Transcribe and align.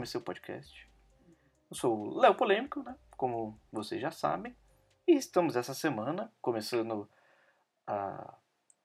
comecei 0.00 0.18
o 0.18 0.24
podcast. 0.24 0.88
Eu 1.70 1.76
sou 1.76 1.94
o 1.94 2.18
Léo 2.20 2.34
Polêmico, 2.34 2.82
né? 2.82 2.96
Como 3.18 3.60
vocês 3.70 4.00
já 4.00 4.10
sabem. 4.10 4.56
E 5.06 5.12
estamos 5.12 5.56
essa 5.56 5.74
semana, 5.74 6.32
começando 6.40 7.06
a 7.86 8.34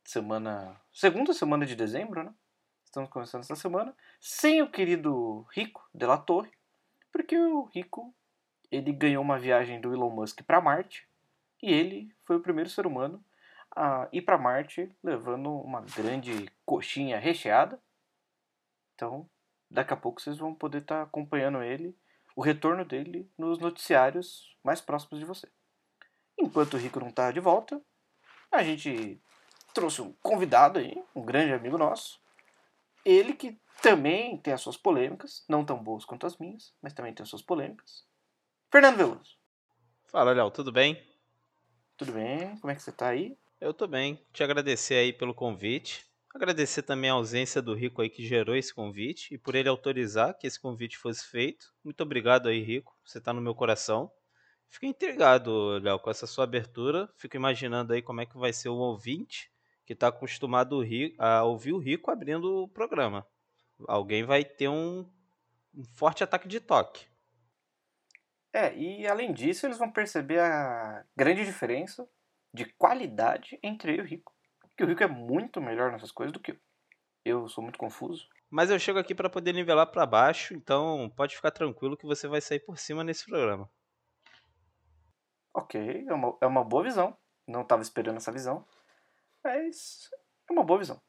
semana. 0.03 0.75
segunda 0.91 1.31
semana 1.31 1.65
de 1.65 1.73
dezembro, 1.73 2.21
né? 2.21 2.33
Estamos 2.83 3.09
começando 3.09 3.43
essa 3.43 3.55
semana 3.55 3.95
sem 4.19 4.61
o 4.61 4.69
querido 4.69 5.47
Rico 5.53 5.87
de 5.93 6.05
la 6.05 6.17
Torre, 6.17 6.51
porque 7.13 7.37
o 7.37 7.63
Rico 7.63 8.13
ele 8.69 8.91
ganhou 8.91 9.23
uma 9.23 9.39
viagem 9.39 9.79
do 9.79 9.93
Elon 9.93 10.09
Musk 10.09 10.41
para 10.41 10.59
Marte 10.59 11.07
e 11.63 11.71
ele 11.71 12.13
foi 12.25 12.35
o 12.35 12.41
primeiro 12.41 12.69
ser 12.69 12.85
humano 12.85 13.23
a 13.73 14.09
ir 14.11 14.21
para 14.21 14.37
Marte 14.37 14.93
levando 15.01 15.49
uma 15.61 15.79
grande 15.79 16.51
coxinha 16.65 17.17
recheada. 17.17 17.81
Então, 18.93 19.29
daqui 19.75 19.93
a 19.93 19.97
pouco 19.97 20.21
vocês 20.21 20.37
vão 20.37 20.55
poder 20.55 20.79
estar 20.79 20.97
tá 20.97 21.03
acompanhando 21.03 21.61
ele, 21.61 21.95
o 22.35 22.41
retorno 22.41 22.83
dele 22.83 23.29
nos 23.37 23.59
noticiários 23.59 24.57
mais 24.63 24.81
próximos 24.81 25.19
de 25.19 25.25
você. 25.25 25.47
Enquanto 26.37 26.73
o 26.73 26.77
Rico 26.77 26.99
não 26.99 27.09
está 27.09 27.31
de 27.31 27.39
volta, 27.39 27.81
a 28.51 28.63
gente 28.63 29.21
trouxe 29.73 30.01
um 30.01 30.13
convidado 30.13 30.79
aí, 30.79 31.03
um 31.15 31.23
grande 31.23 31.53
amigo 31.53 31.77
nosso. 31.77 32.19
Ele 33.05 33.33
que 33.33 33.59
também 33.81 34.37
tem 34.37 34.53
as 34.53 34.61
suas 34.61 34.77
polêmicas, 34.77 35.43
não 35.47 35.63
tão 35.63 35.77
boas 35.77 36.05
quanto 36.05 36.25
as 36.25 36.37
minhas, 36.37 36.73
mas 36.81 36.93
também 36.93 37.13
tem 37.13 37.23
as 37.23 37.29
suas 37.29 37.41
polêmicas. 37.41 38.05
Fernando 38.71 38.97
Veloso. 38.97 39.37
Fala, 40.07 40.33
Léo, 40.33 40.49
tudo 40.49 40.71
bem? 40.71 41.01
Tudo 41.97 42.13
bem? 42.13 42.57
Como 42.57 42.71
é 42.71 42.75
que 42.75 42.81
você 42.81 42.89
está 42.89 43.09
aí? 43.09 43.37
Eu 43.59 43.73
tô 43.73 43.87
bem. 43.87 44.19
Te 44.33 44.43
agradecer 44.43 44.95
aí 44.95 45.13
pelo 45.13 45.33
convite. 45.33 46.05
Agradecer 46.35 46.81
também 46.81 47.09
a 47.09 47.13
ausência 47.13 47.61
do 47.61 47.73
Rico 47.73 48.01
aí 48.01 48.09
que 48.09 48.21
gerou 48.21 48.57
esse 48.57 48.73
convite 48.73 49.33
e 49.33 49.37
por 49.37 49.55
ele 49.55 49.69
autorizar 49.69 50.37
que 50.37 50.45
esse 50.45 50.59
convite 50.59 50.97
fosse 50.97 51.25
feito. 51.25 51.73
Muito 51.81 52.03
obrigado 52.03 52.49
aí, 52.49 52.61
Rico. 52.61 52.93
Você 53.05 53.21
tá 53.21 53.31
no 53.31 53.39
meu 53.39 53.55
coração. 53.55 54.11
Fiquei 54.69 54.89
intrigado, 54.89 55.79
Léo, 55.79 55.97
com 55.97 56.09
essa 56.09 56.27
sua 56.27 56.43
abertura. 56.43 57.09
Fico 57.15 57.37
imaginando 57.37 57.93
aí 57.93 58.01
como 58.01 58.19
é 58.19 58.25
que 58.25 58.37
vai 58.37 58.51
ser 58.51 58.67
o 58.67 58.75
ouvinte 58.75 59.49
que 59.85 59.93
está 59.93 60.09
acostumado 60.09 60.81
a 61.17 61.43
ouvir 61.45 61.71
o 61.71 61.77
Rico 61.77 62.11
abrindo 62.11 62.63
o 62.63 62.67
programa. 62.67 63.25
Alguém 63.87 64.25
vai 64.25 64.43
ter 64.43 64.67
um, 64.67 65.09
um 65.73 65.85
forte 65.85 66.21
ataque 66.21 66.49
de 66.49 66.59
toque. 66.59 67.07
É, 68.51 68.75
e 68.75 69.07
além 69.07 69.31
disso, 69.31 69.65
eles 69.65 69.77
vão 69.77 69.89
perceber 69.89 70.41
a 70.41 71.05
grande 71.15 71.45
diferença 71.45 72.05
de 72.53 72.65
qualidade 72.73 73.57
entre 73.63 73.93
eu 73.93 73.99
e 73.99 74.01
o 74.01 74.05
Rico. 74.05 74.34
Que 74.77 74.83
o 74.83 74.87
Rico 74.87 75.03
é 75.03 75.07
muito 75.07 75.61
melhor 75.61 75.91
nessas 75.91 76.11
coisas 76.11 76.31
do 76.31 76.39
que 76.39 76.51
eu. 76.51 76.57
Eu 77.23 77.47
sou 77.47 77.63
muito 77.63 77.79
confuso. 77.79 78.27
Mas 78.49 78.69
eu 78.69 78.77
chego 78.77 78.99
aqui 78.99 79.15
para 79.15 79.29
poder 79.29 79.51
nivelar 79.51 79.87
para 79.87 80.05
baixo, 80.05 80.53
então 80.53 81.11
pode 81.15 81.35
ficar 81.35 81.49
tranquilo 81.49 81.97
que 81.97 82.05
você 82.05 82.27
vai 82.27 82.39
sair 82.39 82.59
por 82.59 82.77
cima 82.77 83.03
nesse 83.03 83.25
programa. 83.25 83.69
Ok, 85.53 86.05
é 86.07 86.13
uma, 86.13 86.37
é 86.41 86.45
uma 86.45 86.63
boa 86.63 86.83
visão. 86.83 87.17
Não 87.47 87.61
estava 87.61 87.81
esperando 87.81 88.17
essa 88.17 88.31
visão. 88.31 88.65
Mas 89.43 90.09
é 90.49 90.53
uma 90.53 90.63
boa 90.63 90.79
visão. 90.79 91.01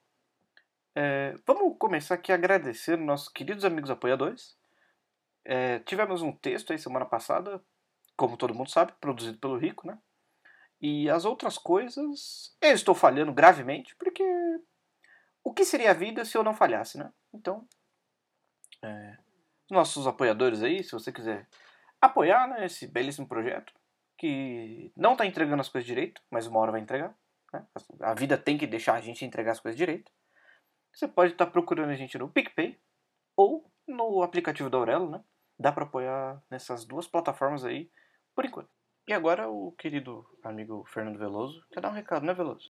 É, 0.94 1.34
vamos 1.46 1.76
começar 1.78 2.14
aqui 2.14 2.32
agradecendo 2.32 3.04
nossos 3.04 3.28
queridos 3.28 3.64
amigos 3.64 3.90
apoiadores. 3.90 4.56
É, 5.44 5.80
tivemos 5.80 6.22
um 6.22 6.32
texto 6.32 6.72
aí 6.72 6.78
semana 6.78 7.04
passada, 7.04 7.62
como 8.16 8.36
todo 8.36 8.54
mundo 8.54 8.70
sabe, 8.70 8.92
produzido 9.00 9.38
pelo 9.38 9.58
Rico, 9.58 9.86
né? 9.86 9.98
E 10.80 11.08
as 11.08 11.24
outras 11.24 11.56
coisas, 11.56 12.56
eu 12.60 12.72
estou 12.72 12.94
falhando 12.94 13.32
gravemente, 13.32 13.94
porque 13.96 14.22
o 15.42 15.52
que 15.52 15.64
seria 15.64 15.90
a 15.90 15.94
vida 15.94 16.24
se 16.24 16.36
eu 16.36 16.42
não 16.42 16.54
falhasse, 16.54 16.98
né? 16.98 17.12
Então, 17.32 17.66
é, 18.82 19.16
nossos 19.70 20.06
apoiadores 20.06 20.62
aí, 20.62 20.82
se 20.82 20.92
você 20.92 21.12
quiser 21.12 21.48
apoiar 22.00 22.46
né, 22.46 22.66
esse 22.66 22.86
belíssimo 22.86 23.26
projeto, 23.26 23.72
que 24.18 24.92
não 24.96 25.12
está 25.12 25.26
entregando 25.26 25.60
as 25.60 25.68
coisas 25.68 25.86
direito, 25.86 26.22
mas 26.30 26.46
uma 26.46 26.60
hora 26.60 26.72
vai 26.72 26.80
entregar. 26.80 27.14
Né? 27.52 27.66
A 28.00 28.14
vida 28.14 28.38
tem 28.38 28.56
que 28.56 28.66
deixar 28.66 28.94
a 28.94 29.00
gente 29.00 29.24
entregar 29.24 29.52
as 29.52 29.60
coisas 29.60 29.76
direito. 29.76 30.10
Você 30.92 31.06
pode 31.06 31.32
estar 31.32 31.46
tá 31.46 31.50
procurando 31.50 31.90
a 31.90 31.96
gente 31.96 32.16
no 32.16 32.28
PicPay 32.28 32.78
ou 33.36 33.70
no 33.86 34.22
aplicativo 34.22 34.70
da 34.70 34.78
Aurelo, 34.78 35.10
né? 35.10 35.22
Dá 35.58 35.70
para 35.70 35.84
apoiar 35.84 36.42
nessas 36.50 36.84
duas 36.84 37.06
plataformas 37.06 37.64
aí 37.64 37.90
por 38.34 38.44
enquanto. 38.44 38.70
E 39.06 39.12
agora 39.12 39.48
o 39.48 39.70
querido 39.72 40.26
amigo 40.42 40.84
Fernando 40.84 41.16
Veloso 41.16 41.64
quer 41.70 41.80
dar 41.80 41.90
um 41.90 41.94
recado, 41.94 42.26
né, 42.26 42.34
Veloso? 42.34 42.72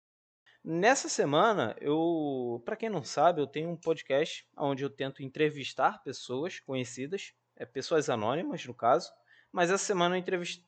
Nessa 0.64 1.06
semana, 1.06 1.76
eu, 1.78 2.62
para 2.64 2.74
quem 2.76 2.88
não 2.88 3.02
sabe, 3.02 3.42
eu 3.42 3.46
tenho 3.46 3.68
um 3.68 3.76
podcast 3.76 4.48
onde 4.56 4.82
eu 4.82 4.88
tento 4.88 5.22
entrevistar 5.22 6.02
pessoas 6.02 6.58
conhecidas, 6.60 7.34
é, 7.54 7.66
pessoas 7.66 8.08
anônimas 8.08 8.64
no 8.64 8.72
caso, 8.72 9.12
mas 9.50 9.70
essa 9.70 9.84
semana 9.84 10.14
eu 10.14 10.20
entrevistei 10.20 10.64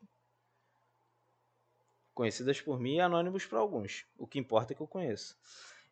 conhecidas 2.12 2.60
por 2.60 2.78
mim 2.78 2.96
e 2.96 3.00
anônimos 3.00 3.46
para 3.46 3.58
alguns. 3.58 4.06
O 4.18 4.26
que 4.26 4.38
importa 4.38 4.72
é 4.72 4.76
que 4.76 4.82
eu 4.82 4.86
conheço. 4.86 5.34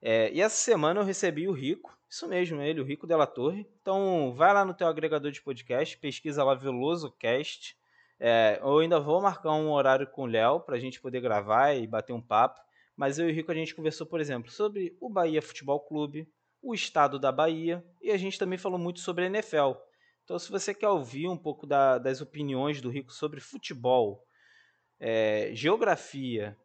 É, 0.02 0.30
e 0.32 0.40
essa 0.42 0.56
semana 0.56 1.00
eu 1.00 1.04
recebi 1.04 1.48
o 1.48 1.52
Rico, 1.52 1.96
isso 2.10 2.28
mesmo, 2.28 2.60
ele, 2.60 2.80
o 2.80 2.84
Rico 2.84 3.06
Della 3.06 3.26
Torre. 3.26 3.66
Então 3.80 4.34
vai 4.36 4.52
lá 4.52 4.64
no 4.64 4.74
teu 4.74 4.86
agregador 4.86 5.30
de 5.30 5.40
podcast, 5.40 5.96
pesquisa 5.96 6.44
lá 6.44 6.54
Veloso 6.54 7.10
Cast 7.12 7.74
é, 8.24 8.60
eu 8.62 8.78
ainda 8.78 9.00
vou 9.00 9.20
marcar 9.20 9.50
um 9.50 9.72
horário 9.72 10.06
com 10.06 10.22
o 10.22 10.26
Léo 10.26 10.60
para 10.60 10.76
a 10.76 10.78
gente 10.78 11.00
poder 11.00 11.20
gravar 11.20 11.74
e 11.74 11.88
bater 11.88 12.12
um 12.12 12.22
papo. 12.22 12.60
Mas 12.96 13.18
eu 13.18 13.28
e 13.28 13.32
o 13.32 13.34
Rico 13.34 13.50
a 13.50 13.54
gente 13.54 13.74
conversou, 13.74 14.06
por 14.06 14.20
exemplo, 14.20 14.48
sobre 14.48 14.96
o 15.00 15.10
Bahia 15.10 15.42
Futebol 15.42 15.80
Clube, 15.80 16.32
o 16.62 16.72
estado 16.72 17.18
da 17.18 17.32
Bahia 17.32 17.84
e 18.00 18.12
a 18.12 18.16
gente 18.16 18.38
também 18.38 18.56
falou 18.56 18.78
muito 18.78 19.00
sobre 19.00 19.24
a 19.24 19.26
NFL. 19.26 19.72
Então, 20.22 20.38
se 20.38 20.52
você 20.52 20.72
quer 20.72 20.86
ouvir 20.86 21.26
um 21.26 21.36
pouco 21.36 21.66
da, 21.66 21.98
das 21.98 22.20
opiniões 22.20 22.80
do 22.80 22.90
Rico 22.90 23.12
sobre 23.12 23.40
futebol, 23.40 24.24
é, 25.00 25.50
geografia 25.52 26.56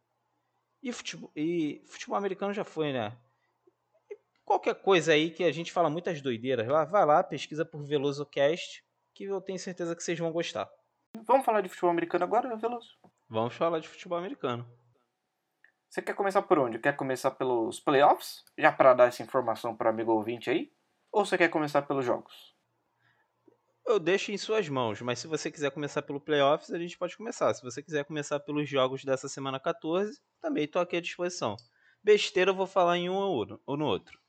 e 0.84 0.94
futebol, 0.94 1.32
e 1.36 1.84
futebol 1.88 2.18
americano 2.18 2.54
já 2.54 2.64
foi, 2.64 2.94
né? 2.94 3.18
E 4.12 4.16
qualquer 4.46 4.76
coisa 4.76 5.14
aí 5.14 5.32
que 5.32 5.44
a 5.44 5.52
gente 5.52 5.72
fala 5.72 5.90
muitas 5.90 6.22
doideiras, 6.22 6.68
lá, 6.68 6.86
vai 6.86 7.04
lá, 7.04 7.24
pesquisa 7.24 7.66
por 7.66 7.84
VelosoCast, 7.84 8.84
que 9.16 9.24
eu 9.24 9.42
tenho 9.42 9.58
certeza 9.58 9.96
que 9.96 10.04
vocês 10.04 10.20
vão 10.20 10.32
gostar. 10.32 10.70
Vamos 11.26 11.46
falar 11.46 11.62
de 11.62 11.70
futebol 11.70 11.90
americano 11.90 12.24
agora, 12.24 12.56
Veloso? 12.58 12.98
Vamos 13.30 13.56
falar 13.56 13.80
de 13.80 13.88
futebol 13.88 14.18
americano. 14.18 14.68
Você 15.90 16.02
quer 16.02 16.14
começar 16.14 16.42
por 16.42 16.60
onde? 16.60 16.80
Quer 16.80 16.96
começar 16.96 17.32
pelos 17.32 17.80
playoffs? 17.80 18.44
Já 18.58 18.72
para 18.72 18.94
dar 18.94 19.08
essa 19.08 19.24
informação 19.24 19.76
para 19.76 19.90
amigo 19.90 20.12
ouvinte 20.12 20.50
aí? 20.50 20.72
Ou 21.12 21.26
você 21.26 21.38
quer 21.38 21.50
começar 21.50 21.82
pelos 21.84 22.06
jogos? 22.06 22.56
Eu 23.86 24.00
deixo 24.00 24.34
em 24.34 24.38
suas 24.38 24.68
mãos, 24.68 25.02
mas 25.02 25.20
se 25.20 25.28
você 25.28 25.50
quiser 25.50 25.72
começar 25.72 26.02
pelo 26.02 26.20
playoffs, 26.20 26.72
a 26.72 26.78
gente 26.78 26.98
pode 26.98 27.16
começar. 27.16 27.54
Se 27.54 27.64
você 27.64 27.82
quiser 27.82 28.04
começar 28.04 28.38
pelos 28.42 28.70
jogos 28.70 29.06
dessa 29.06 29.30
semana 29.30 29.62
14, 29.62 30.22
também 30.42 30.66
estou 30.66 30.82
aqui 30.82 30.98
à 30.98 31.02
disposição. 31.02 31.56
Besteira 32.04 32.52
eu 32.52 32.56
vou 32.56 32.68
falar 32.68 32.98
em 32.98 33.10
um 33.10 33.16
ou 33.16 33.78
no 33.78 33.86
outro. 33.86 34.20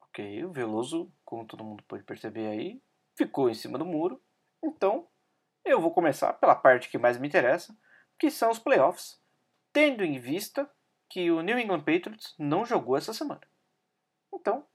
Ok, 0.00 0.44
o 0.44 0.50
Veloso, 0.50 1.12
como 1.24 1.46
todo 1.46 1.62
mundo 1.62 1.84
pode 1.86 2.02
perceber 2.02 2.48
aí, 2.48 2.82
ficou 3.16 3.48
em 3.48 3.54
cima 3.54 3.78
do 3.78 3.86
muro. 3.86 4.20
Então, 4.62 5.08
eu 5.64 5.80
vou 5.80 5.92
começar 5.92 6.32
pela 6.34 6.54
parte 6.54 6.88
que 6.88 6.98
mais 6.98 7.18
me 7.18 7.28
interessa, 7.28 7.76
que 8.18 8.30
são 8.30 8.50
os 8.50 8.58
playoffs, 8.58 9.20
tendo 9.72 10.04
em 10.04 10.18
vista 10.18 10.70
que 11.08 11.30
o 11.30 11.40
New 11.40 11.58
England 11.58 11.80
Patriots 11.80 12.34
não 12.38 12.64
jogou 12.64 12.96
essa 12.96 13.12
semana. 13.12 13.40
Então, 14.32 14.66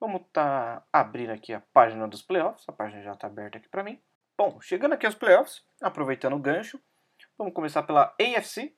vamos 0.00 0.22
tá 0.32 0.86
abrindo 0.92 1.30
aqui 1.30 1.52
a 1.52 1.60
página 1.72 2.08
dos 2.08 2.22
playoffs, 2.22 2.68
a 2.68 2.72
página 2.72 3.02
já 3.02 3.12
está 3.12 3.26
aberta 3.26 3.58
aqui 3.58 3.68
para 3.68 3.82
mim. 3.82 4.00
Bom, 4.36 4.60
chegando 4.60 4.94
aqui 4.94 5.04
aos 5.04 5.14
playoffs, 5.14 5.64
aproveitando 5.80 6.34
o 6.34 6.38
gancho, 6.38 6.80
vamos 7.36 7.52
começar 7.52 7.82
pela 7.82 8.14
AFC, 8.20 8.74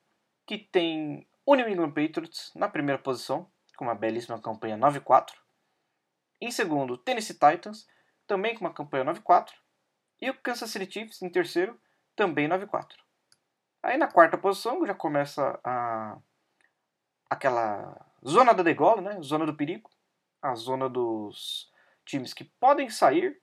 que 0.46 0.58
tem 0.58 1.28
o 1.44 1.54
New 1.54 1.68
England 1.68 1.92
Patriots 1.92 2.50
na 2.54 2.68
primeira 2.68 3.00
posição, 3.00 3.50
com 3.76 3.84
uma 3.84 3.94
belíssima 3.94 4.40
campanha 4.40 4.76
9-4. 4.76 5.32
Em 6.40 6.50
segundo, 6.50 6.96
Tennessee 6.96 7.34
Titans, 7.34 7.86
também 8.26 8.54
com 8.54 8.64
uma 8.64 8.72
campanha 8.72 9.04
9-4. 9.04 9.50
E 10.20 10.28
o 10.30 10.34
Kansas 10.34 10.70
City 10.70 10.90
Chiefs 10.90 11.22
em 11.22 11.30
terceiro, 11.30 11.80
também 12.14 12.48
9-4. 12.48 12.86
Aí 13.82 13.96
na 13.96 14.08
quarta 14.08 14.36
posição 14.36 14.84
já 14.86 14.94
começa 14.94 15.58
a 15.64 16.18
aquela 17.30 18.04
zona 18.26 18.52
da 18.52 18.62
degola, 18.62 19.00
né? 19.00 19.22
Zona 19.22 19.46
do 19.46 19.54
perigo, 19.54 19.88
a 20.42 20.54
zona 20.54 20.88
dos 20.88 21.70
times 22.04 22.34
que 22.34 22.44
podem 22.44 22.90
sair 22.90 23.40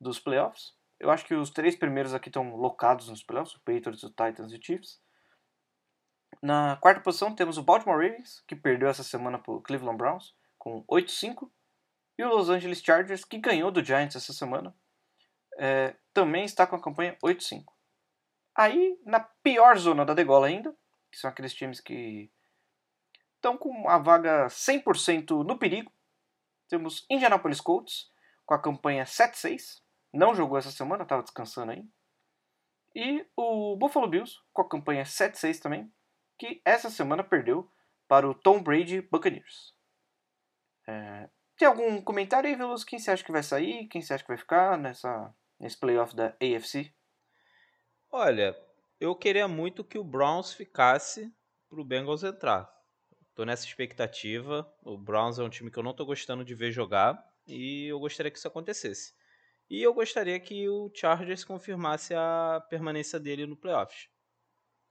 dos 0.00 0.20
playoffs. 0.20 0.72
Eu 1.00 1.10
acho 1.10 1.26
que 1.26 1.34
os 1.34 1.50
três 1.50 1.76
primeiros 1.76 2.14
aqui 2.14 2.28
estão 2.28 2.54
locados 2.56 3.08
nos 3.08 3.22
playoffs, 3.22 3.56
o 3.56 3.60
Patriots, 3.60 4.04
o 4.04 4.08
Titans 4.08 4.52
e 4.52 4.56
o 4.56 4.62
Chiefs. 4.62 5.02
Na 6.40 6.76
quarta 6.76 7.00
posição 7.00 7.34
temos 7.34 7.58
o 7.58 7.62
Baltimore 7.62 8.00
Ravens, 8.00 8.42
que 8.46 8.54
perdeu 8.54 8.88
essa 8.88 9.02
semana 9.02 9.38
para 9.38 9.52
o 9.52 9.60
Cleveland 9.60 9.98
Browns, 9.98 10.34
com 10.58 10.84
8-5. 10.84 11.50
E 12.16 12.22
o 12.22 12.28
Los 12.28 12.48
Angeles 12.48 12.80
Chargers, 12.80 13.24
que 13.24 13.38
ganhou 13.38 13.72
do 13.72 13.82
Giants 13.82 14.14
essa 14.14 14.32
semana, 14.32 14.74
é, 15.58 15.94
também 16.12 16.44
está 16.44 16.66
com 16.66 16.76
a 16.76 16.82
campanha 16.82 17.16
8-5. 17.22 17.64
Aí, 18.56 18.98
na 19.04 19.20
pior 19.20 19.76
zona 19.76 20.04
da 20.04 20.14
degola 20.14 20.46
ainda, 20.46 20.74
que 21.10 21.18
são 21.18 21.28
aqueles 21.28 21.54
times 21.54 21.80
que 21.80 22.30
estão 23.36 23.56
com 23.58 23.88
a 23.88 23.98
vaga 23.98 24.46
100% 24.46 25.44
no 25.44 25.58
perigo, 25.58 25.92
temos 26.68 27.04
Indianapolis 27.10 27.60
Colts 27.60 28.10
com 28.46 28.54
a 28.54 28.60
campanha 28.60 29.04
7-6. 29.04 29.82
Não 30.12 30.34
jogou 30.34 30.56
essa 30.56 30.70
semana, 30.70 31.02
estava 31.02 31.22
descansando 31.22 31.72
aí. 31.72 31.84
E 32.94 33.26
o 33.36 33.76
Buffalo 33.76 34.08
Bills 34.08 34.38
com 34.52 34.62
a 34.62 34.68
campanha 34.68 35.02
7-6 35.02 35.60
também, 35.60 35.92
que 36.38 36.62
essa 36.64 36.88
semana 36.88 37.24
perdeu 37.24 37.68
para 38.06 38.28
o 38.28 38.34
Tom 38.34 38.62
Brady 38.62 39.02
Buccaneers. 39.02 39.74
É... 40.86 41.28
Tem 41.56 41.66
algum 41.66 42.00
comentário 42.02 42.48
aí, 42.48 42.56
Veloso? 42.56 42.86
Quem 42.86 42.98
você 42.98 43.10
acha 43.10 43.24
que 43.24 43.32
vai 43.32 43.42
sair? 43.42 43.86
Quem 43.88 44.00
você 44.00 44.14
acha 44.14 44.24
que 44.24 44.28
vai 44.28 44.36
ficar 44.36 44.76
nessa, 44.76 45.32
nesse 45.58 45.78
playoff 45.78 46.14
da 46.14 46.36
AFC? 46.40 46.92
Olha, 48.10 48.56
eu 49.00 49.14
queria 49.14 49.48
muito 49.48 49.84
que 49.84 49.98
o 49.98 50.04
Browns 50.04 50.52
ficasse 50.52 51.34
para 51.68 51.80
o 51.80 51.84
Bengals 51.84 52.22
entrar. 52.22 52.72
Tô 53.34 53.44
nessa 53.44 53.66
expectativa. 53.66 54.72
O 54.82 54.96
Browns 54.96 55.38
é 55.38 55.42
um 55.42 55.50
time 55.50 55.70
que 55.70 55.78
eu 55.78 55.82
não 55.82 55.92
tô 55.92 56.06
gostando 56.06 56.44
de 56.44 56.54
ver 56.54 56.70
jogar 56.70 57.20
e 57.46 57.86
eu 57.86 57.98
gostaria 57.98 58.30
que 58.30 58.38
isso 58.38 58.48
acontecesse. 58.48 59.14
E 59.68 59.82
eu 59.82 59.92
gostaria 59.92 60.38
que 60.38 60.68
o 60.68 60.90
Chargers 60.94 61.44
confirmasse 61.44 62.14
a 62.14 62.64
permanência 62.68 63.18
dele 63.18 63.46
no 63.46 63.56
playoffs. 63.56 64.08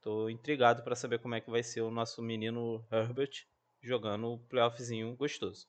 Tô 0.00 0.28
intrigado 0.28 0.82
para 0.82 0.94
saber 0.94 1.18
como 1.18 1.34
é 1.34 1.40
que 1.40 1.50
vai 1.50 1.62
ser 1.62 1.80
o 1.80 1.90
nosso 1.90 2.20
menino 2.20 2.86
Herbert 2.92 3.46
jogando 3.80 4.32
o 4.34 4.38
playoffzinho 4.38 5.16
gostoso. 5.16 5.66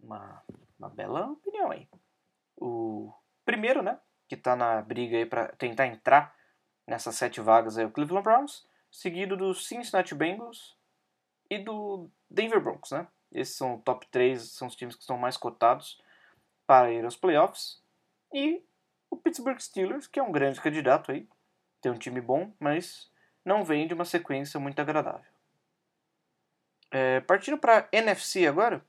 Uma, 0.00 0.42
uma 0.78 0.88
bela 0.88 1.30
opinião 1.30 1.70
aí. 1.70 1.88
O 2.56 3.12
primeiro, 3.50 3.82
né, 3.82 3.98
que 4.28 4.36
tá 4.36 4.54
na 4.54 4.80
briga 4.80 5.16
aí 5.16 5.26
para 5.26 5.48
tentar 5.48 5.88
entrar 5.88 6.32
nessas 6.86 7.16
sete 7.16 7.40
vagas 7.40 7.76
é 7.76 7.84
o 7.84 7.90
Cleveland 7.90 8.22
Browns, 8.22 8.64
seguido 8.88 9.36
dos 9.36 9.66
Cincinnati 9.66 10.14
Bengals 10.14 10.76
e 11.50 11.58
do 11.58 12.08
Denver 12.30 12.60
Broncos, 12.60 12.92
né? 12.92 13.08
Esses 13.32 13.56
são 13.56 13.74
o 13.74 13.80
top 13.80 14.06
3, 14.08 14.40
são 14.40 14.68
os 14.68 14.76
times 14.76 14.94
que 14.94 15.00
estão 15.00 15.18
mais 15.18 15.36
cotados 15.36 16.00
para 16.64 16.92
ir 16.92 17.04
aos 17.04 17.16
playoffs. 17.16 17.82
E 18.32 18.64
o 19.10 19.16
Pittsburgh 19.16 19.58
Steelers, 19.58 20.06
que 20.06 20.20
é 20.20 20.22
um 20.22 20.30
grande 20.30 20.60
candidato 20.60 21.10
aí, 21.10 21.28
tem 21.80 21.90
um 21.90 21.98
time 21.98 22.20
bom, 22.20 22.52
mas 22.60 23.10
não 23.44 23.64
vem 23.64 23.88
de 23.88 23.94
uma 23.94 24.04
sequência 24.04 24.60
muito 24.60 24.80
agradável. 24.80 25.26
É, 26.92 27.20
partindo 27.20 27.58
para 27.58 27.88
NFC 27.90 28.46
agora, 28.46 28.84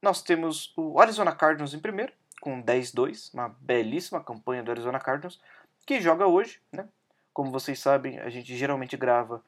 nós 0.00 0.22
temos 0.22 0.72
o 0.76 1.00
Arizona 1.00 1.34
Cardinals 1.34 1.74
em 1.74 1.80
primeiro, 1.80 2.12
com 2.40 2.62
10-2, 2.62 3.32
uma 3.34 3.48
belíssima 3.60 4.22
campanha 4.22 4.62
do 4.62 4.70
Arizona 4.70 4.98
Cardinals, 4.98 5.40
que 5.86 6.00
joga 6.00 6.26
hoje, 6.26 6.60
né? 6.72 6.88
Como 7.32 7.50
vocês 7.50 7.78
sabem, 7.78 8.18
a 8.18 8.30
gente 8.30 8.56
geralmente 8.56 8.96
grava 8.96 9.44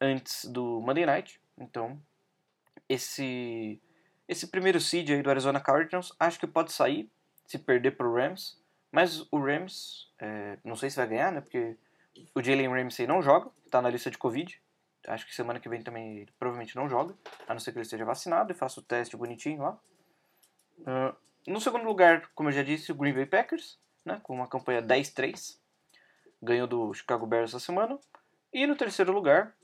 antes 0.00 0.44
do 0.44 0.80
Monday 0.80 1.06
Night, 1.06 1.40
então, 1.58 2.00
esse 2.88 3.80
esse 4.26 4.46
primeiro 4.46 4.80
seed 4.80 5.10
aí 5.10 5.22
do 5.22 5.28
Arizona 5.28 5.60
Cardinals 5.60 6.14
acho 6.18 6.40
que 6.40 6.46
pode 6.46 6.72
sair 6.72 7.10
se 7.46 7.58
perder 7.58 7.90
para 7.90 8.08
o 8.08 8.14
Rams, 8.14 8.58
mas 8.90 9.26
o 9.30 9.38
Rams 9.38 10.10
é, 10.18 10.58
não 10.64 10.76
sei 10.76 10.88
se 10.88 10.96
vai 10.96 11.06
ganhar, 11.06 11.32
né? 11.32 11.40
Porque 11.40 11.76
o 12.34 12.42
Jalen 12.42 12.68
Ramsey 12.68 13.06
não 13.06 13.20
joga, 13.20 13.50
está 13.66 13.82
na 13.82 13.90
lista 13.90 14.10
de 14.10 14.18
Covid. 14.18 14.60
Acho 15.06 15.26
que 15.26 15.34
semana 15.34 15.60
que 15.60 15.68
vem 15.68 15.82
também 15.82 16.26
provavelmente 16.38 16.74
não 16.76 16.88
joga, 16.88 17.14
a 17.46 17.52
não 17.52 17.60
ser 17.60 17.72
que 17.72 17.78
ele 17.78 17.82
esteja 17.82 18.04
vacinado 18.04 18.50
e 18.52 18.54
faça 18.54 18.80
o 18.80 18.82
teste 18.82 19.16
bonitinho 19.16 19.62
lá. 19.62 19.78
Uh, 20.78 21.14
no 21.46 21.60
segundo 21.60 21.84
lugar, 21.84 22.30
como 22.34 22.48
eu 22.48 22.52
já 22.52 22.62
disse, 22.62 22.92
o 22.92 22.94
Green 22.94 23.12
Bay 23.12 23.26
Packers, 23.26 23.78
né, 24.04 24.20
com 24.22 24.34
uma 24.34 24.48
campanha 24.48 24.82
10-3, 24.82 25.58
ganhou 26.42 26.66
do 26.66 26.92
Chicago 26.92 27.26
Bears 27.26 27.50
essa 27.50 27.60
semana. 27.60 27.98
E 28.52 28.66
no 28.66 28.76
terceiro 28.76 29.12
lugar, 29.12 29.54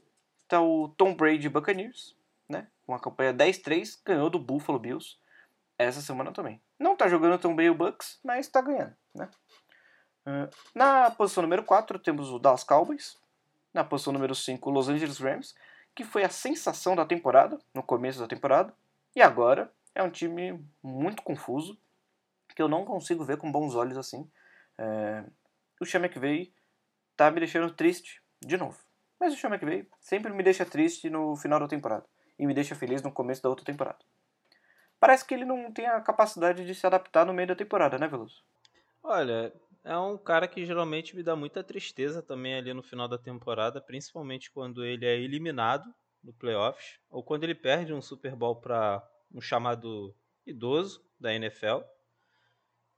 Tá 0.50 0.60
o 0.60 0.88
Tom 0.88 1.14
Brady 1.14 1.48
Buccaneers, 1.48 2.16
né? 2.48 2.66
Com 2.84 2.92
a 2.92 2.98
campanha 2.98 3.32
10-3, 3.32 4.00
ganhou 4.04 4.28
do 4.28 4.36
Buffalo 4.36 4.80
Bills 4.80 5.16
essa 5.78 6.00
semana 6.00 6.32
também. 6.32 6.60
Não 6.76 6.96
tá 6.96 7.06
jogando 7.08 7.38
tão 7.38 7.54
bem 7.54 7.70
o 7.70 7.74
Bucks, 7.74 8.18
mas 8.24 8.48
tá 8.48 8.60
ganhando, 8.60 8.92
né? 9.14 9.30
Na 10.74 11.08
posição 11.12 11.40
número 11.44 11.62
4 11.62 12.00
temos 12.00 12.30
o 12.30 12.38
Dallas 12.40 12.64
Cowboys. 12.64 13.16
Na 13.72 13.84
posição 13.84 14.12
número 14.12 14.34
5, 14.34 14.68
o 14.68 14.72
Los 14.72 14.88
Angeles 14.88 15.20
Rams, 15.20 15.54
que 15.94 16.02
foi 16.02 16.24
a 16.24 16.28
sensação 16.28 16.96
da 16.96 17.06
temporada, 17.06 17.56
no 17.72 17.84
começo 17.84 18.18
da 18.18 18.26
temporada. 18.26 18.74
E 19.14 19.22
agora 19.22 19.72
é 19.94 20.02
um 20.02 20.10
time 20.10 20.64
muito 20.82 21.22
confuso, 21.22 21.78
que 22.54 22.62
eu 22.62 22.68
não 22.68 22.84
consigo 22.84 23.24
ver 23.24 23.36
com 23.36 23.50
bons 23.50 23.74
olhos 23.74 23.96
assim. 23.96 24.30
É... 24.78 25.24
O 25.80 25.86
Sean 25.86 26.00
McVay 26.00 26.52
tá 27.16 27.30
me 27.30 27.40
deixando 27.40 27.72
triste 27.72 28.22
de 28.40 28.56
novo. 28.56 28.78
Mas 29.18 29.34
o 29.34 29.36
Sean 29.36 29.50
McVay 29.50 29.86
sempre 30.00 30.32
me 30.32 30.42
deixa 30.42 30.64
triste 30.64 31.10
no 31.10 31.36
final 31.36 31.60
da 31.60 31.68
temporada 31.68 32.06
e 32.38 32.46
me 32.46 32.54
deixa 32.54 32.74
feliz 32.74 33.02
no 33.02 33.12
começo 33.12 33.42
da 33.42 33.48
outra 33.48 33.64
temporada. 33.64 33.98
Parece 34.98 35.24
que 35.24 35.34
ele 35.34 35.44
não 35.44 35.72
tem 35.72 35.86
a 35.86 36.00
capacidade 36.00 36.64
de 36.64 36.74
se 36.74 36.86
adaptar 36.86 37.24
no 37.24 37.32
meio 37.32 37.48
da 37.48 37.54
temporada, 37.54 37.98
né, 37.98 38.06
Veloso? 38.06 38.42
Olha, 39.02 39.52
é 39.82 39.96
um 39.96 40.18
cara 40.18 40.46
que 40.46 40.64
geralmente 40.64 41.16
me 41.16 41.22
dá 41.22 41.34
muita 41.34 41.64
tristeza 41.64 42.22
também 42.22 42.54
ali 42.54 42.72
no 42.74 42.82
final 42.82 43.08
da 43.08 43.16
temporada, 43.16 43.80
principalmente 43.80 44.50
quando 44.50 44.84
ele 44.84 45.06
é 45.06 45.18
eliminado 45.18 45.92
no 46.22 46.32
playoffs 46.34 46.98
ou 47.08 47.22
quando 47.22 47.44
ele 47.44 47.54
perde 47.54 47.94
um 47.94 48.02
Super 48.02 48.36
Bowl 48.36 48.56
para 48.56 49.02
um 49.32 49.40
chamado 49.40 50.14
idoso 50.46 51.04
da 51.18 51.32
NFL. 51.34 51.80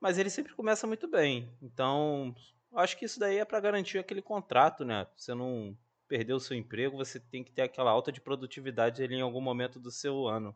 Mas 0.00 0.18
ele 0.18 0.30
sempre 0.30 0.54
começa 0.54 0.86
muito 0.86 1.08
bem. 1.08 1.56
Então, 1.60 2.34
acho 2.74 2.96
que 2.96 3.04
isso 3.04 3.20
daí 3.20 3.38
é 3.38 3.44
para 3.44 3.60
garantir 3.60 3.98
aquele 3.98 4.22
contrato, 4.22 4.84
né? 4.84 5.06
Você 5.16 5.34
não 5.34 5.76
perder 6.08 6.34
o 6.34 6.40
seu 6.40 6.56
emprego, 6.56 6.96
você 6.96 7.18
tem 7.18 7.42
que 7.42 7.52
ter 7.52 7.62
aquela 7.62 7.90
alta 7.90 8.12
de 8.12 8.20
produtividade 8.20 9.02
ali 9.02 9.14
em 9.14 9.22
algum 9.22 9.40
momento 9.40 9.80
do 9.80 9.90
seu 9.90 10.26
ano. 10.26 10.54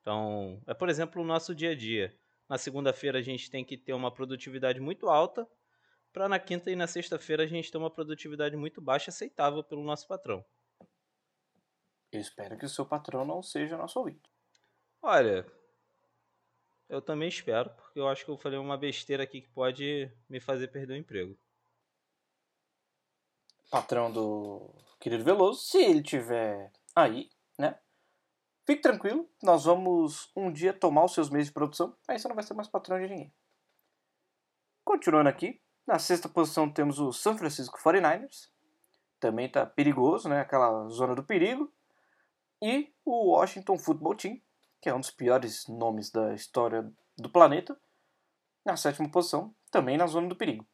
Então, 0.00 0.60
é 0.66 0.74
por 0.74 0.88
exemplo 0.88 1.22
o 1.22 1.26
nosso 1.26 1.54
dia 1.54 1.70
a 1.70 1.74
dia. 1.74 2.16
Na 2.48 2.56
segunda-feira 2.56 3.18
a 3.18 3.22
gente 3.22 3.50
tem 3.50 3.64
que 3.64 3.76
ter 3.76 3.92
uma 3.92 4.10
produtividade 4.10 4.80
muito 4.80 5.08
alta, 5.08 5.46
para 6.12 6.28
na 6.28 6.38
quinta 6.38 6.70
e 6.70 6.76
na 6.76 6.86
sexta-feira 6.86 7.44
a 7.44 7.46
gente 7.46 7.70
ter 7.70 7.78
uma 7.78 7.90
produtividade 7.90 8.56
muito 8.56 8.80
baixa 8.80 9.10
aceitável 9.10 9.62
pelo 9.62 9.84
nosso 9.84 10.08
patrão. 10.08 10.44
Eu 12.10 12.20
espero 12.20 12.56
que 12.56 12.64
o 12.64 12.68
seu 12.68 12.86
patrão 12.86 13.24
não 13.24 13.42
seja 13.42 13.76
nosso 13.76 13.98
ouvinte. 13.98 14.30
Olha, 15.02 15.46
eu 16.88 17.00
também 17.00 17.28
espero, 17.28 17.70
porque 17.70 17.98
eu 17.98 18.08
acho 18.08 18.24
que 18.24 18.30
eu 18.30 18.36
falei 18.36 18.58
uma 18.58 18.76
besteira 18.76 19.22
aqui 19.22 19.42
que 19.42 19.48
pode 19.48 20.10
me 20.28 20.40
fazer 20.40 20.68
perder 20.68 20.94
o 20.94 20.96
emprego. 20.96 21.38
Patrão 23.70 24.10
do 24.10 24.74
querido 24.98 25.24
Veloso, 25.24 25.60
se 25.60 25.78
ele 25.78 26.02
tiver 26.02 26.72
aí, 26.96 27.30
né? 27.58 27.78
Fique 28.66 28.82
tranquilo, 28.82 29.28
nós 29.42 29.64
vamos 29.64 30.30
um 30.34 30.52
dia 30.52 30.72
tomar 30.72 31.04
os 31.04 31.12
seus 31.12 31.30
meios 31.30 31.48
de 31.48 31.52
produção, 31.52 31.96
aí 32.06 32.18
você 32.18 32.28
não 32.28 32.34
vai 32.34 32.44
ser 32.44 32.54
mais 32.54 32.68
patrão 32.68 32.98
de 32.98 33.08
ninguém. 33.08 33.32
Continuando 34.84 35.28
aqui, 35.28 35.60
na 35.86 35.98
sexta 35.98 36.28
posição 36.28 36.70
temos 36.70 36.98
o 36.98 37.12
San 37.12 37.36
Francisco 37.36 37.78
49ers, 37.78 38.50
também 39.20 39.50
tá 39.50 39.66
perigoso, 39.66 40.28
né? 40.28 40.40
Aquela 40.40 40.88
zona 40.88 41.14
do 41.14 41.24
perigo. 41.24 41.72
E 42.62 42.92
o 43.04 43.32
Washington 43.32 43.78
Football 43.78 44.16
Team, 44.16 44.40
que 44.80 44.88
é 44.88 44.94
um 44.94 45.00
dos 45.00 45.10
piores 45.10 45.66
nomes 45.66 46.10
da 46.10 46.34
história 46.34 46.90
do 47.16 47.30
planeta, 47.30 47.78
na 48.64 48.76
sétima 48.76 49.10
posição, 49.10 49.54
também 49.70 49.96
na 49.96 50.06
zona 50.06 50.28
do 50.28 50.36
perigo. 50.36 50.66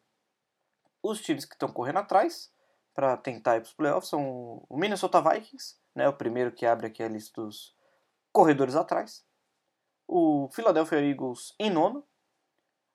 Os 1.02 1.20
times 1.20 1.44
que 1.44 1.54
estão 1.54 1.72
correndo 1.72 1.98
atrás 1.98 2.52
para 2.94 3.16
tentar 3.16 3.56
ir 3.56 3.60
para 3.60 3.68
os 3.68 3.74
playoffs 3.74 4.08
são 4.08 4.64
o 4.68 4.76
Minnesota 4.76 5.20
Vikings, 5.20 5.76
né, 5.94 6.08
o 6.08 6.12
primeiro 6.12 6.52
que 6.52 6.66
abre 6.66 6.86
aqui 6.86 7.02
a 7.02 7.08
lista 7.08 7.42
dos 7.42 7.74
corredores 8.32 8.74
atrás. 8.74 9.24
O 10.06 10.48
Philadelphia 10.52 11.00
Eagles 11.00 11.54
em 11.58 11.70
nono. 11.70 12.04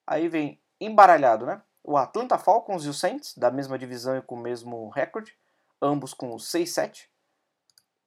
Aí 0.05 0.27
vem 0.27 0.61
embaralhado, 0.79 1.45
né? 1.45 1.61
O 1.83 1.97
Atlanta 1.97 2.37
Falcons 2.37 2.83
e 2.85 2.89
o 2.89 2.93
Saints, 2.93 3.37
da 3.37 3.49
mesma 3.49 3.77
divisão 3.77 4.17
e 4.17 4.21
com 4.21 4.35
o 4.35 4.39
mesmo 4.39 4.89
recorde, 4.89 5.37
ambos 5.81 6.13
com 6.13 6.35
6-7. 6.35 7.09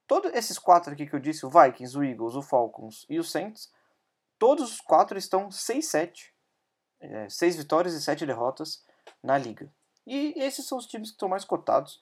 Todos 0.07 0.33
esses 0.33 0.59
quatro 0.59 0.93
aqui 0.93 1.07
que 1.07 1.15
eu 1.15 1.19
disse, 1.19 1.45
o 1.45 1.49
Vikings, 1.49 1.97
o 1.97 2.03
Eagles, 2.03 2.35
o 2.35 2.41
Falcons 2.41 3.05
e 3.09 3.19
o 3.19 3.23
Saints, 3.23 3.71
todos 4.37 4.73
os 4.73 4.81
quatro 4.81 5.17
estão 5.17 5.49
6-7. 5.49 6.31
É, 6.99 7.29
6 7.29 7.57
vitórias 7.57 7.93
e 7.93 8.01
7 8.01 8.25
derrotas 8.25 8.85
na 9.21 9.37
liga. 9.37 9.71
E 10.05 10.33
esses 10.37 10.65
são 10.65 10.77
os 10.77 10.85
times 10.85 11.09
que 11.09 11.15
estão 11.15 11.29
mais 11.29 11.43
cotados 11.43 12.01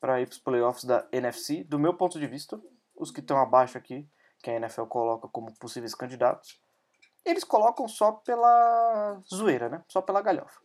para 0.00 0.20
ir 0.20 0.26
para 0.26 0.32
os 0.32 0.38
playoffs 0.38 0.84
da 0.84 1.06
NFC, 1.12 1.64
do 1.64 1.78
meu 1.78 1.94
ponto 1.94 2.18
de 2.18 2.26
vista. 2.26 2.60
Os 2.94 3.10
que 3.10 3.20
estão 3.20 3.38
abaixo 3.38 3.76
aqui, 3.76 4.08
que 4.42 4.50
a 4.50 4.54
NFL 4.54 4.84
coloca 4.84 5.28
como 5.28 5.54
possíveis 5.58 5.94
candidatos, 5.94 6.60
eles 7.24 7.44
colocam 7.44 7.88
só 7.88 8.12
pela 8.12 9.20
zoeira, 9.28 9.68
né? 9.68 9.84
Só 9.88 10.00
pela 10.00 10.22
galhofa. 10.22 10.60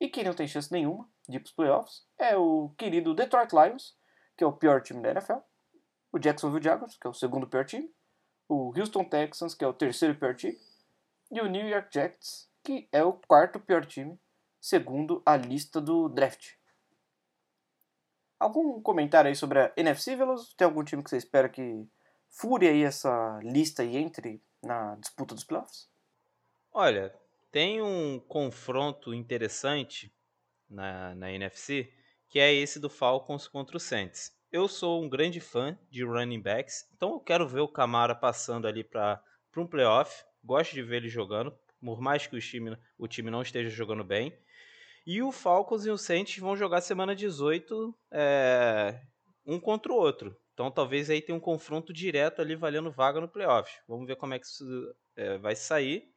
E 0.00 0.08
quem 0.08 0.24
não 0.24 0.34
tem 0.34 0.48
chance 0.48 0.70
nenhuma 0.72 1.08
de 1.28 1.36
ir 1.36 1.40
para 1.40 1.46
os 1.46 1.54
playoffs 1.54 2.06
é 2.18 2.36
o 2.36 2.74
querido 2.76 3.14
Detroit 3.14 3.52
Lions, 3.52 3.96
que 4.36 4.44
é 4.44 4.46
o 4.46 4.52
pior 4.52 4.82
time 4.82 5.00
da 5.00 5.12
NFL, 5.12 5.38
o 6.14 6.18
Jacksonville 6.18 6.62
Jaguars, 6.62 6.96
que 6.96 7.06
é 7.08 7.10
o 7.10 7.14
segundo 7.14 7.44
pior 7.44 7.64
time, 7.64 7.92
o 8.48 8.72
Houston 8.78 9.04
Texans, 9.04 9.52
que 9.52 9.64
é 9.64 9.66
o 9.66 9.74
terceiro 9.74 10.14
pior 10.14 10.36
time, 10.36 10.56
e 11.28 11.40
o 11.40 11.48
New 11.48 11.68
York 11.68 11.88
Jets, 11.92 12.48
que 12.62 12.88
é 12.92 13.02
o 13.02 13.14
quarto 13.26 13.58
pior 13.58 13.84
time 13.84 14.16
segundo 14.60 15.20
a 15.26 15.36
lista 15.36 15.80
do 15.80 16.08
draft. 16.08 16.52
Algum 18.38 18.80
comentário 18.80 19.28
aí 19.28 19.34
sobre 19.34 19.58
a 19.58 19.72
NFC, 19.76 20.14
Veloso? 20.14 20.54
Tem 20.56 20.64
algum 20.64 20.84
time 20.84 21.02
que 21.02 21.10
você 21.10 21.16
espera 21.16 21.48
que 21.48 21.84
fure 22.30 22.68
aí 22.68 22.84
essa 22.84 23.40
lista 23.42 23.82
e 23.82 23.96
entre 23.96 24.40
na 24.62 24.94
disputa 24.96 25.34
dos 25.34 25.42
playoffs? 25.42 25.90
Olha, 26.72 27.12
tem 27.50 27.82
um 27.82 28.20
confronto 28.20 29.12
interessante 29.12 30.14
na, 30.68 31.14
na 31.16 31.32
NFC, 31.32 31.92
que 32.28 32.38
é 32.38 32.54
esse 32.54 32.78
do 32.78 32.88
Falcons 32.88 33.48
contra 33.48 33.76
o 33.76 33.80
Saints. 33.80 34.32
Eu 34.54 34.68
sou 34.68 35.02
um 35.02 35.08
grande 35.08 35.40
fã 35.40 35.76
de 35.90 36.04
running 36.04 36.40
backs, 36.40 36.88
então 36.94 37.14
eu 37.14 37.18
quero 37.18 37.44
ver 37.44 37.58
o 37.58 37.66
Camara 37.66 38.14
passando 38.14 38.68
ali 38.68 38.84
para 38.84 39.20
um 39.56 39.66
playoff. 39.66 40.24
Gosto 40.44 40.74
de 40.74 40.80
ver 40.80 40.98
ele 40.98 41.08
jogando, 41.08 41.52
por 41.80 42.00
mais 42.00 42.28
que 42.28 42.36
o 42.36 42.40
time, 42.40 42.78
o 42.96 43.08
time 43.08 43.32
não 43.32 43.42
esteja 43.42 43.68
jogando 43.68 44.04
bem. 44.04 44.32
E 45.04 45.20
o 45.20 45.32
Falcons 45.32 45.84
e 45.86 45.90
o 45.90 45.98
Saints 45.98 46.38
vão 46.38 46.56
jogar 46.56 46.82
semana 46.82 47.16
18 47.16 47.92
é, 48.12 49.00
um 49.44 49.58
contra 49.58 49.92
o 49.92 49.96
outro. 49.96 50.36
Então 50.52 50.70
talvez 50.70 51.10
aí 51.10 51.20
tenha 51.20 51.36
um 51.36 51.40
confronto 51.40 51.92
direto 51.92 52.40
ali 52.40 52.54
valendo 52.54 52.92
vaga 52.92 53.20
no 53.20 53.28
playoff. 53.28 53.80
Vamos 53.88 54.06
ver 54.06 54.14
como 54.14 54.34
é 54.34 54.38
que 54.38 54.46
isso 54.46 54.64
é, 55.16 55.36
vai 55.36 55.56
sair. 55.56 56.14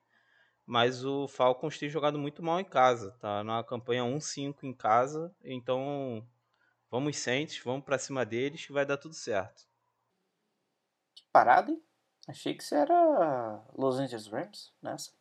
Mas 0.63 1.03
o 1.03 1.27
Falcons 1.27 1.79
tem 1.79 1.89
jogado 1.89 2.19
muito 2.19 2.43
mal 2.43 2.59
em 2.59 2.65
casa. 2.65 3.17
Tá 3.19 3.43
na 3.43 3.63
campanha 3.63 4.03
1-5 4.03 4.57
em 4.61 4.75
casa. 4.75 5.35
Então 5.43 6.23
vamos 6.89 7.17
Saints, 7.17 7.59
vamos 7.63 7.85
para 7.85 7.97
cima 7.97 8.25
deles 8.25 8.65
que 8.65 8.73
vai 8.73 8.85
dar 8.85 8.97
tudo 8.97 9.13
certo. 9.13 9.67
Que 11.15 11.23
parada, 11.31 11.71
hein? 11.71 11.83
Achei 12.27 12.53
que 12.53 12.63
você 12.63 12.75
era 12.75 13.65
Los 13.73 13.99
Angeles 13.99 14.27
Rams 14.27 14.73
nessa 14.81 15.17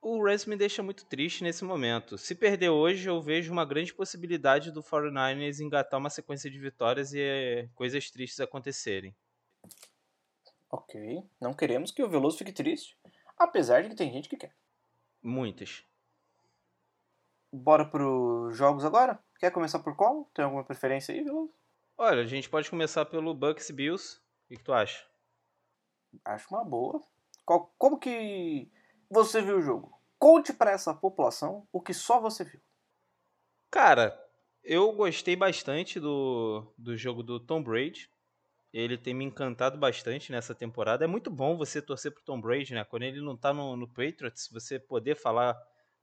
o 0.00 0.22
Rams 0.22 0.46
me 0.46 0.56
deixa 0.56 0.82
muito 0.82 1.04
triste 1.06 1.42
nesse 1.42 1.64
momento. 1.64 2.16
Se 2.16 2.34
perder 2.34 2.70
hoje, 2.70 3.08
eu 3.08 3.20
vejo 3.20 3.52
uma 3.52 3.64
grande 3.64 3.92
possibilidade 3.92 4.70
do 4.70 4.82
49ers 4.82 5.60
engatar 5.60 5.98
uma 5.98 6.10
sequência 6.10 6.50
de 6.50 6.58
vitórias 6.58 7.12
e 7.12 7.20
eh, 7.20 7.68
coisas 7.74 8.10
tristes 8.10 8.40
acontecerem. 8.40 9.14
Ok. 10.70 11.22
Não 11.40 11.52
queremos 11.52 11.90
que 11.90 12.02
o 12.02 12.08
Veloso 12.08 12.38
fique 12.38 12.52
triste, 12.52 12.96
apesar 13.36 13.82
de 13.82 13.88
que 13.88 13.96
tem 13.96 14.12
gente 14.12 14.28
que 14.28 14.36
quer. 14.36 14.54
Muitas. 15.22 15.82
Bora 17.52 17.84
para 17.84 18.04
jogos 18.52 18.84
agora? 18.84 19.18
Quer 19.38 19.52
começar 19.52 19.78
por 19.78 19.96
qual? 19.96 20.24
Tem 20.34 20.44
alguma 20.44 20.64
preferência 20.64 21.14
aí, 21.14 21.22
Veloso? 21.22 21.54
Olha, 21.96 22.22
a 22.22 22.26
gente 22.26 22.48
pode 22.48 22.68
começar 22.68 23.04
pelo 23.04 23.34
Bucks 23.34 23.70
Bills. 23.70 24.18
O 24.18 24.48
que, 24.48 24.56
que 24.56 24.64
tu 24.64 24.72
acha? 24.72 25.06
Acho 26.24 26.48
uma 26.50 26.64
boa. 26.64 27.02
Qual, 27.44 27.72
como 27.78 27.98
que 27.98 28.70
você 29.08 29.40
viu 29.40 29.58
o 29.58 29.62
jogo? 29.62 29.96
Conte 30.18 30.52
para 30.52 30.72
essa 30.72 30.92
população 30.92 31.66
o 31.72 31.80
que 31.80 31.94
só 31.94 32.20
você 32.20 32.44
viu. 32.44 32.60
Cara, 33.70 34.18
eu 34.64 34.92
gostei 34.92 35.36
bastante 35.36 36.00
do, 36.00 36.72
do 36.76 36.96
jogo 36.96 37.22
do 37.22 37.38
Tom 37.38 37.62
Brady. 37.62 38.10
Ele 38.72 38.98
tem 38.98 39.14
me 39.14 39.24
encantado 39.24 39.78
bastante 39.78 40.32
nessa 40.32 40.54
temporada. 40.54 41.04
É 41.04 41.08
muito 41.08 41.30
bom 41.30 41.56
você 41.56 41.80
torcer 41.80 42.12
pro 42.12 42.24
Tom 42.24 42.40
Brady, 42.40 42.74
né? 42.74 42.84
Quando 42.84 43.04
ele 43.04 43.20
não 43.20 43.36
tá 43.36 43.52
no, 43.52 43.76
no 43.76 43.88
Patriots, 43.88 44.48
você 44.52 44.78
poder 44.78 45.16
falar: 45.16 45.56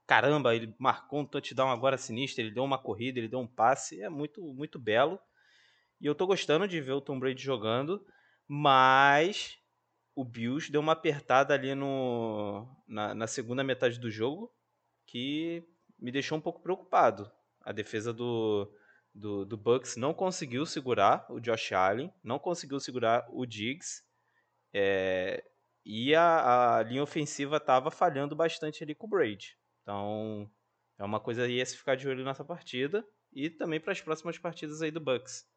caramba, 0.06 0.56
ele 0.56 0.74
marcou 0.80 1.22
um 1.22 1.26
touchdown 1.26 1.70
agora 1.70 1.98
sinistro, 1.98 2.44
ele 2.44 2.52
deu 2.52 2.64
uma 2.64 2.78
corrida, 2.78 3.20
ele 3.20 3.28
deu 3.28 3.40
um 3.40 3.48
passe. 3.48 4.02
É 4.02 4.10
muito, 4.10 4.42
muito 4.42 4.80
belo. 4.80 5.20
E 6.00 6.06
eu 6.06 6.16
tô 6.16 6.28
gostando 6.28 6.68
de 6.68 6.82
ver 6.82 6.94
o 6.94 7.02
Tom 7.02 7.20
Brady 7.20 7.42
jogando, 7.42 8.06
mas 8.48 9.58
o 10.16 10.24
Bills 10.24 10.72
deu 10.72 10.82
uma 10.82 10.94
apertada 10.94 11.54
ali 11.54 11.74
no, 11.74 12.68
na, 12.88 13.14
na, 13.14 13.28
segunda 13.28 13.64
metade 13.64 14.00
do 14.00 14.10
jogo 14.10 14.54
que 15.06 15.64
me 16.00 16.12
deixou 16.12 16.38
um 16.38 16.42
pouco 16.42 16.62
preocupado. 16.62 17.30
A 17.62 17.72
defesa 17.72 18.14
do, 18.14 18.72
do, 19.14 19.46
do 19.46 19.58
Bucks 19.58 19.96
não 19.96 20.14
conseguiu 20.14 20.66
segurar 20.66 21.26
o 21.30 21.40
Josh 21.40 21.72
Allen, 21.72 22.14
não 22.24 22.38
conseguiu 22.38 22.80
segurar 22.80 23.26
o 23.30 23.46
Diggs, 23.46 24.04
é, 24.74 25.44
e 25.86 26.14
a, 26.14 26.78
a, 26.78 26.84
linha 26.84 27.04
ofensiva 27.04 27.58
estava 27.58 27.90
falhando 27.90 28.36
bastante 28.36 28.84
ali 28.84 28.94
com 28.94 29.08
o 29.08 29.10
Brady. 29.10 29.58
Então 29.86 30.50
é 30.98 31.04
uma 31.04 31.20
coisa 31.20 31.44
aí 31.44 31.62
a 31.62 31.66
se 31.66 31.78
ficar 31.78 31.96
de 31.96 32.10
olho 32.10 32.26
nessa 32.26 32.44
partida 32.44 33.08
e 33.32 33.52
também 33.52 33.80
para 33.80 33.92
as 33.92 34.02
próximas 34.02 34.40
partidas 34.40 34.82
aí 34.82 34.90
do 34.90 35.00
Bucks. 35.00 35.48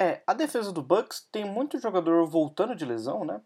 É, 0.00 0.20
a 0.26 0.34
defesa 0.34 0.72
do 0.72 0.82
Bucks 0.82 1.28
tem 1.30 1.44
muito 1.44 1.78
jogador 1.78 2.26
voltando 2.26 2.74
de 2.74 2.84
lesão, 2.84 3.24
né? 3.24 3.40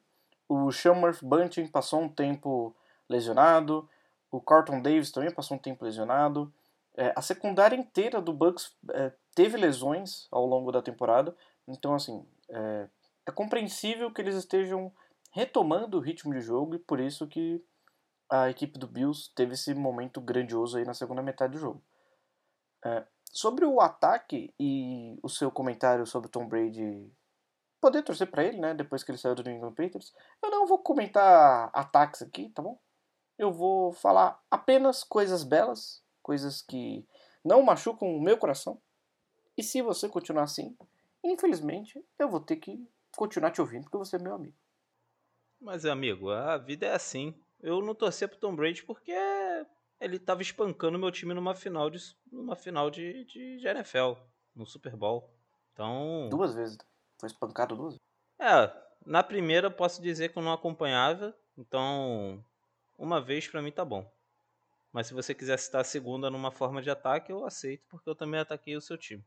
O 0.48 0.70
Shamar 0.72 1.14
Bunting 1.22 1.66
passou 1.66 2.00
um 2.00 2.08
tempo 2.08 2.74
lesionado, 3.08 3.86
o 4.30 4.40
Carlton 4.40 4.80
Davis 4.80 5.10
também 5.10 5.30
passou 5.30 5.58
um 5.58 5.60
tempo 5.60 5.84
lesionado. 5.84 6.50
É, 6.96 7.12
a 7.14 7.20
secundária 7.20 7.76
inteira 7.76 8.22
do 8.22 8.32
Bucks 8.32 8.74
é, 8.90 9.12
teve 9.34 9.58
lesões 9.58 10.26
ao 10.30 10.46
longo 10.46 10.72
da 10.72 10.80
temporada, 10.80 11.36
então 11.68 11.94
assim 11.94 12.26
é, 12.48 12.88
é, 13.26 13.32
compreensível 13.32 14.10
que 14.10 14.22
eles 14.22 14.34
estejam 14.34 14.90
retomando 15.30 15.98
o 15.98 16.00
ritmo 16.00 16.32
de 16.32 16.40
jogo 16.40 16.76
e 16.76 16.78
por 16.78 17.00
isso 17.00 17.26
que 17.26 17.62
a 18.30 18.50
equipe 18.50 18.78
do 18.78 18.86
Bills 18.86 19.30
teve 19.34 19.54
esse 19.54 19.74
momento 19.74 20.20
grandioso 20.20 20.78
aí 20.78 20.84
na 20.84 20.94
segunda 20.94 21.22
metade 21.22 21.52
do 21.52 21.58
jogo. 21.58 21.82
É, 22.84 23.04
Sobre 23.36 23.66
o 23.66 23.82
ataque 23.82 24.54
e 24.58 25.18
o 25.22 25.28
seu 25.28 25.50
comentário 25.50 26.06
sobre 26.06 26.26
o 26.26 26.30
Tom 26.30 26.48
Brady 26.48 27.12
poder 27.78 28.02
torcer 28.02 28.30
para 28.30 28.42
ele, 28.42 28.58
né, 28.58 28.72
depois 28.72 29.04
que 29.04 29.10
ele 29.10 29.18
saiu 29.18 29.34
do 29.34 29.42
New 29.42 29.54
England 29.54 29.74
Patriots, 29.74 30.14
eu 30.42 30.50
não 30.50 30.66
vou 30.66 30.78
comentar 30.78 31.70
ataques 31.74 32.22
aqui, 32.22 32.48
tá 32.48 32.62
bom? 32.62 32.80
Eu 33.36 33.52
vou 33.52 33.92
falar 33.92 34.42
apenas 34.50 35.04
coisas 35.04 35.44
belas, 35.44 36.02
coisas 36.22 36.62
que 36.62 37.06
não 37.44 37.62
machucam 37.62 38.08
o 38.08 38.22
meu 38.22 38.38
coração. 38.38 38.80
E 39.54 39.62
se 39.62 39.82
você 39.82 40.08
continuar 40.08 40.44
assim, 40.44 40.74
infelizmente, 41.22 42.02
eu 42.18 42.30
vou 42.30 42.40
ter 42.40 42.56
que 42.56 42.88
continuar 43.14 43.50
te 43.50 43.60
ouvindo 43.60 43.82
porque 43.82 43.98
você 43.98 44.16
é 44.16 44.18
meu 44.18 44.34
amigo. 44.34 44.56
Mas, 45.60 45.84
amigo, 45.84 46.30
a 46.30 46.56
vida 46.56 46.86
é 46.86 46.94
assim. 46.94 47.34
Eu 47.66 47.82
não 47.82 47.96
torcia 47.96 48.28
pro 48.28 48.38
Tom 48.38 48.54
Brady 48.54 48.84
porque 48.84 49.12
ele 50.00 50.18
estava 50.18 50.40
espancando 50.40 51.00
meu 51.00 51.10
time 51.10 51.34
numa 51.34 51.52
final 51.52 51.90
de, 51.90 51.98
numa 52.30 52.54
final 52.54 52.88
de, 52.88 53.24
de, 53.24 53.58
de, 53.58 53.66
NFL, 53.66 54.12
no 54.54 54.64
Super 54.64 54.94
Bowl. 54.94 55.28
Então. 55.72 56.28
Duas 56.30 56.54
vezes. 56.54 56.78
Foi 57.18 57.26
espancado 57.26 57.74
duas 57.74 57.94
vezes. 57.94 58.06
É, 58.38 58.72
na 59.04 59.20
primeira 59.20 59.68
posso 59.68 60.00
dizer 60.00 60.28
que 60.28 60.38
eu 60.38 60.44
não 60.44 60.52
acompanhava, 60.52 61.36
então 61.58 62.40
uma 62.96 63.20
vez 63.20 63.48
para 63.48 63.60
mim 63.60 63.72
tá 63.72 63.84
bom. 63.84 64.08
Mas 64.92 65.08
se 65.08 65.14
você 65.14 65.34
quiser 65.34 65.58
citar 65.58 65.80
a 65.80 65.84
segunda 65.84 66.30
numa 66.30 66.52
forma 66.52 66.80
de 66.80 66.88
ataque, 66.88 67.32
eu 67.32 67.44
aceito, 67.44 67.84
porque 67.88 68.08
eu 68.08 68.14
também 68.14 68.38
ataquei 68.38 68.76
o 68.76 68.80
seu 68.80 68.96
time. 68.96 69.26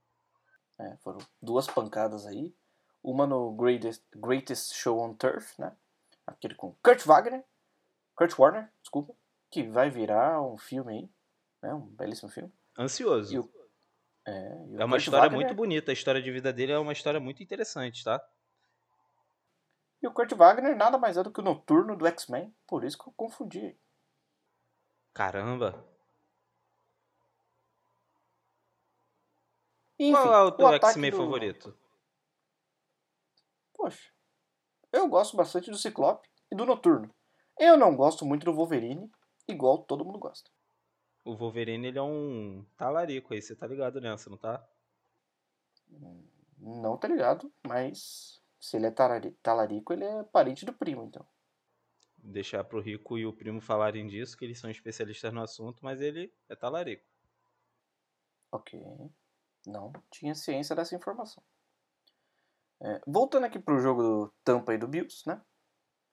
É, 0.80 0.96
foram 1.04 1.20
duas 1.42 1.68
pancadas 1.68 2.26
aí. 2.26 2.56
Uma 3.04 3.28
no 3.28 3.52
Greatest, 3.52 4.02
Greatest 4.16 4.76
Show 4.76 4.98
on 4.98 5.14
Turf, 5.14 5.60
né? 5.60 5.76
Aquele 6.26 6.56
com 6.56 6.74
Kurt 6.82 7.04
Wagner. 7.06 7.44
Kurt 8.20 8.38
Warner, 8.38 8.70
desculpa 8.82 9.16
que 9.50 9.64
vai 9.64 9.90
virar 9.90 10.42
um 10.42 10.58
filme 10.58 10.94
aí, 10.94 11.10
né? 11.64 11.74
Um 11.74 11.88
belíssimo 11.88 12.30
filme. 12.30 12.54
Ansioso. 12.78 13.40
O, 13.40 13.50
é, 14.28 14.82
é 14.82 14.84
uma 14.84 14.98
história 14.98 15.22
Wagner, 15.22 15.40
muito 15.40 15.56
bonita. 15.56 15.90
A 15.90 15.94
história 15.94 16.22
de 16.22 16.30
vida 16.30 16.52
dele 16.52 16.74
é 16.74 16.78
uma 16.78 16.92
história 16.92 17.18
muito 17.18 17.42
interessante, 17.42 18.04
tá? 18.04 18.22
E 20.02 20.08
o 20.08 20.12
Kurt 20.12 20.34
Wagner 20.34 20.76
nada 20.76 20.98
mais 20.98 21.16
é 21.16 21.24
do 21.24 21.32
que 21.32 21.40
o 21.40 21.44
Noturno 21.44 21.96
do 21.96 22.06
X-Men, 22.08 22.54
por 22.68 22.84
isso 22.84 22.98
que 22.98 23.08
eu 23.08 23.14
confundi. 23.14 23.80
Caramba. 25.14 25.88
Enfim, 29.98 30.12
Qual 30.12 30.34
é 30.34 30.44
o 30.44 30.52
teu 30.52 30.74
X-Men 30.74 31.12
do... 31.12 31.18
favorito? 31.18 31.78
Poxa, 33.74 34.12
eu 34.92 35.08
gosto 35.08 35.38
bastante 35.38 35.72
do 35.72 35.78
Ciclope 35.78 36.28
e 36.52 36.56
do 36.56 36.66
Noturno. 36.66 37.10
Eu 37.60 37.76
não 37.76 37.94
gosto 37.94 38.26
muito 38.26 38.46
do 38.46 38.54
Wolverine, 38.54 39.12
igual 39.46 39.80
todo 39.80 40.06
mundo 40.06 40.18
gosta. 40.18 40.50
O 41.26 41.36
Wolverine, 41.36 41.90
ele 41.90 42.00
é 42.00 42.02
um 42.02 42.66
talarico 42.78 43.34
aí, 43.34 43.42
você 43.42 43.54
tá 43.54 43.68
ligado 43.68 44.00
nessa, 44.00 44.30
não 44.30 44.38
tá? 44.38 44.66
Não 46.58 46.98
tá 46.98 47.10
ligado, 47.10 47.52
mas 47.68 48.42
se 48.62 48.78
ele 48.78 48.88
é 48.88 48.92
talarico, 49.42 49.92
ele 49.92 50.06
é 50.06 50.24
parente 50.24 50.66
do 50.66 50.72
primo, 50.72 51.04
então. 51.04 51.28
Deixar 52.18 52.64
pro 52.64 52.80
Rico 52.82 53.18
e 53.18 53.26
o 53.26 53.34
primo 53.34 53.60
falarem 53.60 54.08
disso, 54.08 54.38
que 54.38 54.46
eles 54.46 54.58
são 54.58 54.70
especialistas 54.70 55.34
no 55.34 55.42
assunto, 55.42 55.84
mas 55.84 56.00
ele 56.00 56.34
é 56.48 56.56
talarico. 56.56 57.06
Ok. 58.54 58.82
Não 59.68 59.92
tinha 60.10 60.34
ciência 60.34 60.74
dessa 60.76 60.96
informação. 60.96 61.44
É, 62.82 63.02
voltando 63.06 63.46
aqui 63.46 63.60
pro 63.60 63.80
jogo 63.80 64.02
do 64.02 64.34
Tampa 64.46 64.74
e 64.74 64.78
do 64.78 64.88
Bills, 64.88 65.28
né? 65.28 65.42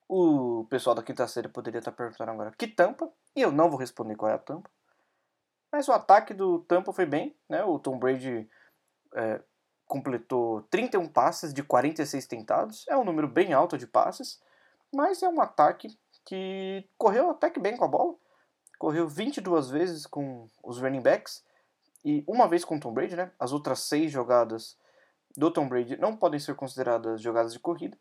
O 0.08 0.64
pessoal 0.70 0.94
da 0.94 1.02
quinta 1.02 1.26
série 1.26 1.48
poderia 1.48 1.80
estar 1.80 1.90
perguntando 1.90 2.30
agora 2.30 2.52
que 2.56 2.68
tampa, 2.68 3.12
e 3.34 3.42
eu 3.42 3.50
não 3.50 3.68
vou 3.68 3.78
responder 3.78 4.14
qual 4.14 4.30
é 4.30 4.34
a 4.34 4.38
tampa. 4.38 4.70
Mas 5.72 5.88
o 5.88 5.92
ataque 5.92 6.32
do 6.32 6.60
Tampa 6.60 6.92
foi 6.92 7.04
bem, 7.04 7.36
né? 7.48 7.64
O 7.64 7.78
Tom 7.78 7.98
Brady 7.98 8.48
é, 9.14 9.42
completou 9.84 10.62
31 10.70 11.08
passes 11.08 11.52
de 11.52 11.62
46 11.62 12.26
tentados, 12.26 12.84
é 12.88 12.96
um 12.96 13.04
número 13.04 13.26
bem 13.26 13.52
alto 13.52 13.76
de 13.76 13.86
passes, 13.86 14.40
mas 14.94 15.22
é 15.22 15.28
um 15.28 15.40
ataque 15.40 15.98
que 16.24 16.88
correu 16.96 17.30
até 17.30 17.50
que 17.50 17.60
bem 17.60 17.76
com 17.76 17.84
a 17.84 17.88
bola. 17.88 18.14
Correu 18.78 19.08
22 19.08 19.70
vezes 19.70 20.06
com 20.06 20.48
os 20.62 20.78
running 20.78 21.02
backs 21.02 21.44
e 22.04 22.24
uma 22.28 22.46
vez 22.46 22.64
com 22.64 22.76
o 22.76 22.80
Tom 22.80 22.92
Brady, 22.92 23.16
né? 23.16 23.32
As 23.38 23.52
outras 23.52 23.80
seis 23.80 24.12
jogadas 24.12 24.78
do 25.36 25.50
Tom 25.50 25.68
Brady 25.68 25.96
não 25.96 26.16
podem 26.16 26.38
ser 26.38 26.54
consideradas 26.54 27.20
jogadas 27.20 27.52
de 27.52 27.58
corrida, 27.58 27.98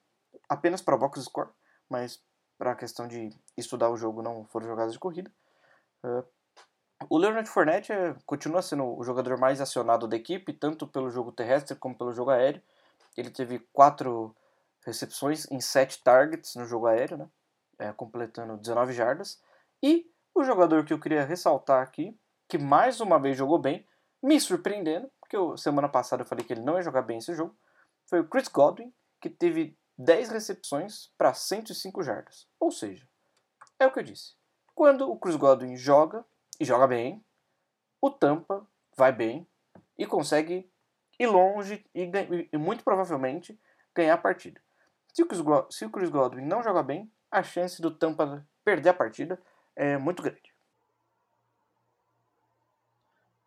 apenas 0.48 0.82
para 0.82 0.98
box 0.98 1.22
score 1.24 1.50
mas 1.90 2.22
para 2.58 2.72
a 2.72 2.76
questão 2.76 3.08
de 3.08 3.30
estudar 3.58 3.90
o 3.90 3.98
jogo 3.98 4.22
não 4.22 4.46
foram 4.46 4.68
jogadas 4.68 4.94
de 4.94 5.00
corrida. 5.00 5.32
Uh, 6.04 6.26
o 7.10 7.18
Leonard 7.18 7.48
Fournette 7.50 7.92
é, 7.92 8.16
continua 8.26 8.62
sendo 8.62 8.98
o 8.98 9.04
jogador 9.04 9.38
mais 9.38 9.60
acionado 9.60 10.08
da 10.08 10.16
equipe, 10.16 10.54
tanto 10.54 10.88
pelo 10.88 11.10
jogo 11.10 11.32
terrestre 11.32 11.76
como 11.76 11.98
pelo 11.98 12.14
jogo 12.14 12.32
aéreo. 12.32 12.62
Ele 13.18 13.30
teve 13.30 13.60
quatro 13.74 14.36
recepções 14.86 15.50
em 15.52 15.60
sete 15.60 16.02
targets 16.04 16.56
no 16.56 16.66
jogo 16.66 16.88
aéreo, 16.88 17.18
né? 17.18 17.30
É, 17.78 17.92
completando 17.92 18.58
19 18.58 18.94
jardas. 18.94 19.42
E 19.84 20.10
o 20.34 20.44
jogador 20.44 20.86
que 20.86 20.94
eu 20.94 21.00
queria 21.00 21.26
ressaltar 21.26 21.84
aqui, 21.84 22.18
que 22.48 22.58
mais 22.58 23.02
uma 23.02 23.20
vez 23.20 23.38
jogou 23.38 23.60
bem, 23.60 23.86
me 24.24 24.40
surpreendendo, 24.40 25.12
porque 25.20 25.36
eu, 25.36 25.58
semana 25.58 25.90
passada 25.90 26.24
eu 26.24 26.26
falei 26.26 26.46
que 26.46 26.54
ele 26.54 26.62
não 26.62 26.78
ia 26.78 26.82
jogar 26.82 27.02
bem 27.02 27.18
esse 27.18 27.34
jogo, 27.34 27.56
foi 28.10 28.22
o 28.22 28.28
Chris 28.28 28.48
Godwin, 28.48 28.94
que 29.20 29.30
teve 29.30 29.78
10 29.98 30.30
recepções 30.30 31.12
para 31.18 31.34
105 31.34 32.04
jardas. 32.04 32.48
Ou 32.60 32.72
seja, 32.72 33.08
é 33.80 33.86
o 33.86 33.92
que 33.92 34.00
eu 34.00 34.04
disse. 34.04 34.34
Quando 34.74 35.10
o 35.10 35.18
Chris 35.18 35.36
Godwin 35.36 35.76
joga, 35.78 36.26
e 36.60 36.66
joga 36.66 36.88
bem, 36.88 37.24
o 38.02 38.10
Tampa 38.10 38.66
vai 38.96 39.12
bem 39.12 39.48
e 39.98 40.06
consegue 40.06 40.70
ir 41.20 41.28
longe 41.28 41.86
e, 41.94 42.10
e 42.52 42.58
muito 42.58 42.84
provavelmente 42.84 43.60
ganhar 43.94 44.14
a 44.14 44.18
partida. 44.18 44.62
Se 45.14 45.24
o, 45.24 45.28
Chris, 45.28 45.42
se 45.70 45.86
o 45.86 45.90
Chris 45.90 46.10
Godwin 46.10 46.46
não 46.46 46.62
joga 46.62 46.84
bem, 46.84 47.12
a 47.32 47.42
chance 47.42 47.82
do 47.82 47.90
Tampa 47.90 48.46
perder 48.64 48.90
a 48.90 48.94
partida 48.94 49.42
é 49.76 49.98
muito 49.98 50.22
grande. 50.22 50.54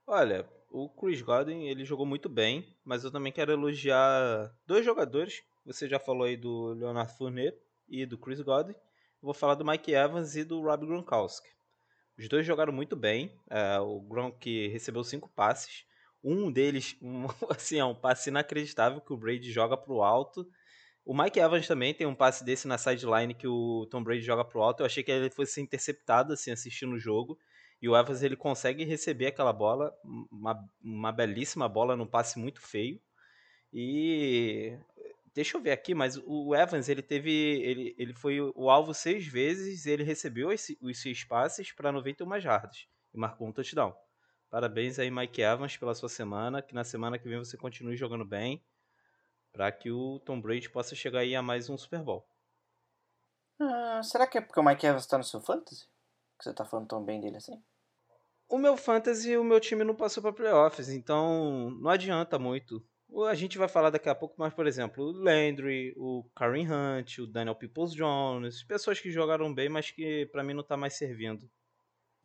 Olha, 0.07 0.49
o 0.71 0.89
Chris 0.89 1.23
Godwin 1.23 1.67
ele 1.67 1.85
jogou 1.85 2.07
muito 2.07 2.29
bem, 2.29 2.67
mas 2.85 3.05
eu 3.05 3.11
também 3.11 3.33
quero 3.33 3.53
elogiar 3.53 4.55
dois 4.67 4.85
jogadores. 4.85 5.43
Você 5.65 5.89
já 5.89 5.99
falou 5.99 6.25
aí 6.25 6.37
do 6.37 6.75
Leonard 6.75 7.13
Fournette 7.17 7.59
e 7.89 8.05
do 8.05 8.19
Chris 8.19 8.41
Godwin. 8.41 8.75
Eu 8.75 9.27
vou 9.27 9.35
falar 9.35 9.55
do 9.55 9.65
Mike 9.65 9.93
Evans 9.93 10.37
e 10.37 10.45
do 10.45 10.61
Rob 10.61 10.87
Gronkowski. 10.87 11.49
Os 12.19 12.29
dois 12.29 12.45
jogaram 12.45 12.73
muito 12.73 12.97
bem. 12.97 13.33
É, 13.49 13.79
o 13.79 14.01
Gronk 14.01 14.69
recebeu 14.69 15.05
cinco 15.05 15.29
passes. 15.29 15.85
Um 16.23 16.51
deles, 16.51 16.97
um, 17.03 17.27
assim, 17.49 17.79
é 17.79 17.85
um 17.85 17.95
passe 17.95 18.29
inacreditável 18.29 19.01
que 19.01 19.13
o 19.13 19.17
Brady 19.17 19.51
joga 19.53 19.77
pro 19.77 20.03
alto. 20.03 20.49
O 21.05 21.17
Mike 21.17 21.39
Evans 21.41 21.67
também 21.67 21.95
tem 21.95 22.07
um 22.07 22.15
passe 22.15 22.45
desse 22.45 22.69
na 22.69 22.77
sideline 22.77 23.35
que 23.35 23.47
o 23.47 23.87
Tom 23.91 24.03
Brady 24.03 24.21
joga 24.21 24.45
pro 24.45 24.61
alto. 24.61 24.81
Eu 24.81 24.87
achei 24.87 25.03
que 25.03 25.11
ele 25.11 25.31
fosse 25.31 25.61
interceptado, 25.61 26.33
assim, 26.33 26.51
assistindo 26.51 26.93
o 26.93 26.99
jogo. 26.99 27.39
E 27.81 27.89
o 27.89 27.97
Evans, 27.97 28.23
ele 28.23 28.37
consegue 28.37 28.85
receber 28.85 29.27
aquela 29.27 29.53
bola, 29.53 29.95
uma, 30.31 30.69
uma 30.83 31.13
belíssima 31.13 31.69
bola 31.69 31.97
num 31.97 32.07
passe 32.07 32.39
muito 32.39 32.61
feio. 32.61 33.01
E 33.73 34.79
Deixa 35.39 35.57
eu 35.57 35.61
ver 35.61 35.71
aqui, 35.71 35.95
mas 35.95 36.17
o 36.27 36.53
Evans 36.53 36.89
ele 36.89 37.01
teve. 37.01 37.31
Ele, 37.31 37.95
ele 37.97 38.13
foi 38.13 38.41
o 38.41 38.69
alvo 38.69 38.93
seis 38.93 39.25
vezes 39.25 39.87
ele 39.87 40.03
recebeu 40.03 40.51
esse, 40.51 40.77
os 40.83 41.01
seis 41.01 41.23
passes 41.23 41.71
para 41.71 41.93
91 41.93 42.41
jardas 42.41 42.89
e 43.15 43.17
marcou 43.17 43.47
um 43.47 43.53
touchdown. 43.53 43.95
Parabéns 44.51 44.99
aí, 44.99 45.13
Mike 45.13 45.41
Evans, 45.41 45.77
pela 45.77 45.95
sua 45.95 46.09
semana. 46.09 46.61
Que 46.61 46.75
na 46.75 46.83
semana 46.83 47.21
que 47.21 47.29
vem 47.29 47.39
você 47.39 47.57
continue 47.57 47.97
jogando 47.97 48.25
bem. 48.25 48.65
Para 49.53 49.71
que 49.71 49.93
o 49.93 50.19
Tom 50.25 50.41
Brady 50.41 50.69
possa 50.69 50.97
chegar 50.97 51.21
aí 51.21 51.37
a 51.37 51.41
mais 51.41 51.71
um 51.71 51.79
Super 51.79 52.03
Bowl. 52.03 52.29
Ah, 53.61 54.01
será 54.03 54.27
que 54.27 54.39
é 54.39 54.41
porque 54.41 54.59
o 54.59 54.65
Mike 54.65 54.87
Evans 54.87 55.05
está 55.05 55.19
no 55.19 55.23
seu 55.23 55.41
fantasy? 55.41 55.87
Que 56.37 56.43
você 56.43 56.51
está 56.51 56.65
falando 56.65 56.89
tão 56.89 57.05
bem 57.05 57.21
dele 57.21 57.37
assim? 57.37 57.63
O 58.49 58.57
meu 58.57 58.79
fantasy, 58.79 59.37
o 59.37 59.45
meu 59.45 59.61
time 59.61 59.85
não 59.85 59.95
passou 59.95 60.23
para 60.23 60.33
playoffs, 60.33 60.89
então 60.89 61.71
não 61.83 61.91
adianta 61.91 62.39
muito. 62.39 62.83
A 63.29 63.35
gente 63.35 63.59
vai 63.59 63.69
falar 63.69 63.91
daqui 63.91 64.09
a 64.09 64.15
pouco, 64.15 64.37
mas, 64.39 64.55
por 64.55 64.67
exemplo, 64.67 65.05
o 65.05 65.13
Landry, 65.13 65.95
o 65.97 66.25
Karen 66.35 66.67
Hunt, 66.67 67.19
o 67.19 67.27
Daniel 67.27 67.55
Peoples 67.55 67.93
Jones, 67.93 68.63
pessoas 68.63 69.01
que 69.01 69.11
jogaram 69.11 69.53
bem, 69.53 69.69
mas 69.69 69.91
que 69.91 70.27
para 70.27 70.43
mim 70.43 70.55
não 70.55 70.63
tá 70.63 70.79
mais 70.79 70.95
servindo. 70.95 71.51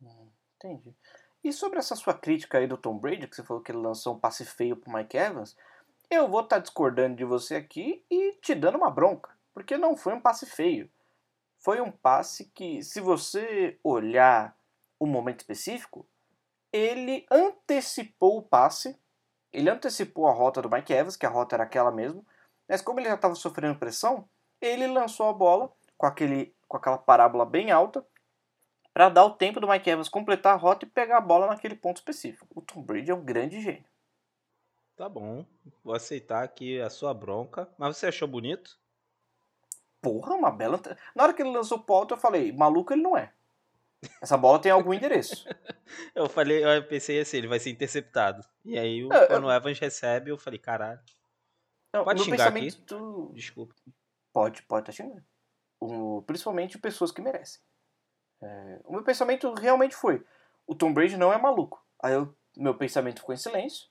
Hum, 0.00 0.30
entendi. 0.56 0.94
E 1.42 1.52
sobre 1.52 1.78
essa 1.78 1.94
sua 1.94 2.14
crítica 2.14 2.56
aí 2.56 2.66
do 2.66 2.78
Tom 2.78 2.98
Brady, 2.98 3.28
que 3.28 3.36
você 3.36 3.42
falou 3.42 3.62
que 3.62 3.70
ele 3.70 3.78
lançou 3.78 4.14
um 4.14 4.18
passe 4.18 4.46
feio 4.46 4.76
pro 4.76 4.92
Mike 4.92 5.16
Evans, 5.16 5.54
eu 6.10 6.26
vou 6.26 6.40
estar 6.40 6.56
tá 6.56 6.62
discordando 6.62 7.16
de 7.16 7.24
você 7.24 7.56
aqui 7.56 8.02
e 8.10 8.32
te 8.40 8.54
dando 8.54 8.78
uma 8.78 8.90
bronca, 8.90 9.30
porque 9.52 9.76
não 9.76 9.94
foi 9.94 10.14
um 10.14 10.20
passe 10.20 10.46
feio. 10.46 10.90
Foi 11.58 11.82
um 11.82 11.90
passe 11.90 12.50
que, 12.54 12.82
se 12.82 12.98
você 12.98 13.78
olhar 13.82 14.56
o 14.98 15.06
momento 15.06 15.40
específico, 15.40 16.06
ele 16.74 17.24
antecipou 17.30 18.38
o 18.38 18.42
passe 18.42 18.98
ele 19.54 19.70
antecipou 19.70 20.26
a 20.26 20.32
rota 20.32 20.60
do 20.60 20.68
Mike 20.68 20.92
Evans, 20.92 21.16
que 21.16 21.24
a 21.24 21.28
rota 21.28 21.54
era 21.54 21.62
aquela 21.62 21.92
mesmo, 21.92 22.26
mas 22.68 22.82
como 22.82 22.98
ele 22.98 23.08
já 23.08 23.14
estava 23.14 23.36
sofrendo 23.36 23.78
pressão, 23.78 24.28
ele 24.60 24.88
lançou 24.88 25.28
a 25.28 25.32
bola 25.32 25.72
com, 25.96 26.06
aquele, 26.06 26.52
com 26.66 26.76
aquela 26.76 26.98
parábola 26.98 27.46
bem 27.46 27.70
alta 27.70 28.04
para 28.92 29.08
dar 29.08 29.24
o 29.24 29.30
tempo 29.30 29.60
do 29.60 29.68
Mike 29.68 29.88
Evans 29.88 30.08
completar 30.08 30.54
a 30.54 30.56
rota 30.56 30.84
e 30.84 30.88
pegar 30.88 31.18
a 31.18 31.20
bola 31.20 31.46
naquele 31.46 31.76
ponto 31.76 31.98
específico. 31.98 32.48
O 32.52 32.60
Tom 32.60 32.82
Brady 32.82 33.12
é 33.12 33.14
um 33.14 33.24
grande 33.24 33.60
gênio. 33.60 33.84
Tá 34.96 35.08
bom, 35.08 35.46
vou 35.84 35.94
aceitar 35.94 36.42
aqui 36.42 36.80
a 36.80 36.90
sua 36.90 37.14
bronca. 37.14 37.68
Mas 37.78 37.96
você 37.96 38.08
achou 38.08 38.26
bonito? 38.26 38.76
Porra, 40.00 40.34
uma 40.34 40.50
bela. 40.50 40.80
Na 41.14 41.22
hora 41.22 41.32
que 41.32 41.42
ele 41.42 41.50
lançou 41.50 41.84
o 41.86 41.92
alto, 41.92 42.14
eu 42.14 42.18
falei: 42.18 42.52
maluco 42.52 42.92
ele 42.92 43.02
não 43.02 43.16
é. 43.16 43.32
Essa 44.20 44.36
bola 44.36 44.60
tem 44.60 44.72
algum 44.72 44.92
endereço. 44.92 45.46
eu 46.14 46.28
falei, 46.28 46.64
eu 46.64 46.86
pensei 46.86 47.20
assim, 47.20 47.38
ele 47.38 47.48
vai 47.48 47.58
ser 47.58 47.70
interceptado. 47.70 48.44
E 48.64 48.78
aí, 48.78 49.00
eu, 49.00 49.12
é, 49.12 49.26
quando 49.26 49.44
eu... 49.44 49.48
o 49.48 49.52
Evans 49.52 49.78
recebe, 49.78 50.30
eu 50.30 50.38
falei, 50.38 50.58
caralho. 50.58 51.00
Não, 51.92 52.04
pode 52.04 52.22
xingar 52.22 52.48
aqui? 52.48 52.72
Tu... 52.82 53.32
Desculpa. 53.34 53.74
Pode, 54.32 54.62
pode 54.64 54.90
estar 54.90 54.92
tá 54.92 54.96
xingando. 54.96 55.24
O, 55.80 56.22
principalmente 56.22 56.78
pessoas 56.78 57.12
que 57.12 57.22
merecem. 57.22 57.60
É, 58.42 58.80
o 58.84 58.92
meu 58.92 59.04
pensamento 59.04 59.52
realmente 59.54 59.94
foi: 59.94 60.24
o 60.66 60.74
Tom 60.74 60.92
Brady 60.92 61.16
não 61.16 61.32
é 61.32 61.38
maluco. 61.38 61.84
Aí 62.02 62.14
eu, 62.14 62.34
meu 62.56 62.76
pensamento 62.76 63.20
ficou 63.20 63.34
em 63.34 63.38
silêncio. 63.38 63.86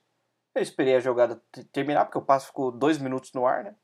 Eu 0.54 0.62
esperei 0.62 0.96
a 0.96 1.00
jogada 1.00 1.42
terminar, 1.72 2.04
porque 2.04 2.18
o 2.18 2.24
passo 2.24 2.48
ficou 2.48 2.70
dois 2.70 2.98
minutos 2.98 3.32
no 3.32 3.46
ar, 3.46 3.64
né? 3.64 3.74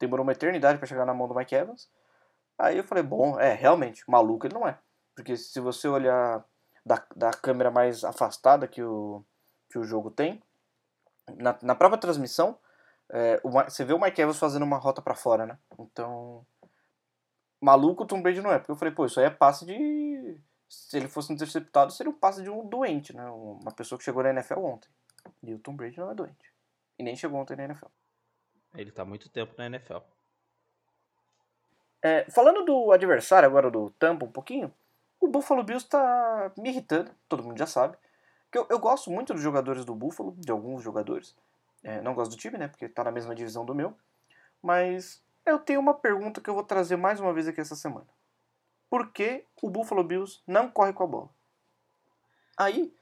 Demorou 0.00 0.24
uma 0.24 0.32
eternidade 0.32 0.78
para 0.78 0.88
chegar 0.88 1.06
na 1.06 1.14
mão 1.14 1.28
do 1.28 1.34
Mike 1.34 1.54
Evans. 1.54 1.90
Aí 2.58 2.78
eu 2.78 2.84
falei: 2.84 3.04
bom, 3.04 3.38
é, 3.38 3.52
realmente, 3.52 4.02
maluco 4.08 4.46
ele 4.46 4.54
não 4.54 4.66
é. 4.66 4.78
Porque 5.14 5.36
se 5.36 5.60
você 5.60 5.88
olhar 5.88 6.44
da, 6.84 7.04
da 7.14 7.30
câmera 7.30 7.70
mais 7.70 8.04
afastada 8.04 8.66
que 8.66 8.82
o, 8.82 9.24
que 9.70 9.78
o 9.78 9.84
jogo 9.84 10.10
tem, 10.10 10.42
na, 11.36 11.58
na 11.62 11.74
própria 11.74 12.00
transmissão, 12.00 12.58
é, 13.10 13.40
o, 13.42 13.50
você 13.50 13.84
vê 13.84 13.92
o 13.92 14.00
Mike 14.00 14.20
Evans 14.20 14.38
fazendo 14.38 14.62
uma 14.62 14.78
rota 14.78 15.02
para 15.02 15.14
fora, 15.14 15.46
né? 15.46 15.58
Então, 15.78 16.46
maluco 17.60 18.04
o 18.04 18.06
Tom 18.06 18.22
Brady 18.22 18.40
não 18.40 18.52
é. 18.52 18.58
Porque 18.58 18.72
eu 18.72 18.76
falei, 18.76 18.94
pô, 18.94 19.06
isso 19.06 19.20
aí 19.20 19.26
é 19.26 19.30
passe 19.30 19.64
de... 19.66 20.40
Se 20.68 20.96
ele 20.96 21.08
fosse 21.08 21.32
interceptado, 21.32 21.92
seria 21.92 22.10
um 22.10 22.18
passe 22.18 22.42
de 22.42 22.48
um 22.48 22.66
doente, 22.66 23.14
né? 23.14 23.24
Uma 23.30 23.72
pessoa 23.72 23.98
que 23.98 24.04
chegou 24.04 24.22
na 24.22 24.30
NFL 24.30 24.60
ontem. 24.60 24.88
E 25.42 25.52
o 25.52 25.58
Tom 25.58 25.76
Brady 25.76 25.98
não 25.98 26.10
é 26.10 26.14
doente. 26.14 26.52
E 26.98 27.02
nem 27.02 27.14
chegou 27.14 27.38
ontem 27.38 27.56
na 27.56 27.64
NFL. 27.64 27.88
Ele 28.74 28.90
tá 28.90 29.04
muito 29.04 29.28
tempo 29.28 29.54
na 29.58 29.66
NFL. 29.66 29.98
É, 32.02 32.28
falando 32.30 32.64
do 32.64 32.90
adversário 32.90 33.46
agora 33.46 33.70
do 33.70 33.90
Tampa 33.90 34.24
um 34.24 34.32
pouquinho, 34.32 34.74
o 35.22 35.28
Buffalo 35.28 35.62
Bills 35.62 35.84
está 35.84 36.50
me 36.58 36.70
irritando, 36.70 37.12
todo 37.28 37.44
mundo 37.44 37.56
já 37.56 37.66
sabe. 37.66 37.96
Que 38.50 38.58
eu, 38.58 38.66
eu, 38.68 38.78
gosto 38.80 39.08
muito 39.08 39.32
dos 39.32 39.40
jogadores 39.40 39.84
do 39.84 39.94
Buffalo, 39.94 40.34
de 40.36 40.50
alguns 40.50 40.82
jogadores. 40.82 41.36
É, 41.84 42.00
não 42.02 42.12
gosto 42.12 42.32
do 42.32 42.36
time, 42.36 42.58
né? 42.58 42.66
Porque 42.66 42.86
está 42.86 43.04
na 43.04 43.12
mesma 43.12 43.32
divisão 43.32 43.64
do 43.64 43.72
meu. 43.74 43.96
Mas 44.60 45.22
eu 45.46 45.60
tenho 45.60 45.78
uma 45.78 45.94
pergunta 45.94 46.40
que 46.40 46.50
eu 46.50 46.54
vou 46.54 46.64
trazer 46.64 46.96
mais 46.96 47.20
uma 47.20 47.32
vez 47.32 47.46
aqui 47.46 47.60
essa 47.60 47.76
semana. 47.76 48.06
Por 48.90 49.12
que 49.12 49.46
o 49.62 49.70
Buffalo 49.70 50.02
Bills 50.02 50.42
não 50.44 50.68
corre 50.68 50.92
com 50.92 51.04
a 51.04 51.06
bola? 51.06 51.30
Aí, 52.58 52.94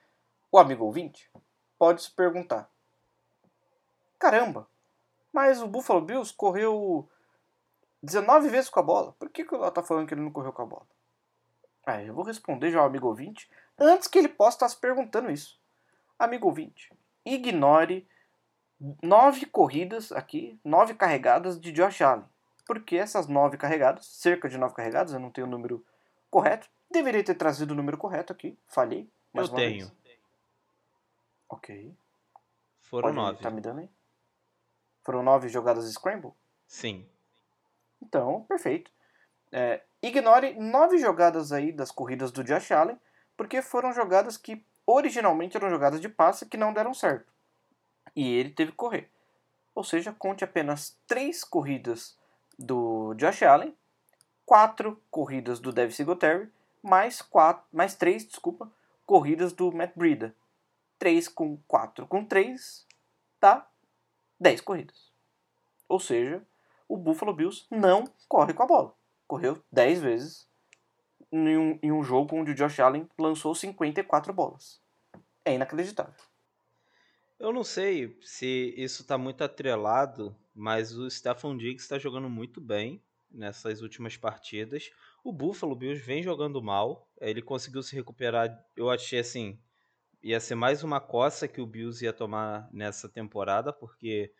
o 0.52 0.58
amigo 0.58 0.84
ouvinte 0.84 1.28
pode 1.78 2.02
se 2.02 2.10
perguntar: 2.10 2.70
caramba, 4.18 4.68
mas 5.32 5.62
o 5.62 5.66
Buffalo 5.66 6.02
Bills 6.02 6.34
correu 6.34 7.08
19 8.02 8.50
vezes 8.50 8.68
com 8.68 8.78
a 8.78 8.82
bola. 8.82 9.12
Por 9.18 9.30
que, 9.30 9.42
que 9.42 9.54
ela 9.54 9.68
está 9.68 9.82
falando 9.82 10.06
que 10.06 10.12
ele 10.12 10.20
não 10.20 10.30
correu 10.30 10.52
com 10.52 10.62
a 10.62 10.66
bola? 10.66 10.86
Ah, 11.84 12.02
eu 12.02 12.14
vou 12.14 12.24
responder 12.24 12.70
já 12.70 12.80
ao 12.80 12.86
amigo 12.86 13.06
ouvinte 13.06 13.48
antes 13.78 14.06
que 14.06 14.18
ele 14.18 14.28
possa 14.28 14.56
estar 14.56 14.68
se 14.68 14.76
perguntando 14.76 15.30
isso. 15.30 15.58
Amigo 16.18 16.46
ouvinte, 16.46 16.92
ignore 17.24 18.06
nove 19.02 19.46
corridas 19.46 20.12
aqui, 20.12 20.58
nove 20.64 20.94
carregadas 20.94 21.60
de 21.60 21.72
Josh 21.72 22.00
Allen. 22.02 22.24
Porque 22.66 22.96
essas 22.96 23.26
nove 23.26 23.56
carregadas, 23.56 24.06
cerca 24.06 24.48
de 24.48 24.56
nove 24.56 24.74
carregadas, 24.74 25.12
eu 25.12 25.20
não 25.20 25.30
tenho 25.30 25.46
o 25.46 25.50
número 25.50 25.84
correto. 26.30 26.68
Deveria 26.90 27.24
ter 27.24 27.34
trazido 27.34 27.72
o 27.72 27.76
número 27.76 27.96
correto 27.96 28.32
aqui, 28.32 28.58
falhei. 28.66 29.08
eu 29.34 29.48
tenho. 29.48 29.90
Vez. 30.02 30.18
Ok. 31.48 31.94
Foram 32.80 33.08
Pode, 33.08 33.16
nove. 33.16 33.42
Tá 33.42 33.50
me 33.50 33.60
dando 33.60 33.80
aí? 33.80 33.90
Foram 35.02 35.22
nove 35.22 35.48
jogadas 35.48 35.90
Scramble? 35.92 36.32
Sim. 36.66 37.06
Então, 38.02 38.44
perfeito. 38.44 38.90
É, 39.52 39.82
ignore 40.02 40.54
nove 40.54 40.98
jogadas 40.98 41.52
aí 41.52 41.72
das 41.72 41.90
corridas 41.90 42.30
do 42.30 42.44
Josh 42.44 42.70
Allen, 42.72 42.98
porque 43.36 43.62
foram 43.62 43.92
jogadas 43.92 44.36
que 44.36 44.64
originalmente 44.86 45.56
eram 45.56 45.70
jogadas 45.70 46.00
de 46.00 46.08
passe 46.08 46.46
que 46.46 46.56
não 46.56 46.72
deram 46.72 46.92
certo. 46.92 47.32
E 48.14 48.28
ele 48.28 48.50
teve 48.50 48.72
que 48.72 48.76
correr. 48.76 49.10
Ou 49.74 49.84
seja, 49.84 50.12
conte 50.12 50.44
apenas 50.44 50.98
três 51.06 51.44
corridas 51.44 52.18
do 52.58 53.14
Josh 53.14 53.42
Allen, 53.42 53.74
quatro 54.44 55.00
corridas 55.10 55.60
do 55.60 55.72
Devin 55.72 55.92
Singletary, 55.92 56.50
mais, 56.82 57.22
quatro, 57.22 57.64
mais 57.72 57.94
três, 57.94 58.26
desculpa, 58.26 58.70
corridas 59.06 59.52
do 59.52 59.72
Matt 59.72 59.92
Breida. 59.96 60.34
3 61.00 61.28
com 61.28 61.56
4 61.66 62.06
com 62.06 62.22
3 62.22 62.86
dá 63.40 63.66
10 64.38 64.60
corridas. 64.60 65.10
Ou 65.88 65.98
seja, 65.98 66.46
o 66.86 66.96
Buffalo 66.96 67.32
Bills 67.32 67.66
não 67.70 68.04
corre 68.28 68.52
com 68.52 68.62
a 68.62 68.66
bola. 68.66 68.94
Correu 69.30 69.62
10 69.70 70.00
vezes 70.00 70.48
em 71.30 71.56
um, 71.56 71.78
em 71.80 71.92
um 71.92 72.02
jogo 72.02 72.34
onde 72.34 72.50
o 72.50 72.54
Josh 72.54 72.80
Allen 72.80 73.08
lançou 73.16 73.54
54 73.54 74.32
bolas. 74.32 74.82
É 75.44 75.54
inacreditável. 75.54 76.20
Eu 77.38 77.52
não 77.52 77.62
sei 77.62 78.18
se 78.22 78.74
isso 78.76 79.02
está 79.02 79.16
muito 79.16 79.44
atrelado, 79.44 80.34
mas 80.52 80.98
o 80.98 81.08
Stephon 81.08 81.56
Diggs 81.56 81.84
está 81.84 81.96
jogando 81.96 82.28
muito 82.28 82.60
bem 82.60 83.00
nessas 83.30 83.82
últimas 83.82 84.16
partidas. 84.16 84.90
O 85.22 85.32
Buffalo 85.32 85.76
Bills 85.76 86.04
vem 86.04 86.24
jogando 86.24 86.60
mal. 86.60 87.08
Ele 87.20 87.40
conseguiu 87.40 87.84
se 87.84 87.94
recuperar. 87.94 88.60
Eu 88.74 88.90
achei 88.90 89.20
assim, 89.20 89.56
ia 90.20 90.40
ser 90.40 90.56
mais 90.56 90.82
uma 90.82 91.00
coça 91.00 91.46
que 91.46 91.60
o 91.60 91.66
Bills 91.66 92.04
ia 92.04 92.12
tomar 92.12 92.68
nessa 92.72 93.08
temporada, 93.08 93.72
porque 93.72 94.32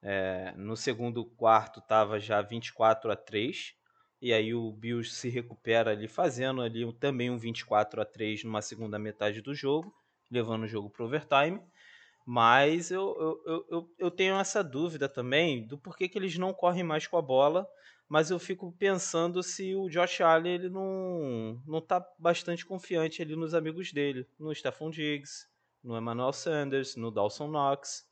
é, 0.00 0.54
no 0.56 0.74
segundo 0.74 1.22
quarto 1.22 1.80
estava 1.80 2.18
já 2.18 2.40
24 2.40 3.12
a 3.12 3.14
3 3.14 3.76
e 4.20 4.32
aí 4.32 4.52
o 4.52 4.72
Bills 4.72 5.14
se 5.14 5.28
recupera 5.28 5.92
ali 5.92 6.08
fazendo 6.08 6.60
ali 6.60 6.92
também 6.94 7.30
um 7.30 7.38
24 7.38 8.00
a 8.00 8.04
3 8.04 8.44
numa 8.44 8.60
segunda 8.60 8.98
metade 8.98 9.40
do 9.40 9.54
jogo, 9.54 9.94
levando 10.30 10.64
o 10.64 10.68
jogo 10.68 10.90
para 10.90 11.04
overtime. 11.04 11.60
Mas 12.26 12.90
eu, 12.90 13.40
eu, 13.46 13.66
eu, 13.70 13.94
eu 13.98 14.10
tenho 14.10 14.38
essa 14.38 14.62
dúvida 14.62 15.08
também 15.08 15.66
do 15.66 15.78
porquê 15.78 16.08
que 16.08 16.18
eles 16.18 16.36
não 16.36 16.52
correm 16.52 16.82
mais 16.82 17.06
com 17.06 17.16
a 17.16 17.22
bola. 17.22 17.66
Mas 18.08 18.30
eu 18.30 18.38
fico 18.38 18.72
pensando 18.72 19.42
se 19.42 19.74
o 19.74 19.88
Josh 19.88 20.22
Allen 20.22 20.54
ele 20.54 20.70
não, 20.70 21.62
não 21.66 21.80
tá 21.80 22.04
bastante 22.18 22.64
confiante 22.64 23.20
ali 23.20 23.36
nos 23.36 23.54
amigos 23.54 23.92
dele, 23.92 24.26
no 24.38 24.54
Stephon 24.54 24.90
Diggs, 24.90 25.46
no 25.84 25.96
Emmanuel 25.96 26.32
Sanders, 26.32 26.96
no 26.96 27.10
Dawson 27.10 27.48
Knox. 27.48 28.06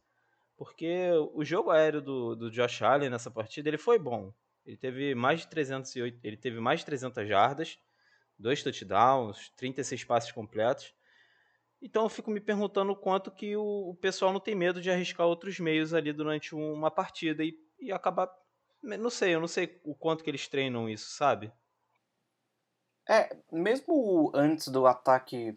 Porque 0.57 1.11
o 1.33 1.43
jogo 1.45 1.71
aéreo 1.71 2.03
do, 2.03 2.37
do 2.37 2.51
Josh 2.51 2.83
Allen 2.83 3.11
nessa 3.11 3.31
partida 3.31 3.69
ele 3.69 3.79
foi 3.79 3.99
bom. 3.99 4.33
Ele 4.67 4.77
teve 4.77 5.15
mais 5.15 5.41
de 5.41 5.49
308, 5.49 6.19
ele 6.25 6.37
teve 6.37 6.59
mais 6.59 6.81
de 6.81 6.87
300 6.87 7.29
jardas, 7.29 7.79
dois 8.37 8.63
touchdowns, 8.63 9.51
36 9.57 10.05
passes 10.05 10.33
completos. 10.33 10.93
Então 11.81 12.03
eu 12.03 12.09
fico 12.09 12.31
me 12.31 12.41
perguntando 12.41 12.91
o 12.91 12.97
quanto 12.97 13.31
que 13.31 13.57
o, 13.57 13.91
o 13.91 13.95
pessoal 13.95 14.33
não 14.33 14.41
tem 14.41 14.55
medo 14.55 14.81
de 14.81 14.91
arriscar 14.91 15.27
outros 15.27 15.61
meios 15.61 15.95
ali 15.95 16.13
durante 16.13 16.55
uma 16.55 16.91
partida 16.91 17.45
e, 17.45 17.57
e 17.79 17.93
acabar. 17.93 18.29
Não 18.83 19.11
sei, 19.11 19.35
eu 19.35 19.41
não 19.41 19.49
sei 19.49 19.81
o 19.85 19.95
quanto 19.95 20.25
que 20.25 20.31
eles 20.31 20.49
treinam 20.49 20.89
isso, 20.89 21.11
sabe? 21.11 21.53
É, 23.09 23.37
mesmo 23.53 24.33
antes 24.35 24.67
do 24.69 24.87
ataque 24.87 25.57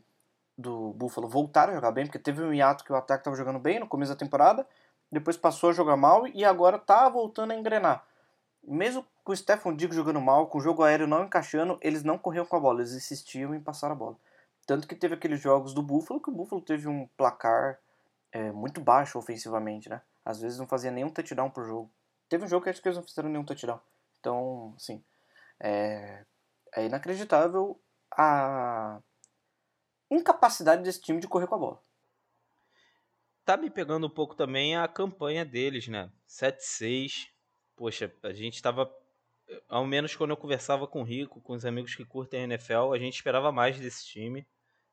do 0.55 0.93
Buffalo 0.93 1.27
voltar 1.27 1.69
a 1.69 1.73
jogar 1.73 1.91
bem, 1.91 2.05
porque 2.05 2.19
teve 2.19 2.43
um 2.43 2.53
hiato 2.53 2.83
que 2.83 2.91
o 2.91 2.95
ataque 2.95 3.21
estava 3.21 3.35
jogando 3.35 3.57
bem 3.57 3.79
no 3.79 3.87
começo 3.87 4.11
da 4.11 4.17
temporada, 4.17 4.67
depois 5.11 5.37
passou 5.37 5.71
a 5.71 5.73
jogar 5.73 5.97
mal 5.97 6.27
e 6.27 6.45
agora 6.45 6.77
tá 6.77 7.09
voltando 7.09 7.51
a 7.51 7.55
engrenar. 7.55 8.05
Mesmo 8.69 9.05
com 9.23 9.31
o 9.31 9.35
Stephon 9.35 9.75
Diggs 9.75 9.95
jogando 9.95 10.21
mal, 10.21 10.47
com 10.47 10.59
o 10.59 10.61
jogo 10.61 10.83
aéreo 10.83 11.07
não 11.07 11.23
encaixando, 11.23 11.79
eles 11.81 12.03
não 12.03 12.17
corriam 12.17 12.45
com 12.45 12.55
a 12.55 12.59
bola, 12.59 12.81
eles 12.81 12.93
insistiam 12.93 13.55
em 13.55 13.59
passar 13.59 13.91
a 13.91 13.95
bola. 13.95 14.15
Tanto 14.67 14.87
que 14.87 14.95
teve 14.95 15.15
aqueles 15.15 15.41
jogos 15.41 15.73
do 15.73 15.81
Buffalo 15.81 16.21
que 16.21 16.29
o 16.29 16.33
Buffalo 16.33 16.61
teve 16.61 16.87
um 16.87 17.07
placar 17.17 17.79
é, 18.31 18.51
muito 18.51 18.79
baixo 18.79 19.17
ofensivamente, 19.17 19.89
né? 19.89 20.01
Às 20.23 20.39
vezes 20.39 20.59
não 20.59 20.67
fazia 20.67 20.91
nenhum 20.91 21.09
touchdown 21.09 21.49
por 21.49 21.65
jogo. 21.65 21.91
Teve 22.27 22.45
um 22.45 22.47
jogo 22.47 22.63
que 22.63 22.69
acho 22.69 22.79
que 22.79 22.87
eles 22.87 22.97
não 22.97 23.03
fizeram 23.03 23.29
nenhum 23.29 23.43
touchdown. 23.43 23.79
Então, 24.19 24.73
assim, 24.75 25.03
é, 25.59 26.23
é 26.75 26.85
inacreditável 26.85 27.79
a 28.11 29.01
incapacidade 30.11 30.83
desse 30.83 31.01
time 31.01 31.19
de 31.19 31.27
correr 31.27 31.47
com 31.47 31.55
a 31.55 31.59
bola. 31.59 31.83
Tá 33.43 33.57
me 33.57 33.71
pegando 33.71 34.05
um 34.05 34.11
pouco 34.11 34.35
também 34.35 34.77
a 34.77 34.87
campanha 34.87 35.43
deles, 35.43 35.87
né? 35.87 36.11
7-6. 36.27 37.29
Poxa, 37.79 38.13
a 38.21 38.33
gente 38.33 38.61
tava. 38.61 38.93
Ao 39.67 39.85
menos 39.87 40.15
quando 40.15 40.31
eu 40.31 40.37
conversava 40.37 40.85
com 40.85 41.01
o 41.01 41.03
Rico, 41.03 41.41
com 41.41 41.53
os 41.53 41.65
amigos 41.65 41.95
que 41.95 42.05
curtem 42.05 42.41
a 42.41 42.43
NFL, 42.43 42.93
a 42.93 42.99
gente 42.99 43.15
esperava 43.15 43.51
mais 43.51 43.79
desse 43.79 44.05
time 44.05 44.45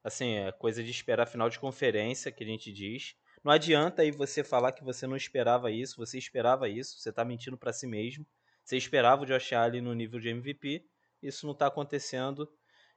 assim, 0.07 0.37
é 0.37 0.53
coisa 0.53 0.85
de 0.85 0.91
esperar 0.91 1.27
final 1.27 1.51
de 1.51 1.59
conferência, 1.59 2.31
que 2.31 2.45
a 2.45 2.47
gente 2.47 2.73
diz. 2.73 3.17
Não 3.43 3.51
adianta 3.51 4.03
aí 4.03 4.13
você 4.13 4.45
falar 4.45 4.71
que 4.71 4.85
você 4.85 5.05
não 5.05 5.17
esperava 5.17 5.69
isso, 5.69 5.97
você 5.97 6.17
esperava 6.17 6.69
isso, 6.69 7.01
você 7.01 7.13
tá 7.13 7.25
mentindo 7.25 7.59
para 7.59 7.73
si 7.73 7.89
mesmo. 7.89 8.25
Você 8.63 8.77
esperava 8.77 9.25
o 9.25 9.27
Josh 9.27 9.53
Allen 9.53 9.81
no 9.81 9.93
nível 9.95 10.21
de 10.21 10.29
MVP, 10.29 10.85
isso 11.21 11.45
não 11.45 11.55
tá 11.57 11.67
acontecendo. 11.67 12.49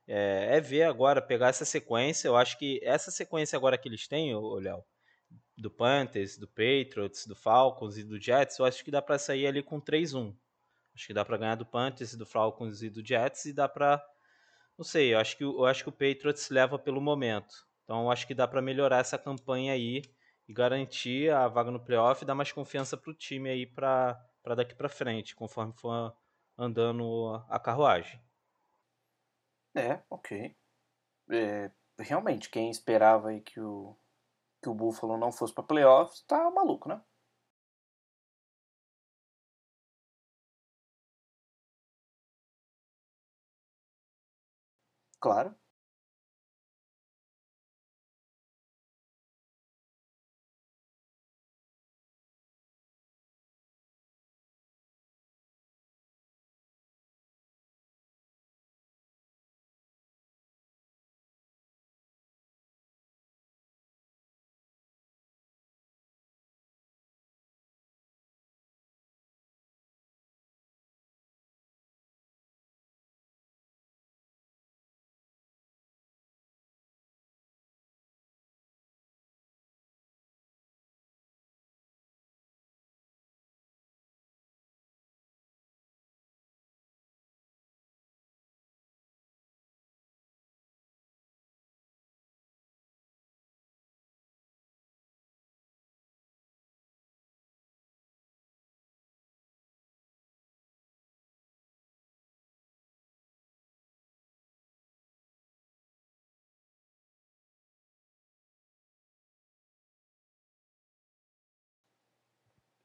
É, 0.08 0.58
é 0.58 0.62
ver 0.62 0.84
agora, 0.84 1.19
pegar 1.19 1.47
essa 1.47 1.65
sequência. 1.65 2.28
Eu 2.28 2.36
acho 2.36 2.60
que 2.60 2.80
essa 2.84 3.10
sequência 3.10 3.58
agora 3.58 3.78
que 3.78 3.89
eles 3.89 4.08
têm, 4.08 4.32
Léo, 4.36 4.84
do 5.59 5.69
Panthers, 5.69 6.37
do 6.37 6.47
Patriots, 6.47 7.27
do 7.27 7.35
Falcons 7.35 7.97
e 7.97 8.03
do 8.03 8.19
Jets, 8.19 8.57
eu 8.57 8.65
acho 8.65 8.83
que 8.83 8.91
dá 8.91 9.01
para 9.01 9.19
sair 9.19 9.47
ali 9.47 9.61
com 9.61 9.79
3-1. 9.79 10.35
Acho 10.95 11.07
que 11.07 11.13
dá 11.13 11.23
para 11.23 11.37
ganhar 11.37 11.55
do 11.55 11.65
Panthers, 11.65 12.15
do 12.15 12.25
Falcons 12.25 12.81
e 12.81 12.89
do 12.89 13.05
Jets 13.05 13.45
e 13.45 13.53
dá 13.53 13.67
para 13.67 14.03
não 14.79 14.85
sei, 14.85 15.13
eu 15.13 15.19
acho 15.19 15.35
que, 15.35 15.43
eu 15.43 15.65
acho 15.65 15.83
que 15.83 15.89
o 15.89 15.91
Patriots 15.91 16.49
leva 16.49 16.79
pelo 16.79 17.01
momento. 17.01 17.67
Então 17.83 18.03
eu 18.03 18.11
acho 18.11 18.25
que 18.25 18.33
dá 18.33 18.47
para 18.47 18.61
melhorar 18.61 18.99
essa 18.99 19.17
campanha 19.17 19.73
aí 19.73 20.01
e 20.47 20.53
garantir 20.53 21.29
a 21.33 21.49
vaga 21.49 21.69
no 21.69 21.83
playoff 21.83 22.23
e 22.23 22.25
dar 22.25 22.33
mais 22.33 22.53
confiança 22.53 22.95
para 22.95 23.11
o 23.11 23.13
time 23.13 23.49
aí 23.49 23.65
para 23.65 24.17
daqui 24.55 24.73
para 24.73 24.87
frente, 24.87 25.35
conforme 25.35 25.73
for 25.73 26.15
andando 26.57 27.43
a 27.49 27.59
carruagem. 27.59 28.21
É, 29.75 30.01
ok. 30.09 30.55
É, 31.29 31.69
realmente, 31.99 32.49
quem 32.49 32.69
esperava 32.69 33.29
aí 33.29 33.41
que 33.41 33.59
o, 33.59 33.98
que 34.61 34.69
o 34.69 34.73
Buffalo 34.73 35.17
não 35.17 35.31
fosse 35.31 35.53
para 35.53 35.63
playoffs 35.63 36.21
tá 36.27 36.49
maluco, 36.51 36.89
né? 36.89 37.01
Claro. 45.19 45.55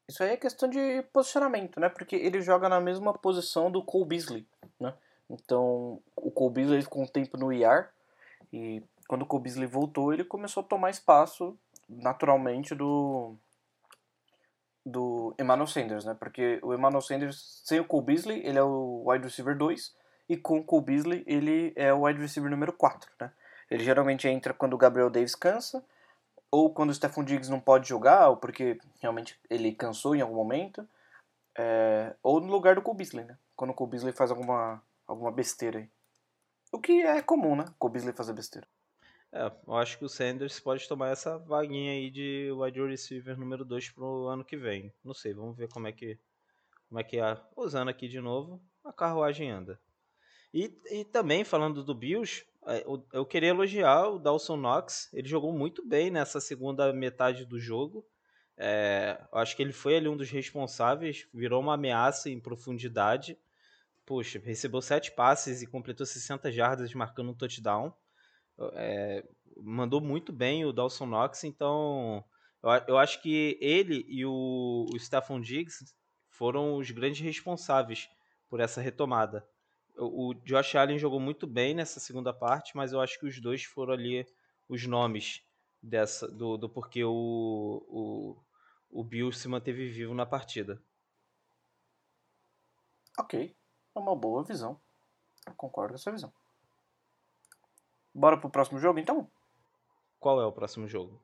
Isso 0.09 0.23
aí 0.23 0.31
é 0.31 0.37
questão 0.37 0.69
de 0.69 1.03
posicionamento, 1.12 1.81
né? 1.81 1.88
Porque 1.88 2.17
ele 2.17 2.40
joga 2.43 2.69
na 2.69 2.81
mesma 2.81 3.12
posição 3.14 3.71
do 3.71 3.83
Cole 3.83 4.07
Beasley, 4.07 4.47
né? 4.79 4.95
Então, 5.31 6.01
o 6.14 6.31
Cole 6.31 6.55
Beasley 6.55 6.83
ficou 6.83 7.03
um 7.03 7.07
tempo 7.07 7.38
no 7.38 7.53
IR 7.53 7.88
e 8.53 8.83
quando 9.09 9.23
o 9.23 9.27
Cole 9.27 9.45
Beasley 9.45 9.67
voltou, 9.67 10.12
ele 10.12 10.25
começou 10.25 10.62
a 10.62 10.67
tomar 10.67 10.90
espaço 10.90 11.59
naturalmente 11.88 12.75
do 12.75 13.35
do 14.87 15.35
Emmanuel 15.40 15.67
Sanders, 15.67 16.05
né? 16.05 16.14
Porque 16.14 16.61
o 16.62 16.75
Emmanuel 16.75 17.01
Sanders, 17.01 17.62
sem 17.64 17.81
o 17.81 17.87
Cole 17.87 18.05
Beasley, 18.05 18.47
ele 18.47 18.59
é 18.59 18.62
o 18.62 19.05
wide 19.07 19.25
receiver 19.25 19.57
2 19.57 19.95
e 20.29 20.37
com 20.37 20.59
o 20.59 20.64
Cole 20.64 20.85
Beasley, 20.85 21.25
ele 21.27 21.73
é 21.75 21.93
o 21.93 22.03
wide 22.03 22.21
receiver 22.21 22.51
número 22.51 22.73
4, 22.73 23.11
né? 23.19 23.33
Ele 23.71 23.83
geralmente 23.83 24.29
entra 24.29 24.53
quando 24.53 24.75
o 24.75 24.79
Gabriel 24.79 25.09
Davis 25.09 25.35
cansa 25.35 25.83
ou 26.55 26.73
quando 26.73 26.90
o 26.90 26.95
Stephon 26.95 27.25
Diggs 27.25 27.51
não 27.51 27.59
pode 27.59 27.88
jogar, 27.88 28.29
ou 28.29 28.37
porque 28.37 28.79
realmente 29.01 29.37
ele 29.51 29.73
cansou 29.73 30.14
em 30.14 30.21
algum 30.21 30.37
momento, 30.37 30.88
é, 31.59 32.14
ou 32.23 32.40
no 32.40 32.47
lugar 32.47 32.77
do 32.77 32.83
Cole 32.83 33.05
né? 33.14 33.37
Quando 33.57 33.71
o 33.71 33.75
Cole 33.75 34.12
faz 34.12 34.31
alguma, 34.31 34.81
alguma 35.05 35.33
besteira 35.33 35.81
aí. 35.81 35.90
O 36.71 36.79
que 36.79 37.03
é 37.03 37.21
comum, 37.21 37.57
né? 37.57 37.64
O 37.81 37.88
Beasley 37.88 38.14
fazer 38.14 38.33
besteira. 38.35 38.69
É, 39.33 39.51
eu 39.67 39.75
acho 39.75 39.99
que 39.99 40.05
o 40.05 40.09
Sanders 40.09 40.61
pode 40.61 40.87
tomar 40.87 41.09
essa 41.09 41.38
vaguinha 41.38 41.90
aí 41.90 42.09
de 42.09 42.53
wide 42.53 42.81
receiver 42.87 43.37
número 43.37 43.64
2 43.64 43.90
pro 43.90 44.29
ano 44.29 44.45
que 44.45 44.57
vem. 44.57 44.93
Não 45.05 45.12
sei, 45.12 45.35
vamos 45.35 45.57
ver 45.57 45.69
como 45.69 45.88
é 45.88 45.93
que 45.93 46.17
como 46.88 47.01
é 47.01 47.03
que 47.03 47.19
é, 47.19 47.40
usando 47.57 47.88
aqui 47.88 48.07
de 48.07 48.21
novo, 48.21 48.62
a 48.85 48.93
carruagem 48.93 49.51
anda. 49.51 49.81
E, 50.53 50.73
e 50.88 51.05
também 51.05 51.43
falando 51.43 51.83
do 51.83 51.93
Bills, 51.93 52.47
eu 53.12 53.27
queria 53.27 53.50
elogiar 53.50 54.09
o 54.09 54.18
Dawson 54.18 54.57
Knox, 54.57 55.11
ele 55.12 55.29
jogou 55.29 55.53
muito 55.53 55.87
bem 55.87 56.11
nessa 56.11 56.40
segunda 56.40 56.92
metade 56.92 57.44
do 57.44 57.59
jogo. 57.59 58.07
É, 58.57 59.20
acho 59.33 59.57
que 59.57 59.62
ele 59.62 59.72
foi 59.72 59.96
ali 59.96 60.09
um 60.09 60.16
dos 60.16 60.31
responsáveis, 60.31 61.27
virou 61.35 61.61
uma 61.61 61.74
ameaça 61.74 62.31
em 62.31 62.40
profundidade. 62.40 63.38
Poxa, 64.07 64.40
recebeu 64.42 64.81
sete 64.81 65.12
passes 65.12 65.62
e 65.62 65.66
completou 65.66 66.07
60 66.07 66.53
jardas 66.53 66.92
marcando 66.94 67.31
um 67.31 67.35
touchdown. 67.35 67.92
É, 68.74 69.24
mandou 69.57 70.00
muito 70.00 70.33
bem 70.33 70.64
o 70.64 70.72
Dawson 70.72 71.07
Knox, 71.07 71.44
então 71.44 72.24
eu, 72.62 72.70
eu 72.88 72.98
acho 72.98 73.20
que 73.20 73.59
ele 73.61 74.05
e 74.09 74.24
o, 74.24 74.87
o 74.92 74.98
Stephon 74.98 75.40
Diggs 75.40 75.85
foram 76.29 76.77
os 76.77 76.90
grandes 76.90 77.20
responsáveis 77.20 78.09
por 78.48 78.61
essa 78.61 78.81
retomada. 78.81 79.46
O, 79.96 80.30
o 80.30 80.35
Josh 80.35 80.74
Allen 80.74 80.98
jogou 80.98 81.20
muito 81.20 81.46
bem 81.46 81.74
nessa 81.74 82.00
segunda 82.00 82.33
parte, 82.33 82.76
mas 82.76 82.92
eu 82.92 83.00
acho 83.00 83.18
que 83.18 83.26
os 83.26 83.40
dois 83.40 83.64
foram 83.64 83.92
ali 83.92 84.26
os 84.68 84.87
nomes 84.87 85.42
dessa 85.83 86.26
do, 86.26 86.57
do 86.57 86.68
porquê 86.68 87.04
o, 87.04 87.12
o, 87.88 88.37
o 88.90 89.04
Bill 89.04 89.30
se 89.33 89.46
manteve 89.48 89.88
vivo 89.88 90.14
na 90.14 90.24
partida. 90.24 90.83
Ok, 93.18 93.54
é 93.94 93.98
uma 93.98 94.16
boa 94.16 94.42
visão. 94.42 94.80
Eu 95.46 95.54
concordo 95.54 95.92
com 95.92 95.96
essa 95.96 96.11
visão. 96.11 96.33
Bora 98.12 98.38
pro 98.38 98.50
próximo 98.50 98.78
jogo 98.78 98.98
então? 98.98 99.30
Qual 100.18 100.40
é 100.40 100.46
o 100.46 100.52
próximo 100.52 100.88
jogo? 100.88 101.20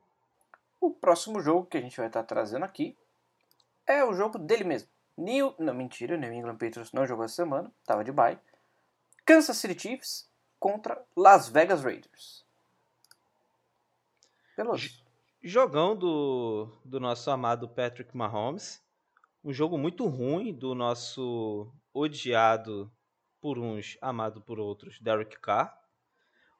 O 0.79 0.91
próximo 0.91 1.41
jogo 1.41 1.65
que 1.65 1.77
a 1.77 1.81
gente 1.81 1.97
vai 1.97 2.07
estar 2.07 2.23
trazendo 2.23 2.63
aqui 2.63 2.97
é 3.85 4.03
o 4.03 4.13
jogo 4.13 4.37
dele 4.37 4.63
mesmo. 4.63 4.89
New, 5.17 5.53
não, 5.59 5.73
mentira, 5.73 6.17
New 6.17 6.31
England 6.31 6.57
Patriots 6.57 6.93
não 6.93 7.05
jogou 7.05 7.25
essa 7.25 7.35
semana, 7.35 7.71
tava 7.85 8.03
de 8.03 8.11
bye. 8.11 8.39
Kansas 9.25 9.57
City 9.57 9.79
Chiefs 9.79 10.29
contra 10.59 11.03
Las 11.15 11.49
Vegas 11.49 11.83
Raiders. 11.83 12.45
Pelos. 14.55 15.01
Jogão 15.43 15.95
do, 15.95 16.67
do 16.85 16.99
nosso 16.99 17.31
amado 17.31 17.67
Patrick 17.67 18.15
Mahomes. 18.15 18.79
Um 19.43 19.51
jogo 19.51 19.75
muito 19.75 20.05
ruim 20.05 20.53
do 20.53 20.75
nosso 20.75 21.73
odiado 21.91 22.91
por 23.41 23.57
uns, 23.57 23.97
amado 23.99 24.39
por 24.39 24.59
outros, 24.59 24.99
Derek 24.99 25.39
Carr. 25.39 25.75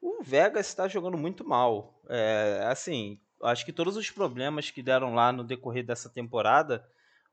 O 0.02 0.24
Vegas 0.24 0.68
está 0.68 0.88
jogando 0.88 1.16
muito 1.16 1.48
mal. 1.48 2.02
É, 2.10 2.66
assim, 2.66 3.20
acho 3.44 3.64
que 3.64 3.72
todos 3.72 3.96
os 3.96 4.10
problemas 4.10 4.72
que 4.72 4.82
deram 4.82 5.14
lá 5.14 5.32
no 5.32 5.44
decorrer 5.44 5.86
dessa 5.86 6.10
temporada 6.10 6.84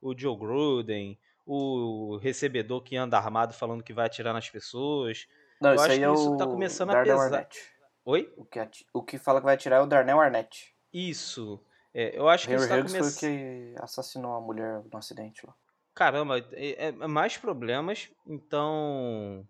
o 0.00 0.16
Joe 0.16 0.36
Gruden, 0.36 1.18
o 1.50 2.18
recebedor 2.18 2.82
que 2.82 2.94
anda 2.94 3.16
armado 3.16 3.54
falando 3.54 3.82
que 3.82 3.94
vai 3.94 4.04
atirar 4.04 4.34
nas 4.34 4.50
pessoas. 4.50 5.26
Não, 5.58 5.70
Eu 5.70 5.76
isso 5.76 5.84
acho 5.84 5.92
aí 5.92 5.98
que 5.98 6.04
é 6.04 6.12
isso 6.12 6.36
tá 6.36 6.46
começando 6.46 6.90
Darnell 6.90 7.14
a 7.14 7.24
pesar. 7.24 7.36
Arnett. 7.36 7.72
Oi? 8.04 8.32
O 8.36 8.44
que, 8.44 8.68
o 8.92 9.02
que 9.02 9.18
fala 9.18 9.40
que 9.40 9.46
vai 9.46 9.54
atirar 9.54 9.80
é 9.80 9.82
o 9.82 9.86
Darnell 9.86 10.20
Arnett. 10.20 10.74
Isso. 10.92 11.58
É, 11.94 12.18
eu 12.18 12.28
acho 12.28 12.46
que 12.46 12.52
Henry 12.52 12.64
isso 12.64 12.68
tá 12.68 12.76
começando... 12.76 13.18
foi 13.18 13.28
que 13.28 13.74
assassinou 13.80 14.34
a 14.34 14.40
mulher 14.42 14.82
no 14.92 14.98
acidente 14.98 15.46
lá. 15.46 15.54
Caramba, 15.94 16.38
é, 16.52 16.88
é 16.88 16.92
mais 16.92 17.38
problemas, 17.38 18.10
então 18.26 19.44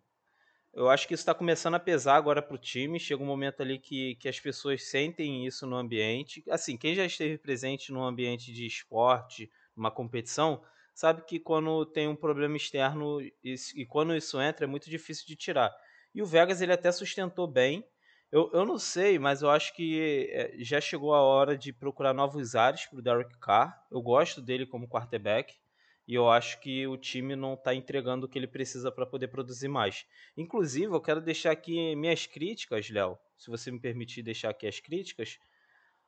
eu 0.73 0.89
acho 0.89 1.09
que 1.09 1.15
isso 1.15 1.23
está 1.23 1.35
começando 1.35 1.75
a 1.75 1.81
pesar 1.81 2.15
agora 2.15 2.41
para 2.41 2.55
o 2.55 2.59
time. 2.59 3.01
Chega 3.01 3.21
um 3.21 3.27
momento 3.27 3.61
ali 3.61 3.77
que, 3.77 4.15
que 4.15 4.29
as 4.29 4.39
pessoas 4.39 4.85
sentem 4.85 5.45
isso 5.47 5.67
no 5.67 5.77
ambiente. 5.77 6.45
Assim, 6.49 6.77
quem 6.77 6.95
já 6.95 7.05
esteve 7.05 7.37
presente 7.39 7.91
num 7.93 8.05
ambiente 8.05 8.53
de 8.53 8.65
esporte, 8.67 9.51
uma 9.77 9.91
competição, 9.91 10.63
sabe 10.99 11.23
que 11.23 11.39
quando 11.39 11.87
tem 11.87 12.09
um 12.09 12.17
problema 12.17 12.57
externo 12.57 13.21
e, 13.21 13.87
quando 13.87 14.17
isso 14.17 14.41
entra 14.41 14.65
é 14.65 14.67
muito 14.67 14.91
difícil 14.91 15.25
de 15.29 15.37
tirar. 15.37 15.73
E 16.13 16.21
o 16.21 16.27
Vegas 16.27 16.61
ele 16.61 16.73
até 16.73 16.91
sustentou 16.91 17.47
bem. 17.47 17.89
Eu, 18.33 18.51
eu 18.53 18.67
não 18.67 18.81
sei, 18.81 19.17
mas 19.17 19.41
eu 19.41 19.49
acho 19.49 19.73
que 19.77 20.29
é, 20.33 20.57
já 20.59 20.81
chegou 20.81 21.15
a 21.15 21.23
hora 21.23 21.57
de 21.57 21.73
procurar 21.73 22.13
novos 22.13 22.57
ares 22.57 22.85
para 22.87 22.99
o 22.99 23.03
Derek 23.03 23.39
Carr. 23.39 23.81
Eu 23.93 24.03
gosto 24.03 24.43
dele 24.43 24.67
como 24.67 24.89
quarterback 24.89 25.55
e 26.05 26.17
eu 26.17 26.29
acho 26.29 26.59
que 26.59 26.85
o 26.89 26.97
time 26.97 27.37
não 27.37 27.55
está 27.55 27.73
entregando 27.73 28.27
o 28.27 28.29
que 28.29 28.37
ele 28.37 28.49
precisa 28.49 28.91
para 28.91 29.07
poder 29.07 29.29
produzir 29.29 29.69
mais. 29.69 30.05
Inclusive, 30.37 30.93
eu 30.93 31.01
quero 31.01 31.21
deixar 31.21 31.53
aqui 31.53 31.95
minhas 31.95 32.27
críticas, 32.27 32.91
Léo, 32.91 33.17
se 33.37 33.49
você 33.49 33.71
me 33.71 33.79
permitir 33.79 34.25
deixar 34.25 34.51
aqui 34.51 34.67
as 34.67 34.81
críticas, 34.81 35.39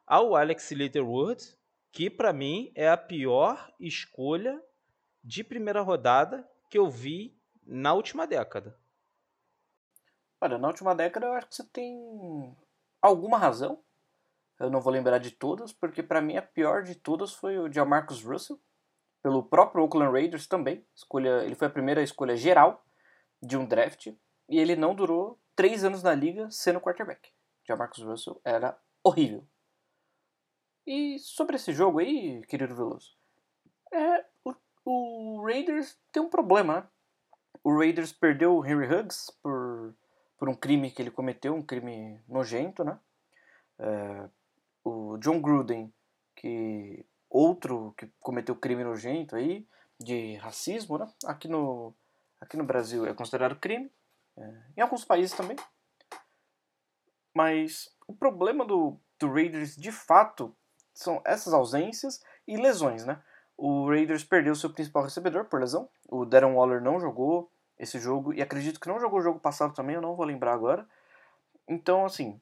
ao 0.05 0.35
Alex 0.35 0.73
Leatherwood, 0.73 1.45
que 1.93 2.11
para 2.11 2.33
mim 2.33 2.73
é 2.75 2.89
a 2.89 2.97
pior 2.97 3.73
escolha 3.79 4.61
de 5.23 5.45
primeira 5.45 5.81
rodada 5.81 6.49
que 6.69 6.79
eu 6.79 6.89
vi 6.89 7.37
na 7.67 7.93
última 7.93 8.27
década. 8.27 8.77
Olha, 10.41 10.59
na 10.59 10.69
última 10.69 10.95
década 10.95 11.27
eu 11.27 11.33
acho 11.35 11.49
que 11.49 11.55
você 11.55 11.65
tem 11.65 12.57
alguma 13.03 13.37
razão. 13.37 13.83
Eu 14.59 14.71
não 14.71 14.81
vou 14.81 14.93
lembrar 14.93 15.19
de 15.19 15.31
todas, 15.31 15.73
porque 15.73 16.03
para 16.03 16.21
mim 16.21 16.37
a 16.37 16.43
pior 16.43 16.83
de 16.83 16.95
todas 16.95 17.33
foi 17.33 17.59
o 17.59 17.73
Jamarcus 17.73 18.23
Russell, 18.23 18.61
pelo 19.23 19.43
próprio 19.43 19.83
Oakland 19.85 20.13
Raiders 20.13 20.47
também. 20.47 20.85
Escolha, 20.95 21.45
ele 21.45 21.55
foi 21.55 21.67
a 21.67 21.71
primeira 21.71 22.03
escolha 22.03 22.37
geral 22.37 22.85
de 23.43 23.57
um 23.57 23.67
draft 23.67 24.07
e 24.49 24.59
ele 24.59 24.77
não 24.77 24.95
durou 24.95 25.39
três 25.55 25.85
anos 25.85 26.03
na 26.03 26.15
liga 26.15 26.51
sendo 26.51 26.81
quarterback. 26.81 27.31
Jamarcus 27.67 28.03
Russell 28.03 28.41
era 28.45 28.79
horrível. 29.03 29.47
E 30.87 31.19
sobre 31.19 31.57
esse 31.57 31.73
jogo 31.73 31.99
aí, 31.99 32.43
querido 32.47 32.75
Veloso, 32.75 33.17
é, 33.93 34.25
o, 34.45 34.55
o, 34.85 35.43
Raiders 35.45 35.99
tem 36.13 36.23
um 36.23 36.29
problema, 36.29 36.75
né? 36.75 36.89
O 37.63 37.77
Raiders 37.77 38.13
perdeu 38.13 38.57
o 38.57 38.67
Henry 38.67 38.87
Huggs 38.87 39.33
por, 39.43 39.95
por 40.39 40.49
um 40.49 40.55
crime 40.55 40.91
que 40.91 41.03
ele 41.03 41.11
cometeu, 41.11 41.55
um 41.55 41.63
crime 41.63 42.21
nojento, 42.29 42.85
né? 42.85 42.99
É, 43.79 44.29
o 44.85 45.19
John 45.19 45.41
Gruden, 45.41 45.93
que 46.35 47.05
outro 47.29 47.95
que 47.97 48.11
cometeu 48.21 48.57
crime 48.57 48.83
nojento 48.83 49.37
aí, 49.37 49.67
de 49.99 50.37
racismo, 50.37 50.99
né? 50.99 51.13
Aqui 51.27 51.47
no, 51.47 51.95
aqui 52.41 52.57
no 52.57 52.65
Brasil 52.65 53.07
é 53.07 53.13
considerado 53.13 53.57
crime, 53.57 53.91
é, 54.37 54.63
em 54.79 54.81
alguns 54.81 55.05
países 55.05 55.37
também. 55.37 55.57
Mas 57.35 57.95
o 58.07 58.15
problema 58.15 58.65
do, 58.65 58.99
do 59.19 59.33
Raiders, 59.33 59.77
de 59.77 59.93
fato, 59.93 60.55
são 60.93 61.21
essas 61.25 61.53
ausências 61.53 62.23
e 62.47 62.57
lesões, 62.57 63.05
né? 63.05 63.23
O 63.63 63.87
Raiders 63.87 64.25
perdeu 64.25 64.55
seu 64.55 64.71
principal 64.71 65.03
recebedor 65.03 65.45
por 65.45 65.61
lesão. 65.61 65.87
O 66.09 66.25
Darren 66.25 66.55
Waller 66.55 66.81
não 66.81 66.99
jogou 66.99 67.53
esse 67.79 67.99
jogo 67.99 68.33
e 68.33 68.41
acredito 68.41 68.81
que 68.81 68.89
não 68.89 68.99
jogou 68.99 69.19
o 69.19 69.23
jogo 69.23 69.39
passado 69.39 69.75
também, 69.75 69.97
eu 69.97 70.01
não 70.01 70.17
vou 70.17 70.25
lembrar 70.25 70.55
agora. 70.55 70.89
Então, 71.69 72.07
assim, 72.07 72.41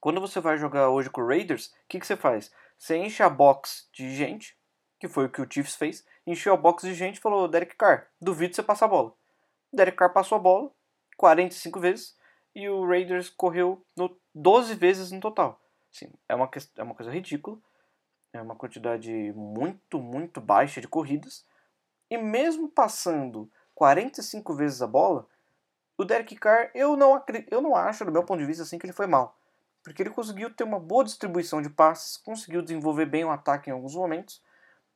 quando 0.00 0.18
você 0.18 0.40
vai 0.40 0.56
jogar 0.56 0.88
hoje 0.88 1.10
com 1.10 1.20
o 1.20 1.26
Raiders, 1.26 1.66
o 1.66 1.88
que, 1.90 2.00
que 2.00 2.06
você 2.06 2.16
faz? 2.16 2.50
Você 2.78 2.96
enche 2.96 3.22
a 3.22 3.28
box 3.28 3.86
de 3.92 4.16
gente, 4.16 4.56
que 4.98 5.08
foi 5.08 5.26
o 5.26 5.28
que 5.28 5.42
o 5.42 5.46
Chiefs 5.46 5.76
fez, 5.76 6.06
encheu 6.26 6.54
a 6.54 6.56
box 6.56 6.86
de 6.86 6.94
gente 6.94 7.18
e 7.18 7.20
falou: 7.20 7.46
Derek 7.46 7.76
Carr, 7.76 8.06
duvido 8.18 8.56
você 8.56 8.62
passar 8.62 8.86
a 8.86 8.88
bola. 8.88 9.12
Derek 9.70 9.98
Carr 9.98 10.10
passou 10.10 10.36
a 10.36 10.40
bola 10.40 10.70
45 11.18 11.78
vezes 11.78 12.16
e 12.54 12.66
o 12.66 12.88
Raiders 12.88 13.28
correu 13.28 13.84
no 13.94 14.16
12 14.34 14.74
vezes 14.74 15.12
no 15.12 15.20
total. 15.20 15.60
Assim, 15.94 16.08
é, 16.26 16.34
uma, 16.34 16.48
é 16.78 16.82
uma 16.82 16.94
coisa 16.94 17.12
ridícula 17.12 17.58
é 18.32 18.40
uma 18.40 18.54
quantidade 18.54 19.32
muito, 19.34 20.00
muito 20.00 20.40
baixa 20.40 20.80
de 20.80 20.88
corridas. 20.88 21.44
E 22.08 22.16
mesmo 22.16 22.68
passando 22.68 23.50
45 23.74 24.54
vezes 24.54 24.82
a 24.82 24.86
bola, 24.86 25.26
o 25.96 26.04
Derek 26.04 26.36
Carr, 26.36 26.70
eu 26.74 26.96
não, 26.96 27.22
eu 27.50 27.60
não 27.60 27.76
acho, 27.76 28.04
do 28.04 28.12
meu 28.12 28.24
ponto 28.24 28.40
de 28.40 28.46
vista, 28.46 28.62
assim, 28.62 28.78
que 28.78 28.86
ele 28.86 28.92
foi 28.92 29.06
mal. 29.06 29.36
Porque 29.82 30.02
ele 30.02 30.10
conseguiu 30.10 30.52
ter 30.52 30.64
uma 30.64 30.78
boa 30.78 31.04
distribuição 31.04 31.60
de 31.62 31.70
passes, 31.70 32.16
conseguiu 32.16 32.62
desenvolver 32.62 33.06
bem 33.06 33.24
o 33.24 33.30
ataque 33.30 33.70
em 33.70 33.72
alguns 33.72 33.94
momentos. 33.94 34.42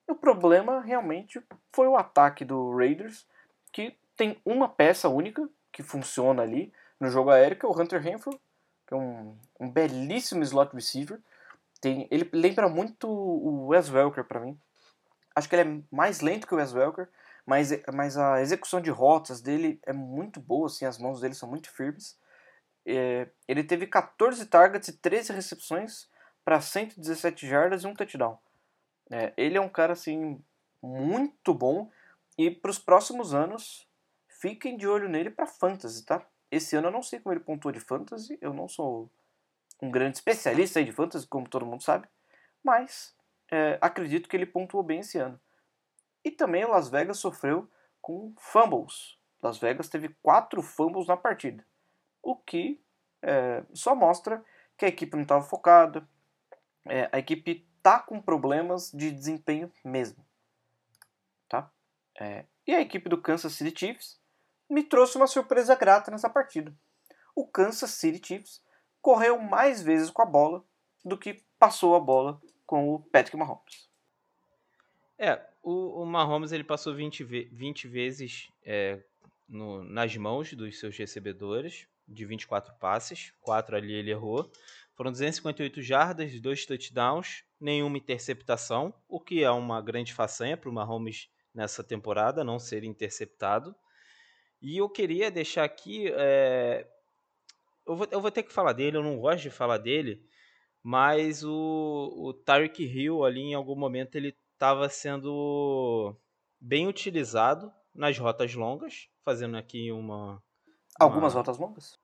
O 0.06 0.14
problema 0.14 0.80
realmente 0.80 1.42
foi 1.72 1.86
o 1.86 1.96
ataque 1.96 2.44
do 2.44 2.76
Raiders, 2.76 3.26
que 3.72 3.96
tem 4.16 4.40
uma 4.44 4.68
peça 4.68 5.08
única 5.08 5.48
que 5.72 5.82
funciona 5.82 6.42
ali 6.42 6.72
no 7.00 7.08
jogo 7.08 7.30
aéreo, 7.30 7.58
que 7.58 7.66
é 7.66 7.68
o 7.68 7.78
Hunter 7.78 8.00
Renfrew, 8.00 8.38
que 8.86 8.94
é 8.94 8.96
um, 8.96 9.36
um 9.58 9.70
belíssimo 9.70 10.42
slot 10.42 10.74
receiver 10.74 11.20
tem, 11.84 12.08
ele 12.10 12.30
lembra 12.32 12.66
muito 12.66 13.06
o 13.06 13.66
Wes 13.66 13.90
Welker 13.90 14.24
para 14.24 14.40
mim. 14.40 14.58
Acho 15.36 15.46
que 15.46 15.54
ele 15.54 15.68
é 15.68 15.82
mais 15.94 16.22
lento 16.22 16.46
que 16.46 16.54
o 16.54 16.56
Wes 16.56 16.72
Welker, 16.72 17.10
mas, 17.44 17.70
mas 17.92 18.16
a 18.16 18.40
execução 18.40 18.80
de 18.80 18.88
rotas 18.88 19.42
dele 19.42 19.78
é 19.84 19.92
muito 19.92 20.40
boa, 20.40 20.66
assim, 20.66 20.86
as 20.86 20.96
mãos 20.96 21.20
dele 21.20 21.34
são 21.34 21.46
muito 21.46 21.70
firmes. 21.70 22.18
É, 22.86 23.28
ele 23.46 23.62
teve 23.62 23.86
14 23.86 24.46
targets 24.46 24.88
e 24.88 24.96
13 24.96 25.34
recepções 25.34 26.08
para 26.42 26.58
117 26.58 27.46
jardas 27.46 27.82
e 27.82 27.86
um 27.86 27.94
touchdown. 27.94 28.38
É, 29.10 29.34
ele 29.36 29.58
é 29.58 29.60
um 29.60 29.68
cara 29.68 29.92
assim 29.92 30.42
muito 30.82 31.52
bom 31.52 31.90
e 32.38 32.50
para 32.50 32.70
os 32.70 32.78
próximos 32.78 33.34
anos 33.34 33.86
fiquem 34.40 34.78
de 34.78 34.88
olho 34.88 35.08
nele 35.08 35.28
para 35.28 35.46
fantasy, 35.46 36.02
tá? 36.02 36.26
Esse 36.50 36.76
ano 36.76 36.88
eu 36.88 36.92
não 36.92 37.02
sei 37.02 37.20
como 37.20 37.34
ele 37.34 37.44
pontuou 37.44 37.72
de 37.72 37.80
fantasy, 37.80 38.38
eu 38.40 38.54
não 38.54 38.68
sou 38.68 39.10
um 39.84 39.90
grande 39.90 40.16
especialista 40.16 40.82
de 40.82 40.92
fantasy, 40.92 41.26
como 41.26 41.48
todo 41.48 41.66
mundo 41.66 41.82
sabe, 41.82 42.08
mas 42.62 43.14
é, 43.50 43.78
acredito 43.80 44.28
que 44.28 44.36
ele 44.36 44.46
pontuou 44.46 44.82
bem 44.82 45.00
esse 45.00 45.18
ano. 45.18 45.38
E 46.24 46.30
também 46.30 46.64
o 46.64 46.70
Las 46.70 46.88
Vegas 46.88 47.18
sofreu 47.18 47.70
com 48.00 48.34
fumbles. 48.38 49.18
Las 49.42 49.58
Vegas 49.58 49.88
teve 49.88 50.08
quatro 50.22 50.62
fumbles 50.62 51.06
na 51.06 51.16
partida, 51.16 51.64
o 52.22 52.34
que 52.34 52.82
é, 53.22 53.62
só 53.74 53.94
mostra 53.94 54.42
que 54.76 54.86
a 54.86 54.88
equipe 54.88 55.14
não 55.14 55.22
estava 55.22 55.44
focada, 55.44 56.08
é, 56.86 57.08
a 57.12 57.18
equipe 57.18 57.68
tá 57.82 57.98
com 57.98 58.20
problemas 58.20 58.90
de 58.90 59.10
desempenho 59.10 59.70
mesmo, 59.84 60.24
tá? 61.48 61.70
É, 62.18 62.46
e 62.66 62.74
a 62.74 62.80
equipe 62.80 63.08
do 63.08 63.20
Kansas 63.20 63.52
City 63.52 63.78
Chiefs 63.78 64.18
me 64.68 64.82
trouxe 64.82 65.16
uma 65.16 65.26
surpresa 65.26 65.74
grata 65.74 66.10
nessa 66.10 66.30
partida. 66.30 66.74
O 67.34 67.46
Kansas 67.46 67.90
City 67.90 68.26
Chiefs 68.26 68.62
correu 69.04 69.38
mais 69.38 69.82
vezes 69.82 70.08
com 70.08 70.22
a 70.22 70.24
bola 70.24 70.64
do 71.04 71.18
que 71.18 71.42
passou 71.58 71.94
a 71.94 72.00
bola 72.00 72.40
com 72.64 72.94
o 72.94 72.98
Patrick 72.98 73.36
Mahomes. 73.36 73.86
É, 75.18 75.38
o, 75.62 76.00
o 76.00 76.06
Mahomes 76.06 76.52
ele 76.52 76.64
passou 76.64 76.94
20, 76.94 77.22
20 77.22 77.86
vezes 77.86 78.48
é, 78.64 79.02
no, 79.46 79.84
nas 79.84 80.16
mãos 80.16 80.54
dos 80.54 80.80
seus 80.80 80.96
recebedores, 80.96 81.86
de 82.08 82.24
24 82.24 82.72
passes, 82.76 83.34
4 83.42 83.76
ali 83.76 83.92
ele 83.92 84.10
errou. 84.10 84.50
Foram 84.94 85.12
258 85.12 85.82
jardas, 85.82 86.40
2 86.40 86.64
touchdowns, 86.64 87.44
nenhuma 87.60 87.98
interceptação, 87.98 88.94
o 89.06 89.20
que 89.20 89.44
é 89.44 89.50
uma 89.50 89.82
grande 89.82 90.14
façanha 90.14 90.56
para 90.56 90.70
o 90.70 90.72
Mahomes 90.72 91.28
nessa 91.54 91.84
temporada, 91.84 92.42
não 92.42 92.58
ser 92.58 92.84
interceptado. 92.84 93.74
E 94.62 94.78
eu 94.78 94.88
queria 94.88 95.30
deixar 95.30 95.64
aqui. 95.64 96.10
É... 96.10 96.86
Eu, 97.86 97.96
vou, 97.96 98.08
eu 98.10 98.20
vou 98.20 98.30
ter 98.30 98.42
que 98.42 98.52
falar 98.52 98.72
dele, 98.72 98.96
eu 98.96 99.02
não 99.02 99.18
gosto 99.18 99.42
de 99.42 99.50
falar 99.50 99.78
dele, 99.78 100.24
mas 100.82 101.44
o, 101.44 102.12
o 102.16 102.32
Tyreek 102.32 102.82
Hill 102.82 103.24
ali 103.24 103.40
em 103.40 103.54
algum 103.54 103.76
momento 103.76 104.16
ele 104.16 104.36
estava 104.52 104.88
sendo 104.88 106.16
bem 106.60 106.88
utilizado 106.88 107.72
nas 107.94 108.18
rotas 108.18 108.54
longas, 108.54 109.08
fazendo 109.22 109.56
aqui 109.56 109.92
uma. 109.92 110.42
Algumas 110.98 111.34
uma... 111.34 111.40
rotas 111.40 111.58
longas? 111.58 111.98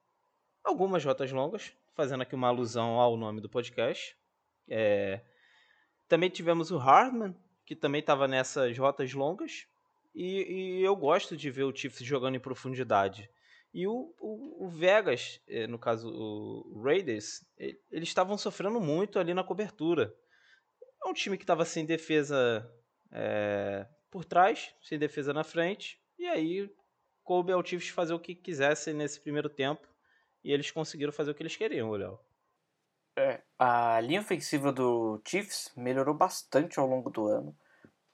Algumas 0.62 1.04
rotas 1.04 1.32
longas, 1.32 1.72
fazendo 1.94 2.22
aqui 2.22 2.34
uma 2.34 2.48
alusão 2.48 3.00
ao 3.00 3.16
nome 3.16 3.40
do 3.40 3.48
podcast. 3.48 4.16
É... 4.68 5.22
Também 6.06 6.28
tivemos 6.28 6.70
o 6.70 6.76
Hardman, 6.76 7.34
que 7.64 7.74
também 7.74 8.00
estava 8.00 8.28
nessas 8.28 8.76
rotas 8.76 9.12
longas. 9.14 9.66
E, 10.14 10.80
e, 10.80 10.82
eu 10.82 10.96
gosto 10.96 11.36
de 11.36 11.50
ver 11.50 11.62
o 11.64 11.74
Chiefs 11.74 12.04
jogando 12.04 12.34
em 12.34 12.40
profundidade. 12.40 13.30
E 13.72 13.86
o, 13.86 14.14
o, 14.20 14.66
o 14.66 14.68
Vegas, 14.68 15.40
eh, 15.46 15.66
no 15.66 15.78
caso 15.78 16.08
o 16.08 16.82
Raiders, 16.82 17.44
eles 17.56 18.08
estavam 18.08 18.36
sofrendo 18.36 18.80
muito 18.80 19.18
ali 19.18 19.32
na 19.32 19.44
cobertura. 19.44 20.14
É 21.04 21.08
um 21.08 21.14
time 21.14 21.36
que 21.36 21.44
estava 21.44 21.64
sem 21.64 21.86
defesa 21.86 22.68
é, 23.12 23.86
por 24.10 24.24
trás, 24.24 24.74
sem 24.82 24.98
defesa 24.98 25.32
na 25.32 25.44
frente. 25.44 26.00
E 26.18 26.26
aí 26.26 26.70
coube 27.22 27.52
ao 27.52 27.64
Chiefs 27.64 27.90
fazer 27.90 28.12
o 28.12 28.20
que 28.20 28.34
quisesse 28.34 28.92
nesse 28.92 29.20
primeiro 29.20 29.48
tempo. 29.48 29.86
E 30.42 30.52
eles 30.52 30.70
conseguiram 30.70 31.12
fazer 31.12 31.30
o 31.30 31.34
que 31.34 31.42
eles 31.42 31.56
queriam, 31.56 31.90
Léo. 31.92 32.18
É, 33.16 33.42
a 33.58 34.00
linha 34.00 34.20
ofensiva 34.20 34.72
do 34.72 35.20
Chiefs 35.26 35.72
melhorou 35.76 36.14
bastante 36.14 36.78
ao 36.78 36.86
longo 36.86 37.10
do 37.10 37.26
ano, 37.26 37.56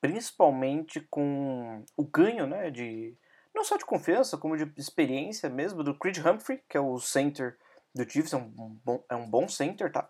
principalmente 0.01 1.01
com 1.09 1.85
o 1.97 2.05
ganho, 2.05 2.47
né, 2.47 2.71
de 2.71 3.17
não 3.57 3.65
só 3.65 3.77
de 3.79 3.85
confiança, 3.87 4.37
como 4.37 4.57
de 4.57 4.71
experiência 4.77 5.49
mesmo 5.49 5.83
do 5.83 5.99
Creed 5.99 6.19
Humphrey, 6.19 6.63
que 6.69 6.77
é 6.77 6.81
o 6.81 7.01
center 7.01 7.59
do 7.95 8.09
Chiefs, 8.09 8.35
é 8.35 8.37
um 8.37 8.79
bom, 8.85 9.03
é 9.09 9.17
um 9.17 9.29
bom 9.29 9.49
center, 9.49 9.91
tá? 9.91 10.09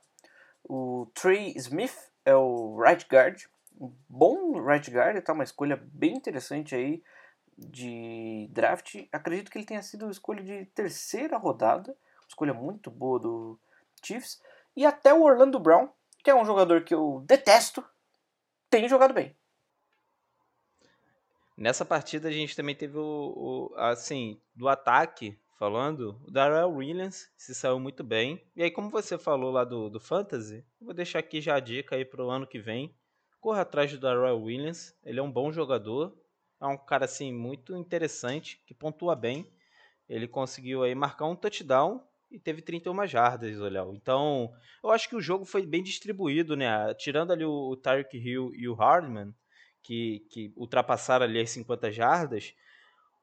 O 0.64 1.06
Trey 1.14 1.52
Smith 1.56 1.96
é 2.24 2.34
o 2.34 2.76
right 2.76 3.06
guard, 3.08 3.44
um 3.80 3.92
bom 4.08 4.60
right 4.60 4.90
guard, 4.90 5.22
tá? 5.22 5.32
Uma 5.32 5.44
escolha 5.44 5.80
bem 5.92 6.14
interessante 6.14 6.74
aí 6.74 7.00
de 7.56 8.48
draft. 8.50 8.96
Acredito 9.12 9.50
que 9.50 9.58
ele 9.58 9.64
tenha 9.64 9.82
sido 9.82 10.10
escolha 10.10 10.42
de 10.42 10.66
terceira 10.66 11.38
rodada, 11.38 11.96
escolha 12.28 12.52
muito 12.52 12.90
boa 12.90 13.20
do 13.20 13.58
Chiefs. 14.02 14.42
E 14.76 14.84
até 14.84 15.14
o 15.14 15.22
Orlando 15.22 15.60
Brown, 15.60 15.88
que 16.24 16.30
é 16.30 16.34
um 16.34 16.44
jogador 16.44 16.82
que 16.82 16.92
eu 16.92 17.22
detesto, 17.24 17.84
tem 18.68 18.88
jogado 18.88 19.14
bem. 19.14 19.34
Nessa 21.56 21.84
partida 21.84 22.28
a 22.28 22.32
gente 22.32 22.54
também 22.54 22.74
teve 22.74 22.98
o, 22.98 23.70
o 23.72 23.74
assim, 23.76 24.38
do 24.54 24.68
ataque, 24.68 25.38
falando, 25.58 26.20
o 26.26 26.30
Darrell 26.30 26.70
Williams 26.70 27.32
se 27.36 27.54
saiu 27.54 27.80
muito 27.80 28.04
bem. 28.04 28.42
E 28.54 28.62
aí, 28.62 28.70
como 28.70 28.90
você 28.90 29.16
falou 29.16 29.50
lá 29.50 29.64
do, 29.64 29.88
do 29.88 29.98
Fantasy, 29.98 30.64
vou 30.80 30.92
deixar 30.92 31.20
aqui 31.20 31.40
já 31.40 31.56
a 31.56 31.60
dica 31.60 31.96
aí 31.96 32.04
pro 32.04 32.28
ano 32.28 32.46
que 32.46 32.58
vem. 32.58 32.94
Corra 33.40 33.62
atrás 33.62 33.90
do 33.90 33.98
Darrell 33.98 34.42
Williams, 34.42 34.94
ele 35.02 35.18
é 35.18 35.22
um 35.22 35.32
bom 35.32 35.50
jogador, 35.50 36.14
é 36.60 36.66
um 36.66 36.76
cara 36.76 37.06
assim 37.06 37.32
muito 37.32 37.74
interessante, 37.74 38.62
que 38.66 38.74
pontua 38.74 39.16
bem. 39.16 39.50
Ele 40.08 40.28
conseguiu 40.28 40.82
aí 40.82 40.94
marcar 40.94 41.26
um 41.26 41.36
touchdown 41.36 42.06
e 42.30 42.38
teve 42.38 42.60
31 42.60 43.06
jardas, 43.06 43.56
Léo. 43.58 43.94
Então, 43.94 44.52
eu 44.82 44.90
acho 44.90 45.08
que 45.08 45.16
o 45.16 45.20
jogo 45.20 45.44
foi 45.44 45.64
bem 45.64 45.82
distribuído, 45.82 46.56
né? 46.56 46.92
Tirando 46.94 47.32
ali 47.32 47.44
o, 47.44 47.70
o 47.70 47.76
Tyreek 47.76 48.16
Hill 48.16 48.52
e 48.54 48.68
o 48.68 48.74
Hardman, 48.74 49.34
que, 49.86 50.26
que 50.30 50.52
ultrapassaram 50.56 51.24
ali 51.24 51.40
as 51.40 51.50
50 51.50 51.92
jardas, 51.92 52.54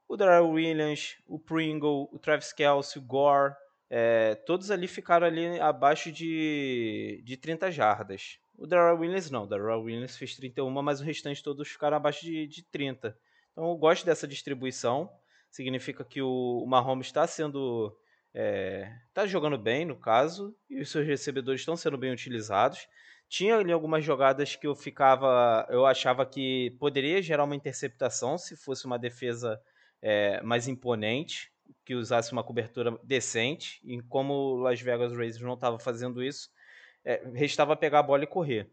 o 0.07 0.15
Darrell 0.15 0.49
Williams, 0.49 1.17
o 1.27 1.37
Pringle, 1.37 2.07
o 2.11 2.17
Travis 2.17 2.53
Kelce, 2.53 2.97
o 2.97 3.01
Gore, 3.01 3.53
é, 3.89 4.35
todos 4.45 4.71
ali 4.71 4.87
ficaram 4.87 5.27
ali 5.27 5.59
abaixo 5.59 6.11
de, 6.11 7.21
de 7.25 7.35
30 7.35 7.69
jardas. 7.69 8.39
O 8.57 8.65
Darrell 8.65 8.99
Williams 8.99 9.29
não, 9.29 9.43
o 9.43 9.47
Darrell 9.47 9.81
Williams 9.81 10.17
fez 10.17 10.35
31, 10.35 10.69
mas 10.81 11.01
o 11.01 11.03
restante 11.03 11.43
todos 11.43 11.67
ficaram 11.67 11.97
abaixo 11.97 12.21
de, 12.25 12.47
de 12.47 12.63
30. 12.63 13.17
Então 13.51 13.69
eu 13.69 13.75
gosto 13.75 14.05
dessa 14.05 14.27
distribuição, 14.27 15.11
significa 15.51 16.03
que 16.05 16.21
o, 16.21 16.61
o 16.63 16.67
Mahomes 16.67 17.07
está 17.07 17.27
sendo 17.27 17.95
é, 18.33 18.89
tá 19.13 19.27
jogando 19.27 19.57
bem, 19.57 19.85
no 19.85 19.97
caso, 19.97 20.55
e 20.69 20.79
os 20.79 20.89
seus 20.89 21.05
recebedores 21.05 21.61
estão 21.61 21.75
sendo 21.75 21.97
bem 21.97 22.11
utilizados. 22.11 22.87
Tinha 23.29 23.57
ali 23.57 23.71
algumas 23.71 24.03
jogadas 24.03 24.55
que 24.55 24.67
eu 24.67 24.75
ficava. 24.75 25.65
Eu 25.69 25.85
achava 25.85 26.25
que 26.25 26.75
poderia 26.79 27.21
gerar 27.21 27.43
uma 27.43 27.55
interceptação 27.55 28.37
se 28.37 28.55
fosse 28.55 28.85
uma 28.85 28.99
defesa 28.99 29.59
é, 30.01 30.41
mais 30.43 30.67
imponente, 30.67 31.51
que 31.83 31.95
usasse 31.95 32.31
uma 32.31 32.43
cobertura 32.43 32.97
decente. 33.03 33.81
E 33.83 34.01
como 34.03 34.55
Las 34.57 34.79
Vegas 34.81 35.11
Raiders 35.11 35.41
não 35.41 35.55
estava 35.55 35.79
fazendo 35.79 36.23
isso, 36.23 36.49
é, 37.03 37.23
restava 37.33 37.75
pegar 37.75 37.99
a 37.99 38.03
bola 38.03 38.23
e 38.23 38.27
correr. 38.27 38.69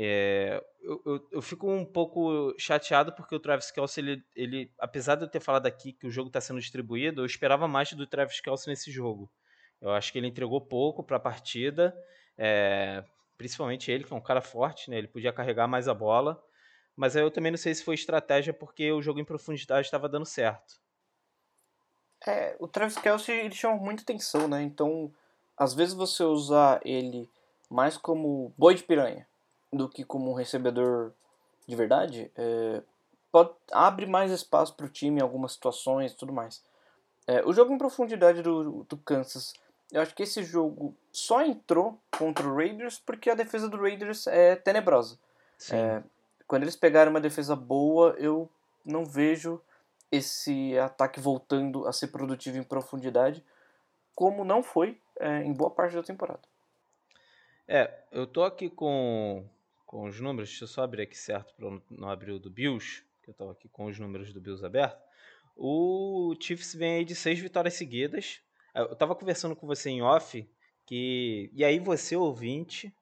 É, 0.00 0.62
eu, 0.80 1.02
eu, 1.04 1.28
eu, 1.32 1.42
fico 1.42 1.68
um 1.68 1.84
pouco 1.84 2.54
chateado 2.56 3.12
porque 3.12 3.34
o 3.34 3.40
Travis 3.40 3.72
Kelce, 3.72 3.98
ele, 4.00 4.22
ele, 4.36 4.72
apesar 4.78 5.16
de 5.16 5.24
eu 5.24 5.28
ter 5.28 5.40
falado 5.40 5.66
aqui 5.66 5.92
que 5.92 6.06
o 6.06 6.10
jogo 6.10 6.28
está 6.28 6.40
sendo 6.40 6.60
distribuído, 6.60 7.20
eu 7.22 7.26
esperava 7.26 7.66
mais 7.66 7.92
do 7.92 8.06
Travis 8.06 8.40
Kelce 8.40 8.68
nesse 8.68 8.92
jogo. 8.92 9.28
Eu 9.80 9.90
acho 9.90 10.12
que 10.12 10.18
ele 10.18 10.28
entregou 10.28 10.60
pouco 10.60 11.02
para 11.02 11.16
a 11.16 11.20
partida, 11.20 11.96
é, 12.36 13.02
principalmente 13.38 13.90
ele, 13.90 14.04
que 14.04 14.12
é 14.12 14.16
um 14.16 14.20
cara 14.20 14.42
forte, 14.42 14.90
né? 14.90 14.98
ele 14.98 15.08
podia 15.08 15.32
carregar 15.32 15.68
mais 15.68 15.88
a 15.88 15.94
bola. 15.94 16.42
Mas 16.96 17.14
eu 17.14 17.30
também 17.30 17.52
não 17.52 17.56
sei 17.56 17.72
se 17.72 17.84
foi 17.84 17.94
estratégia 17.94 18.52
porque 18.52 18.90
o 18.90 19.00
jogo 19.00 19.20
em 19.20 19.24
profundidade 19.24 19.86
estava 19.86 20.08
dando 20.08 20.26
certo. 20.26 20.80
É, 22.26 22.56
o 22.58 22.66
Travis 22.66 22.98
Kelce 22.98 23.30
ele 23.30 23.54
chama 23.54 23.76
muita 23.76 24.02
atenção, 24.02 24.48
né? 24.48 24.60
Então, 24.62 25.14
às 25.56 25.72
vezes 25.72 25.94
você 25.94 26.24
usar 26.24 26.80
ele 26.84 27.30
mais 27.70 27.96
como 27.96 28.52
boi 28.58 28.74
de 28.74 28.82
piranha 28.82 29.28
do 29.72 29.88
que 29.88 30.02
como 30.04 30.30
um 30.30 30.34
recebedor 30.34 31.12
de 31.68 31.76
verdade, 31.76 32.32
é, 32.34 32.82
pode, 33.30 33.52
abre 33.70 34.06
mais 34.06 34.32
espaço 34.32 34.74
para 34.74 34.86
o 34.86 34.88
time 34.88 35.20
em 35.20 35.22
algumas 35.22 35.52
situações 35.52 36.12
e 36.12 36.16
tudo 36.16 36.32
mais. 36.32 36.64
É, 37.26 37.44
o 37.44 37.52
jogo 37.52 37.72
em 37.72 37.78
profundidade 37.78 38.42
do, 38.42 38.84
do 38.84 38.96
Kansas, 38.96 39.52
eu 39.92 40.02
acho 40.02 40.14
que 40.14 40.22
esse 40.22 40.42
jogo 40.42 40.94
só 41.10 41.42
entrou 41.42 42.00
contra 42.16 42.46
o 42.46 42.54
Raiders 42.54 42.98
porque 42.98 43.30
a 43.30 43.34
defesa 43.34 43.68
do 43.68 43.80
Raiders 43.80 44.26
é 44.26 44.56
tenebrosa. 44.56 45.18
É, 45.70 46.02
quando 46.46 46.62
eles 46.62 46.76
pegaram 46.76 47.10
uma 47.10 47.20
defesa 47.20 47.56
boa, 47.56 48.14
eu 48.18 48.48
não 48.84 49.04
vejo 49.04 49.60
esse 50.10 50.78
ataque 50.78 51.20
voltando 51.20 51.86
a 51.86 51.92
ser 51.92 52.08
produtivo 52.08 52.56
em 52.58 52.62
profundidade, 52.62 53.44
como 54.14 54.44
não 54.44 54.62
foi 54.62 55.00
é, 55.18 55.42
em 55.42 55.52
boa 55.52 55.70
parte 55.70 55.94
da 55.94 56.02
temporada. 56.02 56.40
É, 57.66 58.02
eu 58.10 58.26
tô 58.26 58.42
aqui 58.44 58.70
com 58.70 59.44
com 59.88 60.04
os 60.04 60.20
números, 60.20 60.50
deixa 60.50 60.64
eu 60.64 60.68
só 60.68 60.82
abrir 60.82 61.02
aqui 61.02 61.16
certo 61.16 61.54
para 61.54 61.80
não 61.90 62.10
abrir 62.10 62.32
o 62.32 62.38
do 62.38 62.50
Bills, 62.50 63.02
que 63.22 63.30
eu 63.30 63.32
estava 63.32 63.52
aqui 63.52 63.70
com 63.70 63.86
os 63.86 63.98
números 63.98 64.34
do 64.34 64.40
Bills 64.40 64.62
aberto. 64.64 65.02
O 65.56 66.36
Chiefs 66.38 66.74
vem 66.74 66.96
aí 66.96 67.04
de 67.06 67.14
seis 67.14 67.38
vitórias 67.38 67.72
seguidas. 67.72 68.42
Eu 68.78 68.92
estava 68.92 69.14
conversando 69.16 69.56
com 69.56 69.66
você 69.66 69.90
em 69.90 70.02
off, 70.02 70.48
que 70.86 71.50
e 71.52 71.64
aí 71.64 71.80
você 71.80 72.14
ouvinte, 72.14 72.94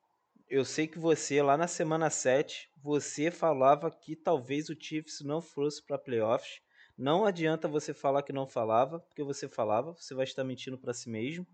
eu 0.49 0.65
sei 0.65 0.87
que 0.87 0.99
você 0.99 1.43
lá 1.43 1.55
na 1.55 1.69
semana 1.69 2.09
7, 2.09 2.71
você 2.83 3.31
falava 3.31 3.91
que 3.91 4.17
talvez 4.17 4.71
o 4.71 4.81
Chiefs 4.81 5.21
não 5.21 5.43
fosse 5.43 5.85
para 5.85 5.99
playoffs. 5.99 6.63
Não 6.97 7.27
adianta 7.27 7.69
você 7.69 7.93
falar 7.93 8.23
que 8.23 8.33
não 8.33 8.47
falava, 8.47 9.01
porque 9.01 9.23
você 9.23 9.49
falava, 9.49 9.93
você 9.93 10.15
vai 10.15 10.25
estar 10.25 10.45
mentindo 10.45 10.79
para 10.79 10.95
si 10.95 11.11
mesmo 11.11 11.47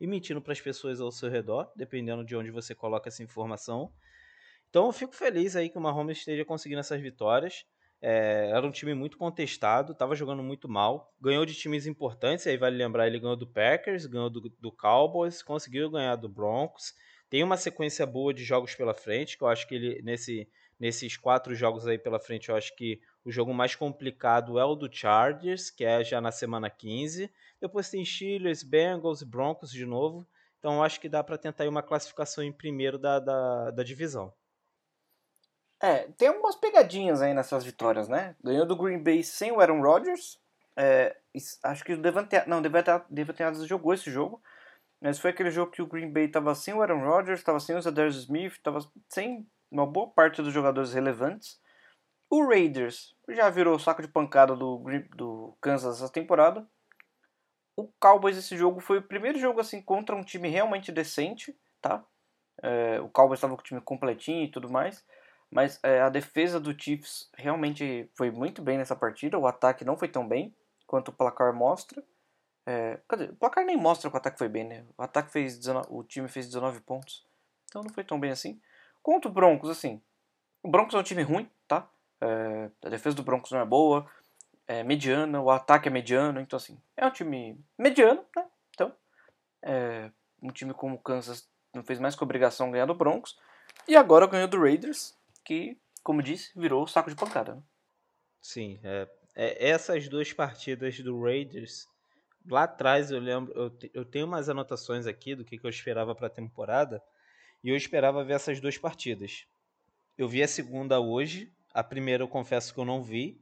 e 0.00 0.08
mentindo 0.08 0.42
para 0.42 0.52
as 0.52 0.60
pessoas 0.60 1.00
ao 1.00 1.12
seu 1.12 1.30
redor, 1.30 1.70
dependendo 1.76 2.24
de 2.24 2.34
onde 2.34 2.50
você 2.50 2.74
coloca 2.74 3.08
essa 3.08 3.22
informação. 3.22 3.92
Então 4.68 4.86
eu 4.86 4.92
fico 4.92 5.14
feliz 5.14 5.54
aí 5.54 5.68
que 5.68 5.78
o 5.78 5.80
Mahomes 5.80 6.18
esteja 6.18 6.44
conseguindo 6.44 6.80
essas 6.80 7.00
vitórias. 7.00 7.64
É, 8.00 8.50
era 8.52 8.64
um 8.64 8.70
time 8.70 8.94
muito 8.94 9.18
contestado, 9.18 9.92
estava 9.92 10.14
jogando 10.14 10.42
muito 10.42 10.68
mal, 10.68 11.12
ganhou 11.20 11.44
de 11.44 11.54
times 11.54 11.86
importantes, 11.86 12.46
aí 12.46 12.56
vale 12.56 12.76
lembrar, 12.76 13.08
ele 13.08 13.18
ganhou 13.18 13.36
do 13.36 13.46
Packers, 13.46 14.06
ganhou 14.06 14.30
do, 14.30 14.48
do 14.60 14.70
Cowboys, 14.70 15.42
conseguiu 15.42 15.90
ganhar 15.90 16.14
do 16.14 16.28
Broncos, 16.28 16.94
tem 17.28 17.42
uma 17.42 17.56
sequência 17.56 18.06
boa 18.06 18.32
de 18.32 18.44
jogos 18.44 18.74
pela 18.74 18.94
frente, 18.94 19.36
que 19.36 19.42
eu 19.42 19.48
acho 19.48 19.66
que 19.66 19.74
ele, 19.74 20.00
nesse, 20.02 20.48
nesses 20.78 21.16
quatro 21.16 21.54
jogos 21.54 21.86
aí 21.88 21.98
pela 21.98 22.20
frente, 22.20 22.48
eu 22.48 22.56
acho 22.56 22.74
que 22.76 23.00
o 23.24 23.32
jogo 23.32 23.52
mais 23.52 23.74
complicado 23.74 24.58
é 24.58 24.64
o 24.64 24.76
do 24.76 24.88
Chargers, 24.90 25.68
que 25.68 25.84
é 25.84 26.04
já 26.04 26.20
na 26.20 26.30
semana 26.30 26.70
15, 26.70 27.28
depois 27.60 27.90
tem 27.90 28.04
Steelers, 28.04 28.62
Bengals 28.62 29.22
e 29.22 29.26
Broncos 29.26 29.72
de 29.72 29.84
novo, 29.84 30.26
então 30.58 30.74
eu 30.74 30.82
acho 30.82 31.00
que 31.00 31.08
dá 31.08 31.22
para 31.24 31.36
tentar 31.36 31.64
ir 31.64 31.68
uma 31.68 31.82
classificação 31.82 32.44
em 32.44 32.52
primeiro 32.52 32.96
da, 32.96 33.18
da, 33.18 33.70
da 33.72 33.82
divisão. 33.82 34.32
É, 35.80 36.08
tem 36.16 36.28
algumas 36.28 36.56
pegadinhas 36.56 37.22
aí 37.22 37.32
nessas 37.32 37.64
vitórias, 37.64 38.08
né? 38.08 38.34
Ganhou 38.42 38.66
do 38.66 38.76
Green 38.76 39.02
Bay 39.02 39.22
sem 39.22 39.52
o 39.52 39.60
Aaron 39.60 39.80
Rodgers. 39.80 40.40
É, 40.76 41.16
acho 41.64 41.84
que 41.84 41.92
o 41.92 42.02
Devante, 42.02 42.36
não, 42.46 42.60
Devante 42.60 43.42
Adams 43.42 43.66
jogou 43.66 43.94
esse 43.94 44.10
jogo. 44.10 44.42
Mas 45.00 45.18
foi 45.18 45.30
aquele 45.30 45.50
jogo 45.50 45.70
que 45.70 45.82
o 45.82 45.86
Green 45.86 46.12
Bay 46.12 46.24
estava 46.24 46.54
sem 46.54 46.74
o 46.74 46.82
Aaron 46.82 47.04
Rodgers, 47.04 47.38
estava 47.38 47.60
sem 47.60 47.76
o 47.76 47.80
Zadarius 47.80 48.16
Smith, 48.16 48.54
estava 48.54 48.80
sem 49.08 49.46
uma 49.70 49.86
boa 49.86 50.08
parte 50.08 50.42
dos 50.42 50.52
jogadores 50.52 50.92
relevantes. 50.92 51.60
O 52.28 52.46
Raiders 52.46 53.14
já 53.28 53.48
virou 53.48 53.78
saco 53.78 54.02
de 54.02 54.08
pancada 54.08 54.56
do, 54.56 54.82
do 55.14 55.56
Kansas 55.60 56.02
essa 56.02 56.12
temporada. 56.12 56.66
O 57.76 57.88
Cowboys 58.00 58.36
esse 58.36 58.56
jogo 58.56 58.80
foi 58.80 58.98
o 58.98 59.02
primeiro 59.02 59.38
jogo 59.38 59.60
assim 59.60 59.80
contra 59.80 60.16
um 60.16 60.24
time 60.24 60.48
realmente 60.48 60.90
decente, 60.90 61.56
tá? 61.80 62.04
É, 62.60 63.00
o 63.00 63.08
Cowboys 63.08 63.38
estava 63.38 63.54
com 63.54 63.60
o 63.60 63.64
time 63.64 63.80
completinho 63.80 64.44
e 64.44 64.50
tudo 64.50 64.68
mais. 64.68 65.04
Mas 65.50 65.80
é, 65.82 66.00
a 66.00 66.10
defesa 66.10 66.60
do 66.60 66.78
Chiefs 66.78 67.30
realmente 67.34 68.10
foi 68.14 68.30
muito 68.30 68.60
bem 68.60 68.76
nessa 68.76 68.94
partida. 68.94 69.38
O 69.38 69.46
ataque 69.46 69.84
não 69.84 69.96
foi 69.96 70.08
tão 70.08 70.26
bem 70.26 70.54
quanto 70.86 71.08
o 71.08 71.12
placar 71.12 71.54
mostra. 71.54 72.02
É, 72.66 73.00
o 73.30 73.36
placar 73.36 73.64
nem 73.64 73.76
mostra 73.76 74.10
que 74.10 74.16
o 74.16 74.18
ataque 74.18 74.38
foi 74.38 74.48
bem, 74.48 74.64
né? 74.64 74.84
O 74.96 75.02
ataque 75.02 75.32
fez 75.32 75.56
19, 75.58 75.86
o 75.90 76.04
time 76.04 76.28
fez 76.28 76.46
19 76.46 76.80
pontos. 76.80 77.26
Então 77.64 77.82
não 77.82 77.90
foi 77.90 78.04
tão 78.04 78.20
bem 78.20 78.30
assim. 78.30 78.60
Contra 79.02 79.30
o 79.30 79.32
Broncos, 79.32 79.70
assim. 79.70 80.02
O 80.62 80.68
Broncos 80.68 80.94
é 80.94 80.98
um 80.98 81.02
time 81.02 81.22
ruim, 81.22 81.50
tá? 81.66 81.88
É, 82.20 82.70
a 82.84 82.90
defesa 82.90 83.16
do 83.16 83.22
Broncos 83.22 83.50
não 83.50 83.60
é 83.60 83.64
boa. 83.64 84.06
É 84.66 84.82
mediana, 84.82 85.40
o 85.40 85.50
ataque 85.50 85.88
é 85.88 85.90
mediano. 85.90 86.40
Então, 86.40 86.58
assim, 86.58 86.78
é 86.94 87.06
um 87.06 87.10
time 87.10 87.58
mediano, 87.78 88.22
né? 88.36 88.44
Então, 88.74 88.92
é, 89.62 90.10
um 90.42 90.48
time 90.48 90.74
como 90.74 90.96
o 90.96 90.98
Kansas 90.98 91.48
não 91.74 91.82
fez 91.82 91.98
mais 91.98 92.14
que 92.14 92.22
obrigação 92.22 92.70
ganhar 92.70 92.84
do 92.84 92.94
Broncos. 92.94 93.38
E 93.86 93.96
agora 93.96 94.26
ganhou 94.26 94.48
do 94.48 94.60
Raiders 94.60 95.17
que, 95.48 95.80
como 96.02 96.22
disse, 96.22 96.52
virou 96.54 96.86
saco 96.86 97.08
de 97.08 97.16
pancada. 97.16 97.54
Né? 97.54 97.62
Sim, 98.38 98.78
é, 98.84 99.08
é, 99.34 99.70
essas 99.70 100.06
duas 100.06 100.30
partidas 100.30 101.00
do 101.00 101.22
Raiders, 101.22 101.86
lá 102.46 102.64
atrás 102.64 103.10
eu 103.10 103.18
lembro, 103.18 103.54
eu, 103.54 103.78
eu 103.94 104.04
tenho 104.04 104.26
umas 104.26 104.50
anotações 104.50 105.06
aqui 105.06 105.34
do 105.34 105.46
que, 105.46 105.56
que 105.56 105.64
eu 105.64 105.70
esperava 105.70 106.14
para 106.14 106.26
a 106.26 106.30
temporada, 106.30 107.02
e 107.64 107.70
eu 107.70 107.76
esperava 107.76 108.22
ver 108.22 108.34
essas 108.34 108.60
duas 108.60 108.76
partidas. 108.76 109.46
Eu 110.18 110.28
vi 110.28 110.42
a 110.42 110.48
segunda 110.48 111.00
hoje, 111.00 111.50
a 111.72 111.82
primeira 111.82 112.22
eu 112.22 112.28
confesso 112.28 112.74
que 112.74 112.78
eu 112.78 112.84
não 112.84 113.02
vi, 113.02 113.40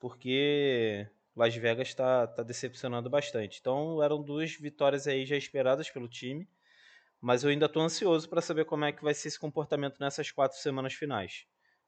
porque 0.00 1.06
Las 1.36 1.54
Vegas 1.54 1.88
está 1.88 2.26
tá 2.26 2.42
decepcionando 2.42 3.10
bastante. 3.10 3.58
Então 3.60 4.02
eram 4.02 4.22
duas 4.22 4.54
vitórias 4.54 5.06
aí 5.06 5.26
já 5.26 5.36
esperadas 5.36 5.90
pelo 5.90 6.08
time 6.08 6.48
mas 7.24 7.42
eu 7.42 7.48
ainda 7.48 7.64
estou 7.64 7.82
ansioso 7.82 8.28
para 8.28 8.42
saber 8.42 8.66
como 8.66 8.84
é 8.84 8.92
que 8.92 9.02
vai 9.02 9.14
ser 9.14 9.28
esse 9.28 9.40
comportamento 9.40 9.98
nessas 9.98 10.30
quatro 10.30 10.58
semanas 10.58 10.92
finais. 10.92 11.46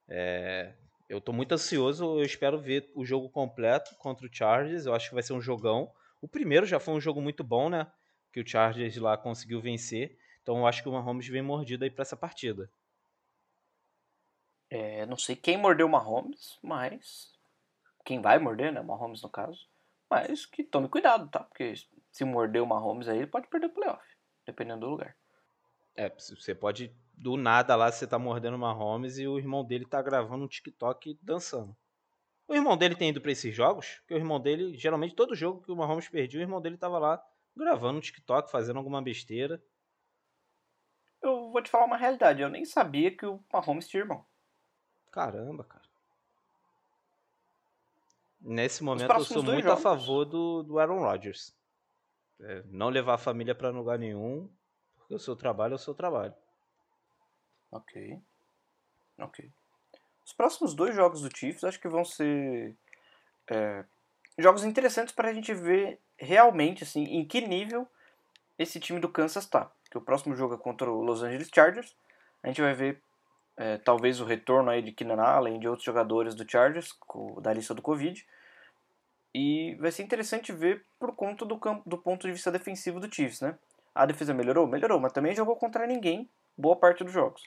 É, 0.08 0.72
eu 1.10 1.18
estou 1.18 1.34
muito 1.34 1.52
ansioso, 1.52 2.18
eu 2.18 2.24
espero 2.24 2.58
ver 2.58 2.90
o 2.94 3.04
jogo 3.04 3.28
completo 3.28 3.94
contra 3.96 4.26
o 4.26 4.30
Chargers, 4.32 4.86
eu 4.86 4.94
acho 4.94 5.10
que 5.10 5.14
vai 5.14 5.22
ser 5.22 5.34
um 5.34 5.40
jogão. 5.40 5.92
O 6.22 6.26
primeiro 6.26 6.64
já 6.64 6.80
foi 6.80 6.94
um 6.94 7.00
jogo 7.00 7.20
muito 7.20 7.44
bom, 7.44 7.68
né? 7.68 7.86
Que 8.32 8.40
o 8.40 8.48
Chargers 8.48 8.96
lá 8.96 9.14
conseguiu 9.18 9.60
vencer. 9.60 10.16
Então 10.40 10.56
eu 10.56 10.66
acho 10.66 10.82
que 10.82 10.88
o 10.88 10.92
Mahomes 10.92 11.28
vem 11.28 11.42
mordido 11.42 11.84
aí 11.84 11.90
para 11.90 12.00
essa 12.00 12.16
partida. 12.16 12.70
É, 14.70 15.04
não 15.04 15.18
sei 15.18 15.36
quem 15.36 15.58
mordeu 15.58 15.86
o 15.86 15.90
Mahomes, 15.90 16.58
mas 16.62 17.30
quem 18.06 18.22
vai 18.22 18.38
morder, 18.38 18.72
né? 18.72 18.80
O 18.80 18.84
Mahomes 18.84 19.20
no 19.20 19.28
caso. 19.28 19.68
Mas 20.08 20.46
que 20.46 20.64
tome 20.64 20.88
cuidado, 20.88 21.28
tá? 21.28 21.40
Porque 21.40 21.74
se 22.10 22.24
morder 22.24 22.62
o 22.62 22.66
Mahomes 22.66 23.06
aí, 23.06 23.18
ele 23.18 23.26
pode 23.26 23.48
perder 23.48 23.66
o 23.66 23.74
playoff, 23.74 24.02
dependendo 24.46 24.80
do 24.80 24.88
lugar. 24.88 25.14
É, 25.96 26.10
você 26.10 26.54
pode, 26.54 26.94
do 27.14 27.36
nada 27.36 27.74
lá, 27.74 27.90
você 27.90 28.06
tá 28.06 28.18
mordendo 28.18 28.54
uma 28.54 28.72
Holmes 28.72 29.18
e 29.18 29.26
o 29.26 29.38
irmão 29.38 29.64
dele 29.64 29.86
tá 29.86 30.02
gravando 30.02 30.44
um 30.44 30.48
TikTok 30.48 31.18
dançando. 31.22 31.74
O 32.48 32.54
irmão 32.54 32.76
dele 32.76 32.94
tem 32.94 33.08
ido 33.08 33.20
pra 33.20 33.32
esses 33.32 33.54
jogos, 33.54 33.96
porque 34.00 34.14
o 34.14 34.18
irmão 34.18 34.38
dele, 34.38 34.76
geralmente 34.76 35.16
todo 35.16 35.34
jogo 35.34 35.62
que 35.62 35.72
o 35.72 35.76
Mahomes 35.76 36.08
perdia, 36.08 36.38
o 36.38 36.42
irmão 36.42 36.60
dele 36.60 36.76
tava 36.76 36.98
lá 36.98 37.24
gravando 37.56 37.98
um 37.98 38.00
TikTok, 38.00 38.50
fazendo 38.50 38.76
alguma 38.76 39.02
besteira. 39.02 39.60
Eu 41.20 41.50
vou 41.50 41.60
te 41.60 41.70
falar 41.70 41.86
uma 41.86 41.96
realidade, 41.96 42.42
eu 42.42 42.48
nem 42.48 42.64
sabia 42.64 43.10
que 43.10 43.26
o 43.26 43.42
Mahomes 43.52 43.88
tinha 43.88 44.02
irmão. 44.02 44.24
Caramba, 45.10 45.64
cara. 45.64 45.86
Nesse 48.40 48.84
momento 48.84 49.10
eu 49.10 49.24
sou 49.24 49.42
muito 49.42 49.64
jogos. 49.64 49.80
a 49.80 49.82
favor 49.82 50.24
do, 50.24 50.62
do 50.62 50.78
Aaron 50.78 51.00
Rodgers. 51.00 51.56
É, 52.38 52.62
não 52.66 52.90
levar 52.90 53.14
a 53.14 53.18
família 53.18 53.54
para 53.54 53.70
lugar 53.70 53.98
nenhum, 53.98 54.48
porque 55.06 55.14
o 55.14 55.20
seu 55.20 55.36
trabalho 55.36 55.72
é 55.72 55.76
o 55.76 55.78
seu 55.78 55.94
trabalho. 55.94 56.34
Ok. 57.70 58.20
Ok. 59.18 59.48
Os 60.24 60.32
próximos 60.32 60.74
dois 60.74 60.96
jogos 60.96 61.22
do 61.22 61.34
Chiefs 61.34 61.62
acho 61.62 61.80
que 61.80 61.88
vão 61.88 62.04
ser 62.04 62.74
é, 63.48 63.84
jogos 64.36 64.64
interessantes 64.64 65.14
para 65.14 65.30
a 65.30 65.32
gente 65.32 65.54
ver 65.54 66.00
realmente 66.18 66.82
assim 66.82 67.04
em 67.04 67.24
que 67.24 67.40
nível 67.40 67.86
esse 68.58 68.80
time 68.80 68.98
do 68.98 69.08
Kansas 69.08 69.44
está. 69.44 69.70
Que 69.88 69.96
o 69.96 70.00
próximo 70.00 70.34
jogo 70.34 70.54
é 70.54 70.58
contra 70.58 70.90
o 70.90 71.02
Los 71.02 71.22
Angeles 71.22 71.50
Chargers. 71.54 71.94
A 72.42 72.48
gente 72.48 72.60
vai 72.60 72.74
ver 72.74 73.00
é, 73.56 73.78
talvez 73.78 74.20
o 74.20 74.24
retorno 74.24 74.70
aí 74.70 74.82
de 74.82 74.90
Keenan 74.90 75.22
Allen 75.22 75.56
e 75.56 75.60
de 75.60 75.68
outros 75.68 75.84
jogadores 75.84 76.34
do 76.34 76.50
Chargers 76.50 76.98
da 77.40 77.52
lista 77.52 77.72
do 77.72 77.80
Covid. 77.82 78.26
E 79.32 79.76
vai 79.76 79.92
ser 79.92 80.02
interessante 80.02 80.50
ver 80.50 80.84
por 80.98 81.14
conta 81.14 81.44
do, 81.44 81.56
campo, 81.58 81.88
do 81.88 81.96
ponto 81.96 82.26
de 82.26 82.32
vista 82.32 82.50
defensivo 82.50 82.98
do 82.98 83.14
Chiefs, 83.14 83.40
né? 83.40 83.56
A 83.96 84.04
defesa 84.04 84.34
melhorou? 84.34 84.66
Melhorou, 84.66 85.00
mas 85.00 85.10
também 85.10 85.34
jogou 85.34 85.56
contra 85.56 85.86
ninguém 85.86 86.28
boa 86.56 86.76
parte 86.76 87.02
dos 87.02 87.14
jogos. 87.14 87.42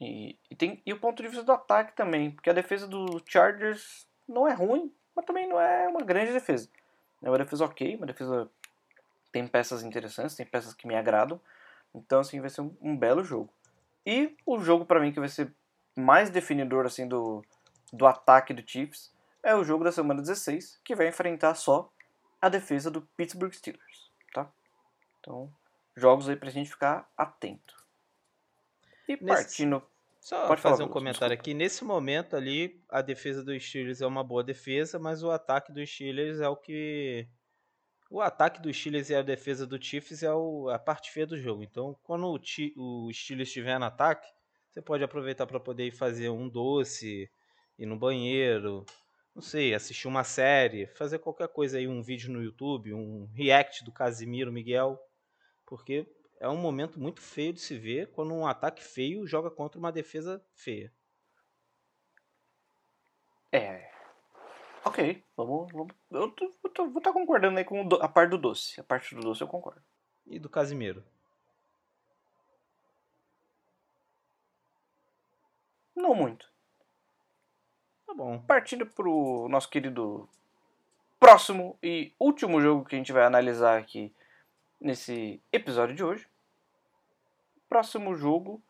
E, 0.00 0.38
e, 0.50 0.56
tem, 0.56 0.80
e 0.86 0.92
o 0.94 0.98
ponto 0.98 1.22
de 1.22 1.28
vista 1.28 1.44
do 1.44 1.52
ataque 1.52 1.94
também, 1.94 2.30
porque 2.30 2.48
a 2.48 2.54
defesa 2.54 2.88
do 2.88 3.22
Chargers 3.26 4.08
não 4.26 4.48
é 4.48 4.54
ruim, 4.54 4.90
mas 5.14 5.26
também 5.26 5.46
não 5.46 5.60
é 5.60 5.86
uma 5.86 6.00
grande 6.00 6.32
defesa. 6.32 6.66
É 7.22 7.28
uma 7.28 7.36
defesa 7.36 7.66
ok, 7.66 7.96
uma 7.96 8.06
defesa 8.06 8.50
tem 9.30 9.46
peças 9.46 9.82
interessantes, 9.82 10.34
tem 10.34 10.46
peças 10.46 10.72
que 10.72 10.88
me 10.88 10.96
agradam. 10.96 11.38
Então, 11.94 12.20
assim, 12.20 12.40
vai 12.40 12.48
ser 12.48 12.62
um, 12.62 12.74
um 12.80 12.96
belo 12.96 13.22
jogo. 13.22 13.52
E 14.06 14.34
o 14.46 14.58
jogo 14.60 14.86
para 14.86 14.98
mim 14.98 15.12
que 15.12 15.20
vai 15.20 15.28
ser 15.28 15.52
mais 15.94 16.30
definidor 16.30 16.86
assim 16.86 17.06
do, 17.06 17.44
do 17.92 18.06
ataque 18.06 18.54
do 18.54 18.66
Chiefs 18.66 19.12
é 19.42 19.54
o 19.54 19.62
jogo 19.62 19.84
da 19.84 19.92
semana 19.92 20.22
16, 20.22 20.80
que 20.82 20.94
vai 20.94 21.08
enfrentar 21.08 21.54
só 21.54 21.92
a 22.40 22.48
defesa 22.48 22.90
do 22.90 23.02
Pittsburgh 23.14 23.52
Steelers. 23.52 24.10
Então, 25.20 25.52
jogos 25.96 26.28
aí 26.28 26.36
pra 26.36 26.50
gente 26.50 26.70
ficar 26.70 27.10
atento. 27.16 27.76
E 29.08 29.12
Nesse... 29.12 29.26
partindo. 29.26 29.82
Só 30.20 30.46
Pode 30.46 30.60
fazer 30.60 30.82
um 30.82 30.88
comentário 30.88 31.34
desculpa. 31.34 31.42
aqui. 31.42 31.54
Nesse 31.54 31.82
momento 31.82 32.36
ali, 32.36 32.82
a 32.88 33.00
defesa 33.00 33.42
dos 33.42 33.66
Steelers 33.66 34.02
é 34.02 34.06
uma 34.06 34.22
boa 34.22 34.44
defesa, 34.44 34.98
mas 34.98 35.22
o 35.22 35.30
ataque 35.30 35.72
dos 35.72 35.88
Steelers 35.88 36.40
é 36.40 36.48
o 36.48 36.56
que. 36.56 37.26
O 38.10 38.20
ataque 38.20 38.60
dos 38.60 38.76
Steelers 38.76 39.08
e 39.08 39.14
a 39.14 39.22
defesa 39.22 39.66
do 39.66 39.82
Chiefs 39.82 40.22
é 40.22 40.32
o... 40.32 40.68
a 40.68 40.78
parte 40.78 41.10
feia 41.10 41.26
do 41.26 41.38
jogo. 41.38 41.62
Então, 41.62 41.96
quando 42.02 42.26
o, 42.26 42.38
T... 42.38 42.74
o 42.76 43.10
Steelers 43.12 43.48
estiver 43.48 43.78
no 43.78 43.86
ataque, 43.86 44.28
você 44.68 44.82
pode 44.82 45.02
aproveitar 45.02 45.46
para 45.46 45.60
poder 45.60 45.86
ir 45.86 45.92
fazer 45.92 46.28
um 46.28 46.48
doce, 46.48 47.30
ir 47.78 47.86
no 47.86 47.98
banheiro, 47.98 48.84
não 49.34 49.40
sei, 49.40 49.74
assistir 49.74 50.06
uma 50.06 50.24
série, 50.24 50.86
fazer 50.88 51.18
qualquer 51.18 51.48
coisa 51.48 51.78
aí, 51.78 51.88
um 51.88 52.02
vídeo 52.02 52.30
no 52.30 52.42
YouTube, 52.42 52.92
um 52.92 53.26
react 53.32 53.84
do 53.84 53.92
Casimiro 53.92 54.52
Miguel 54.52 55.00
porque 55.70 56.04
é 56.40 56.48
um 56.48 56.56
momento 56.56 56.98
muito 56.98 57.22
feio 57.22 57.52
de 57.52 57.60
se 57.60 57.78
ver 57.78 58.08
quando 58.08 58.34
um 58.34 58.44
ataque 58.46 58.82
feio 58.82 59.24
joga 59.24 59.48
contra 59.48 59.78
uma 59.78 59.92
defesa 59.92 60.44
feia. 60.52 60.92
É. 63.52 63.88
Ok, 64.84 65.24
vamos. 65.36 65.72
vamos 65.72 65.94
eu 66.10 66.30
tô, 66.32 66.52
eu 66.64 66.70
tô, 66.70 66.84
vou 66.88 66.98
estar 66.98 67.10
tá 67.10 67.12
concordando 67.12 67.56
aí 67.56 67.64
com 67.64 67.88
a 68.00 68.08
parte 68.08 68.30
do 68.30 68.38
doce. 68.38 68.80
A 68.80 68.84
parte 68.84 69.14
do 69.14 69.20
doce 69.20 69.42
eu 69.42 69.48
concordo. 69.48 69.82
E 70.26 70.40
do 70.40 70.48
Casimiro? 70.48 71.04
Não 75.94 76.14
muito. 76.14 76.50
Tá 78.06 78.14
bom. 78.14 78.40
Partindo 78.40 78.86
pro 78.86 79.46
nosso 79.48 79.68
querido 79.68 80.28
próximo 81.20 81.78
e 81.80 82.12
último 82.18 82.60
jogo 82.60 82.84
que 82.84 82.96
a 82.96 82.98
gente 82.98 83.12
vai 83.12 83.24
analisar 83.24 83.78
aqui 83.78 84.12
nesse 84.80 85.40
episódio 85.52 85.94
de 85.94 86.02
hoje. 86.02 86.26
Próximo 87.68 88.14
jogo 88.16 88.62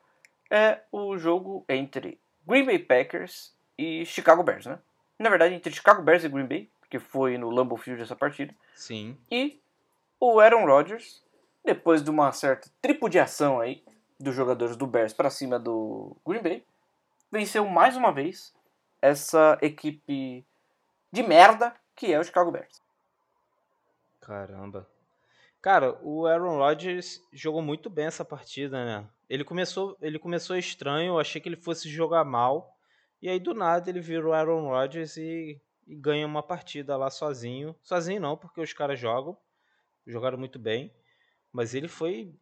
é 0.51 0.81
o 0.91 1.17
jogo 1.17 1.65
entre 1.69 2.19
Green 2.47 2.65
Bay 2.65 2.79
Packers 2.79 3.55
e 3.79 4.05
Chicago 4.05 4.43
Bears, 4.43 4.67
né? 4.67 4.79
Na 5.19 5.31
verdade, 5.31 5.55
entre 5.55 5.73
Chicago 5.73 6.03
Bears 6.03 6.25
e 6.25 6.29
Green 6.29 6.47
Bay, 6.47 6.71
porque 6.81 6.99
foi 6.99 7.39
no 7.39 7.51
Lambeau 7.51 7.77
Field 7.77 8.03
essa 8.03 8.17
partida. 8.17 8.55
Sim. 8.75 9.17
E 9.31 9.61
o 10.19 10.41
Aaron 10.41 10.67
Rodgers, 10.67 11.23
depois 11.65 12.03
de 12.03 12.11
uma 12.11 12.33
certa 12.33 12.69
tripudiação 12.83 13.61
aí 13.61 13.83
dos 14.19 14.35
jogadores 14.35 14.77
do 14.77 14.87
Bears 14.87 15.13
para 15.13 15.31
cima 15.31 15.59
do 15.59 16.17
Green 16.27 16.43
Bay, 16.43 16.65
venceu 17.31 17.67
mais 17.67 17.97
uma 17.97 18.13
vez 18.13 18.55
essa 19.01 19.57
equipe 19.63 20.45
de 21.13 21.23
merda 21.23 21.75
que 21.95 22.13
é 22.13 22.19
o 22.19 22.25
Chicago 22.25 22.51
Bears. 22.51 22.83
Caramba. 24.21 24.87
Cara, 25.63 25.99
o 26.03 26.27
Aaron 26.27 26.57
Rodgers 26.57 27.21
jogou 27.33 27.61
muito 27.61 27.91
bem 27.91 28.07
essa 28.07 28.25
partida, 28.25 28.85
né? 28.85 29.09
Ele 29.29 29.45
começou, 29.45 29.97
ele 30.01 30.19
começou 30.19 30.57
estranho, 30.57 31.19
achei 31.19 31.41
que 31.41 31.49
ele 31.49 31.57
fosse 31.57 31.89
jogar 31.89 32.25
mal. 32.25 32.77
E 33.21 33.29
aí 33.29 33.39
do 33.39 33.53
nada 33.53 33.91
ele 33.91 34.01
virou 34.01 34.33
Aaron 34.33 34.69
Rodgers 34.69 35.17
e, 35.19 35.61
e 35.87 35.95
ganha 35.95 36.27
uma 36.27 36.43
partida 36.43 36.97
lá 36.97 37.11
sozinho. 37.11 37.77
Sozinho 37.83 38.21
não, 38.21 38.37
porque 38.37 38.61
os 38.61 38.73
caras 38.73 38.99
jogam, 38.99 39.37
jogaram 40.07 40.39
muito 40.39 40.59
bem, 40.59 40.95
mas 41.53 41.75
ele 41.75 41.89
foi 41.89 42.35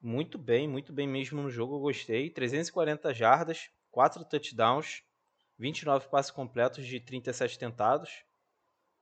muito 0.00 0.38
bem, 0.38 0.68
muito 0.68 0.92
bem 0.92 1.08
mesmo 1.08 1.42
no 1.42 1.50
jogo, 1.50 1.76
eu 1.76 1.80
gostei. 1.80 2.30
340 2.30 3.12
jardas, 3.14 3.70
4 3.90 4.24
touchdowns, 4.24 5.02
29 5.58 6.08
passes 6.08 6.30
completos 6.30 6.86
de 6.86 7.00
37 7.00 7.58
tentados. 7.58 8.24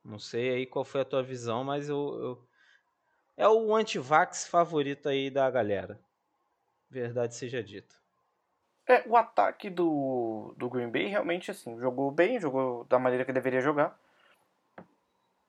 Não 0.05 0.19
sei 0.19 0.51
aí 0.51 0.67
qual 0.67 0.85
foi 0.85 1.01
a 1.01 1.05
tua 1.05 1.23
visão, 1.23 1.65
mas 1.65 1.89
eu, 1.89 1.97
eu... 1.97 2.48
é 3.39 3.49
o 3.49 3.75
antivax 3.75 4.49
favorito 4.49 5.09
aí 5.09 5.31
da 5.31 5.49
galera. 5.49 5.99
Verdade 6.91 7.37
seja 7.37 7.63
dita. 7.63 7.95
É, 8.87 9.05
o 9.07 9.17
ataque 9.17 9.71
do, 9.71 10.55
do 10.57 10.69
Green 10.69 10.91
Bay 10.91 11.07
realmente 11.07 11.51
assim, 11.51 11.79
jogou 11.79 12.11
bem, 12.11 12.41
jogou 12.41 12.85
da 12.85 12.99
maneira 12.99 13.25
que 13.25 13.33
deveria 13.33 13.61
jogar. 13.61 13.97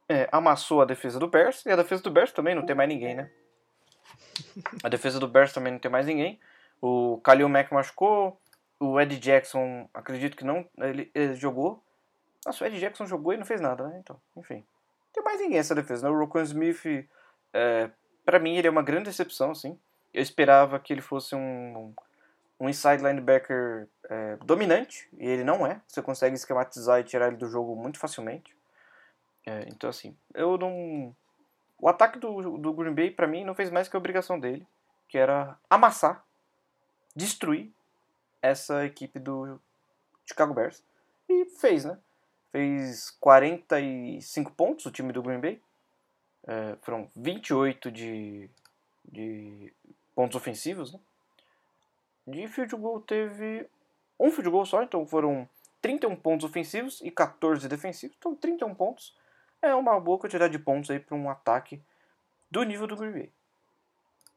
É, 0.08 0.30
amassou 0.32 0.82
a 0.82 0.86
defesa 0.86 1.20
do 1.20 1.28
Bears, 1.28 1.66
e 1.66 1.72
a 1.72 1.76
defesa 1.76 2.04
do 2.04 2.12
Bears 2.12 2.32
também 2.32 2.54
não 2.54 2.66
tem 2.66 2.76
mais 2.76 2.90
ninguém, 2.90 3.16
né? 3.16 3.32
A 4.84 4.90
defesa 4.90 5.20
do 5.20 5.28
Bears 5.28 5.54
também 5.54 5.72
não 5.72 5.80
tem 5.80 5.90
mais 5.90 6.06
ninguém. 6.06 6.40
O 6.82 7.20
Khalil 7.24 7.50
Mack 7.50 7.72
machucou, 7.72 8.40
o 8.80 9.00
Ed 9.00 9.18
Jackson, 9.18 9.90
acredito 9.94 10.38
que 10.38 10.44
não, 10.44 10.68
ele, 10.78 11.10
ele 11.14 11.36
jogou. 11.36 11.84
Nossa, 12.46 12.64
o 12.64 12.68
Ed 12.68 12.80
Jackson 12.80 13.06
jogou 13.06 13.34
e 13.34 13.38
não 13.38 13.46
fez 13.46 13.62
nada, 13.62 13.88
né? 13.88 14.00
Então, 14.00 14.20
enfim. 14.36 14.58
Não 14.58 15.14
tem 15.14 15.24
mais 15.24 15.40
ninguém 15.40 15.60
essa 15.60 15.76
defesa, 15.76 16.08
né? 16.08 16.14
O 16.14 16.18
Rocco 16.18 16.40
Smith, 16.40 17.08
é, 17.54 17.90
para 18.26 18.40
mim, 18.40 18.56
ele 18.56 18.68
é 18.68 18.72
uma 18.72 18.82
grande 18.82 19.06
decepção, 19.06 19.52
assim. 19.52 19.78
Eu 20.14 20.22
esperava 20.22 20.80
que 20.80 20.94
ele 20.94 21.02
fosse 21.02 21.36
um, 21.36 21.94
um 22.60 22.70
inside 22.70 23.04
linebacker 23.04 23.88
é, 24.10 24.38
dominante, 24.38 25.08
e 25.18 25.28
ele 25.28 25.44
não 25.44 25.66
é. 25.66 25.82
Você 25.88 26.02
consegue 26.02 26.36
esquematizar 26.36 27.00
e 27.00 27.04
tirar 27.04 27.28
ele 27.28 27.38
do 27.38 27.48
jogo 27.48 27.76
muito 27.76 28.00
facilmente. 28.00 28.56
É, 29.46 29.66
então, 29.68 29.90
assim, 29.90 30.16
eu 30.34 30.58
não. 30.58 31.16
O 31.80 31.88
ataque 31.88 32.20
do, 32.20 32.58
do 32.58 32.74
Green 32.74 32.94
Bay, 32.94 33.12
para 33.12 33.28
mim, 33.28 33.44
não 33.44 33.56
fez 33.56 33.70
mais 33.70 33.88
que 33.88 33.96
a 33.96 34.00
obrigação 34.00 34.40
dele, 34.40 34.68
que 35.08 35.18
era 35.18 35.58
amassar, 35.70 36.26
destruir 37.16 37.72
essa 38.42 38.86
equipe 38.86 39.18
do 39.18 39.60
Chicago 40.26 40.54
Bears. 40.54 40.84
E 41.30 41.46
fez, 41.46 41.86
né? 41.86 41.98
fez 42.52 43.12
45 43.20 44.52
pontos 44.52 44.86
o 44.86 44.92
time 44.92 45.14
do 45.14 45.22
Green 45.22 45.40
Bay. 45.40 45.62
É, 46.48 46.76
foram 46.82 47.10
28 47.16 47.92
de, 47.92 48.50
de 49.06 49.74
pontos 50.16 50.36
ofensivos. 50.36 50.94
Né? 50.94 51.00
De 52.28 52.48
field 52.48 52.76
goal 52.76 53.02
teve 53.02 53.68
um 54.20 54.32
field 54.32 54.50
goal 54.50 54.66
só, 54.66 54.84
então 54.84 55.06
foram 55.06 55.48
31 55.82 56.16
pontos 56.16 56.50
ofensivos 56.50 57.02
e 57.02 57.12
14 57.12 57.68
defensivos. 57.68 58.16
Então 58.18 58.36
31 58.36 58.76
pontos 58.76 59.16
é 59.62 59.74
uma 59.74 60.00
boa 60.00 60.18
quantidade 60.18 60.52
de 60.52 60.60
pontos 60.60 60.90
aí 60.90 61.00
para 61.00 61.16
um 61.16 61.30
ataque 61.30 61.82
do 62.50 62.64
nível 62.64 62.88
do 62.88 62.96
Green 62.96 63.12
Bay. 63.12 63.32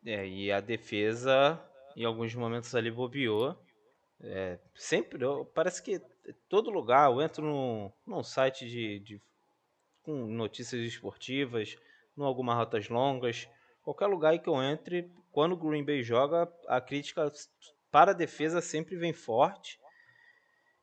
É, 0.05 0.27
e 0.27 0.51
a 0.51 0.61
defesa 0.61 1.61
em 1.97 2.05
alguns 2.05 2.35
momentos 2.35 2.75
ali 2.75 2.91
bobeou. 2.91 3.57
É, 4.21 4.59
sempre, 4.75 5.19
parece 5.53 5.83
que 5.83 6.01
todo 6.49 6.71
lugar, 6.71 7.11
eu 7.11 7.21
entro 7.21 7.45
num, 7.45 7.93
num 8.07 8.23
site 8.23 8.69
de, 8.69 8.99
de, 9.01 9.21
com 10.03 10.13
notícias 10.27 10.81
esportivas, 10.83 11.77
em 12.25 12.27
algumas 12.27 12.57
rotas 12.57 12.89
longas, 12.89 13.49
qualquer 13.83 14.07
lugar 14.07 14.39
que 14.39 14.49
eu 14.49 14.63
entre, 14.63 15.11
quando 15.31 15.53
o 15.53 15.57
Green 15.57 15.85
Bay 15.85 16.03
joga, 16.03 16.51
a 16.69 16.81
crítica 16.81 17.31
para 17.91 18.13
a 18.13 18.15
defesa 18.15 18.61
sempre 18.61 18.97
vem 18.97 19.13
forte. 19.13 19.79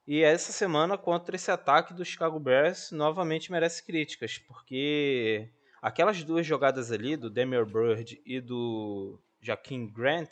E 0.07 0.23
essa 0.23 0.51
semana, 0.51 0.97
contra 0.97 1.35
esse 1.35 1.51
ataque 1.51 1.93
do 1.93 2.03
Chicago 2.03 2.39
Bears, 2.39 2.91
novamente 2.91 3.51
merece 3.51 3.83
críticas, 3.85 4.37
porque 4.39 5.49
aquelas 5.81 6.23
duas 6.23 6.45
jogadas 6.45 6.91
ali, 6.91 7.15
do 7.15 7.29
Demir 7.29 7.65
Bird 7.65 8.19
e 8.25 8.41
do 8.41 9.19
Jaquim 9.39 9.87
Grant, 9.87 10.31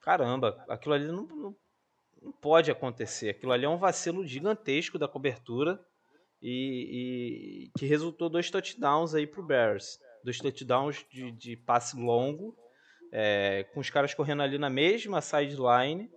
caramba, 0.00 0.64
aquilo 0.68 0.94
ali 0.94 1.08
não, 1.08 1.26
não 1.26 1.56
não 2.22 2.32
pode 2.32 2.70
acontecer. 2.70 3.30
Aquilo 3.30 3.52
ali 3.52 3.64
é 3.64 3.68
um 3.68 3.78
vacilo 3.78 4.26
gigantesco 4.26 4.98
da 4.98 5.08
cobertura 5.08 5.80
e, 6.42 7.70
e 7.72 7.78
que 7.78 7.86
resultou 7.86 8.28
dois 8.28 8.50
touchdowns 8.50 9.14
aí 9.14 9.26
pro 9.26 9.42
Bears. 9.42 9.98
Dois 10.24 10.38
touchdowns 10.38 11.04
de, 11.10 11.32
de 11.32 11.56
passe 11.56 11.96
longo, 11.96 12.56
é, 13.12 13.64
com 13.72 13.80
os 13.80 13.90
caras 13.90 14.14
correndo 14.14 14.42
ali 14.42 14.58
na 14.58 14.70
mesma 14.70 15.20
sideline, 15.20 16.10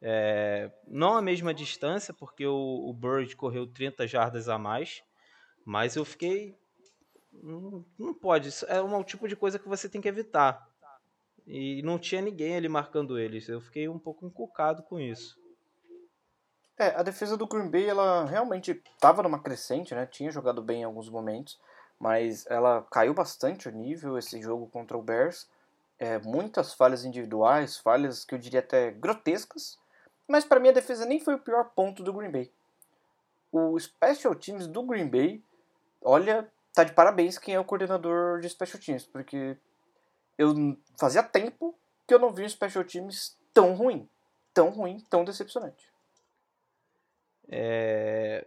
é, 0.00 0.70
não 0.86 1.16
a 1.16 1.22
mesma 1.22 1.54
distância, 1.54 2.12
porque 2.12 2.46
o, 2.46 2.88
o 2.88 2.92
Bird 2.92 3.34
correu 3.34 3.66
30 3.66 4.06
jardas 4.06 4.48
a 4.48 4.58
mais, 4.58 5.02
mas 5.64 5.96
eu 5.96 6.04
fiquei. 6.04 6.54
Não, 7.32 7.84
não 7.98 8.14
pode, 8.14 8.48
isso 8.48 8.64
é 8.66 8.80
um 8.80 9.02
tipo 9.02 9.28
de 9.28 9.36
coisa 9.36 9.58
que 9.58 9.68
você 9.68 9.88
tem 9.88 10.00
que 10.00 10.08
evitar. 10.08 10.66
E 11.46 11.82
não 11.82 11.98
tinha 11.98 12.20
ninguém 12.20 12.56
ali 12.56 12.68
marcando 12.68 13.18
eles. 13.18 13.48
Eu 13.48 13.60
fiquei 13.60 13.88
um 13.88 13.98
pouco 13.98 14.26
encucado 14.26 14.82
com 14.82 14.98
isso. 14.98 15.38
É, 16.78 16.88
a 16.88 17.02
defesa 17.02 17.36
do 17.36 17.46
Green 17.46 17.70
Bay, 17.70 17.88
ela 17.88 18.24
realmente 18.24 18.82
estava 18.94 19.22
numa 19.22 19.40
crescente, 19.40 19.94
né? 19.94 20.06
Tinha 20.06 20.30
jogado 20.30 20.60
bem 20.60 20.82
em 20.82 20.84
alguns 20.84 21.08
momentos, 21.08 21.58
mas 21.98 22.46
ela 22.46 22.86
caiu 22.90 23.14
bastante 23.14 23.68
o 23.68 23.72
nível 23.72 24.18
esse 24.18 24.40
jogo 24.40 24.68
contra 24.68 24.96
o 24.96 25.02
Bears. 25.02 25.48
É, 25.98 26.18
muitas 26.18 26.74
falhas 26.74 27.04
individuais, 27.04 27.78
falhas 27.78 28.24
que 28.24 28.34
eu 28.34 28.38
diria 28.38 28.60
até 28.60 28.90
grotescas, 28.90 29.78
mas 30.28 30.44
para 30.44 30.60
mim 30.60 30.68
a 30.68 30.72
defesa 30.72 31.06
nem 31.06 31.18
foi 31.18 31.34
o 31.34 31.38
pior 31.38 31.70
ponto 31.74 32.02
do 32.02 32.12
Green 32.12 32.30
Bay. 32.30 32.52
O 33.50 33.78
Special 33.78 34.34
Teams 34.34 34.66
do 34.66 34.82
Green 34.82 35.08
Bay, 35.08 35.42
olha, 36.02 36.50
tá 36.74 36.84
de 36.84 36.92
parabéns 36.92 37.38
quem 37.38 37.54
é 37.54 37.60
o 37.60 37.64
coordenador 37.64 38.40
de 38.40 38.48
Special 38.50 38.82
Teams, 38.82 39.06
porque 39.06 39.56
eu 40.36 40.76
fazia 40.98 41.22
tempo 41.22 41.74
que 42.06 42.12
eu 42.12 42.18
não 42.18 42.32
vi 42.32 42.44
um 42.44 42.48
Special 42.48 42.84
Teams 42.84 43.38
tão 43.54 43.74
ruim, 43.74 44.06
tão 44.52 44.68
ruim, 44.68 45.00
tão 45.08 45.24
decepcionante. 45.24 45.90
É... 47.48 48.46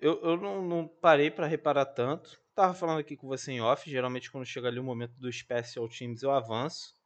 Eu, 0.00 0.18
eu 0.22 0.36
não, 0.38 0.62
não 0.62 0.88
parei 0.88 1.30
para 1.30 1.46
reparar 1.46 1.84
tanto. 1.84 2.40
Tava 2.54 2.72
falando 2.72 3.00
aqui 3.00 3.16
com 3.16 3.28
você 3.28 3.52
em 3.52 3.60
off. 3.60 3.88
Geralmente, 3.88 4.30
quando 4.30 4.46
chega 4.46 4.68
ali 4.68 4.80
o 4.80 4.84
momento 4.84 5.12
do 5.12 5.30
Special 5.30 5.86
Teams, 5.88 6.22
eu 6.22 6.30
avanço 6.30 6.96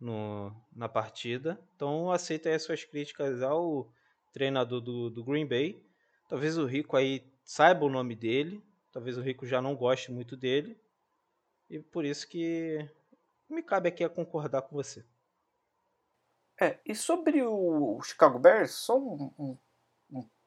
no, 0.00 0.52
na 0.74 0.88
partida. 0.88 1.60
Então, 1.76 2.10
aceito 2.10 2.48
aí 2.48 2.54
as 2.54 2.62
suas 2.62 2.84
críticas 2.84 3.40
ao 3.40 3.88
treinador 4.32 4.80
do, 4.80 5.08
do 5.08 5.24
Green 5.24 5.46
Bay. 5.46 5.80
Talvez 6.28 6.58
o 6.58 6.66
Rico 6.66 6.96
aí 6.96 7.24
saiba 7.44 7.84
o 7.84 7.90
nome 7.90 8.16
dele. 8.16 8.62
Talvez 8.92 9.16
o 9.16 9.22
Rico 9.22 9.46
já 9.46 9.62
não 9.62 9.76
goste 9.76 10.10
muito 10.10 10.36
dele. 10.36 10.76
E 11.68 11.78
por 11.78 12.04
isso 12.04 12.28
que 12.28 12.84
me 13.48 13.62
cabe 13.62 13.88
aqui 13.88 14.02
a 14.02 14.08
concordar 14.08 14.62
com 14.62 14.74
você. 14.74 15.04
É, 16.60 16.78
e 16.84 16.94
sobre 16.94 17.42
o 17.42 18.00
Chicago 18.02 18.38
Bears, 18.38 18.72
só 18.72 18.98
um, 18.98 19.32
um 19.38 19.56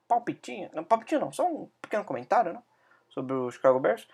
palpitinho, 0.08 0.70
não 0.74 0.84
palpitinho 0.84 1.22
não, 1.22 1.32
só 1.32 1.48
um 1.48 1.70
pequeno 1.82 2.04
comentário, 2.04 2.54
né, 2.54 2.62
sobre 3.10 3.34
o 3.34 3.52
Chicago 3.52 3.80
Bears. 3.80 4.08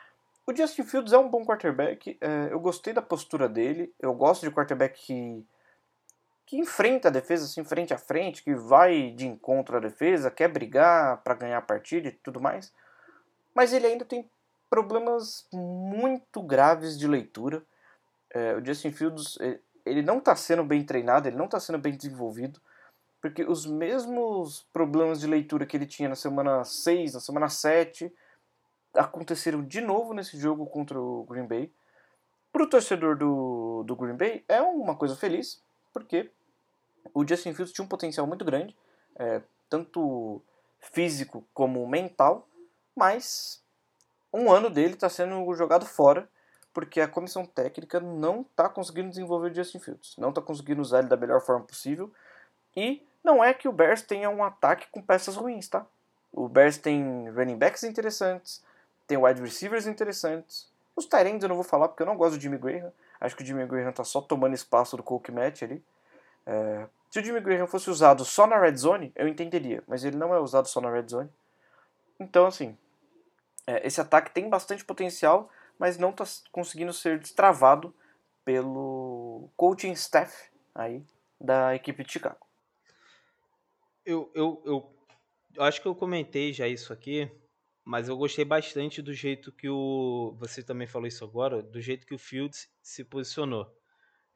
O 0.46 0.56
Justin 0.56 0.84
Fields 0.84 1.14
é 1.14 1.18
um 1.18 1.30
bom 1.30 1.46
quarterback, 1.46 2.18
é, 2.20 2.48
eu 2.52 2.60
gostei 2.60 2.94
da 2.94 3.02
postura 3.02 3.48
dele, 3.48 3.94
eu 4.00 4.14
gosto 4.14 4.48
de 4.48 4.54
quarterback 4.54 5.00
que, 5.00 5.46
que 6.46 6.58
enfrenta 6.58 7.08
a 7.08 7.12
defesa 7.12 7.46
assim, 7.46 7.64
frente 7.64 7.94
a 7.94 7.98
frente, 7.98 8.44
que 8.44 8.56
vai 8.56 9.12
de 9.12 9.28
encontro 9.28 9.78
à 9.78 9.80
defesa, 9.80 10.32
quer 10.32 10.48
brigar 10.48 11.22
para 11.24 11.36
ganhar 11.36 11.60
a 11.60 11.62
partida 11.62 12.08
e 12.08 12.12
tudo 12.12 12.42
mais, 12.42 12.74
mas 13.54 13.74
ele 13.74 13.86
ainda 13.86 14.06
tem 14.06 14.30
problemas 14.70 15.48
muito 15.52 16.42
graves 16.42 16.98
de 16.98 17.08
leitura. 17.08 17.64
É, 18.32 18.56
o 18.56 18.66
Justin 18.66 18.92
Fields 18.92 19.38
ele 19.86 20.02
não 20.02 20.20
está 20.20 20.36
sendo 20.36 20.64
bem 20.64 20.84
treinado, 20.84 21.28
ele 21.28 21.38
não 21.38 21.46
está 21.46 21.60
sendo 21.60 21.80
bem 21.80 21.96
desenvolvido. 21.96 22.62
Porque 23.22 23.44
os 23.44 23.66
mesmos 23.66 24.66
problemas 24.72 25.20
de 25.20 25.28
leitura 25.28 25.66
que 25.66 25.76
ele 25.76 25.86
tinha 25.86 26.08
na 26.08 26.16
semana 26.16 26.64
6, 26.64 27.14
na 27.14 27.20
semana 27.20 27.50
7, 27.50 28.14
aconteceram 28.94 29.64
de 29.64 29.82
novo 29.82 30.14
nesse 30.14 30.38
jogo 30.38 30.66
contra 30.66 31.00
o 31.00 31.24
Green 31.26 31.46
Bay. 31.46 31.72
Para 32.52 32.64
o 32.64 32.70
torcedor 32.70 33.18
do, 33.18 33.84
do 33.86 33.96
Green 33.96 34.16
Bay 34.16 34.44
é 34.48 34.62
uma 34.62 34.96
coisa 34.96 35.16
feliz, 35.16 35.62
porque 35.94 36.32
o 37.14 37.28
Justin 37.28 37.54
Fields 37.54 37.74
tinha 37.74 37.86
um 37.86 37.90
potencial 37.90 38.26
muito 38.26 38.46
grande, 38.46 38.76
é, 39.18 39.42
tanto 39.70 40.42
físico 40.80 41.46
como 41.54 41.86
mental, 41.88 42.48
mas 42.96 43.62
um 44.34 44.52
ano 44.52 44.70
dele 44.70 44.94
está 44.94 45.10
sendo 45.10 45.54
jogado 45.54 45.86
fora 45.86 46.30
porque 46.74 47.02
a 47.02 47.08
comissão 47.08 47.46
técnica 47.46 48.00
não 48.00 48.42
está 48.42 48.70
conseguindo 48.70 49.10
desenvolver 49.10 49.52
o 49.52 49.54
Justin 49.54 49.80
Fields, 49.80 50.16
não 50.18 50.30
está 50.30 50.42
conseguindo 50.42 50.82
usar 50.82 51.00
ele 51.00 51.08
da 51.08 51.18
melhor 51.18 51.42
forma 51.42 51.66
possível 51.66 52.12
e 52.76 53.06
não 53.24 53.44
é 53.44 53.54
que 53.54 53.68
o 53.68 53.72
Bears 53.72 54.02
tenha 54.02 54.30
um 54.30 54.44
ataque 54.44 54.88
com 54.92 55.02
peças 55.02 55.36
ruins, 55.36 55.68
tá? 55.68 55.86
O 56.32 56.48
Bears 56.48 56.78
tem 56.78 57.30
running 57.30 57.58
backs 57.58 57.84
interessantes, 57.84 58.64
tem 59.08 59.18
wide 59.18 59.42
receivers 59.42 59.88
interessantes. 59.88 60.70
Os 60.96 61.06
Tyrands 61.06 61.44
eu 61.44 61.50
não 61.50 61.56
vou 61.56 61.64
falar 61.64 61.88
porque 61.88 62.04
eu 62.04 62.08
não 62.08 62.18
gosto 62.18 62.36
do 62.36 62.42
Jimmy 62.42 62.58
Graham. 62.58 62.92
Acho 63.20 63.36
que 63.36 63.44
o 63.44 63.46
Jimmy 63.46 63.66
Graham 63.66 63.92
tá 63.92 64.04
só 64.04 64.22
tomando 64.22 64.54
espaço 64.54 64.96
do 64.96 65.04
Coke 65.04 65.32
Match 65.32 65.64
ali. 65.64 65.84
É... 66.46 66.88
se 67.10 67.20
o 67.20 67.24
Jimmy 67.24 67.42
Graham 67.42 67.68
fosse 67.68 67.90
usado 67.90 68.24
só 68.24 68.48
na 68.48 68.60
red 68.60 68.76
zone, 68.76 69.12
eu 69.16 69.28
entenderia, 69.28 69.84
mas 69.88 70.04
ele 70.04 70.18
não 70.18 70.34
é 70.34 70.40
usado 70.40 70.68
só 70.68 70.80
na 70.80 70.92
red 70.92 71.08
zone. 71.08 71.30
Então, 72.20 72.46
assim, 72.46 72.78
é, 73.66 73.86
esse 73.86 74.02
ataque 74.02 74.32
tem 74.32 74.50
bastante 74.50 74.84
potencial, 74.84 75.50
mas 75.78 75.98
não 75.98 76.10
está 76.10 76.26
conseguindo 76.52 76.92
ser 76.92 77.20
destravado 77.20 77.94
pelo 78.44 79.50
coaching 79.56 79.92
staff 79.92 80.50
aí 80.74 81.04
da 81.40 81.76
equipe 81.76 82.04
de 82.04 82.12
Chicago. 82.12 82.49
Eu, 84.10 84.32
eu, 84.34 84.64
eu, 84.66 84.96
eu 85.56 85.64
acho 85.64 85.80
que 85.80 85.88
eu 85.88 85.94
comentei 85.94 86.52
já 86.52 86.68
isso 86.68 86.92
aqui, 86.92 87.30
mas 87.86 88.10
eu 88.10 88.18
gostei 88.18 88.44
bastante 88.44 89.04
do 89.04 89.14
jeito 89.14 89.52
que 89.52 89.70
o. 89.70 90.36
Você 90.40 90.64
também 90.64 90.88
falou 90.88 91.08
isso 91.08 91.24
agora, 91.24 91.62
do 91.62 91.80
jeito 91.80 92.08
que 92.08 92.16
o 92.16 92.18
Fields 92.18 92.68
se 92.82 93.04
posicionou. 93.04 93.72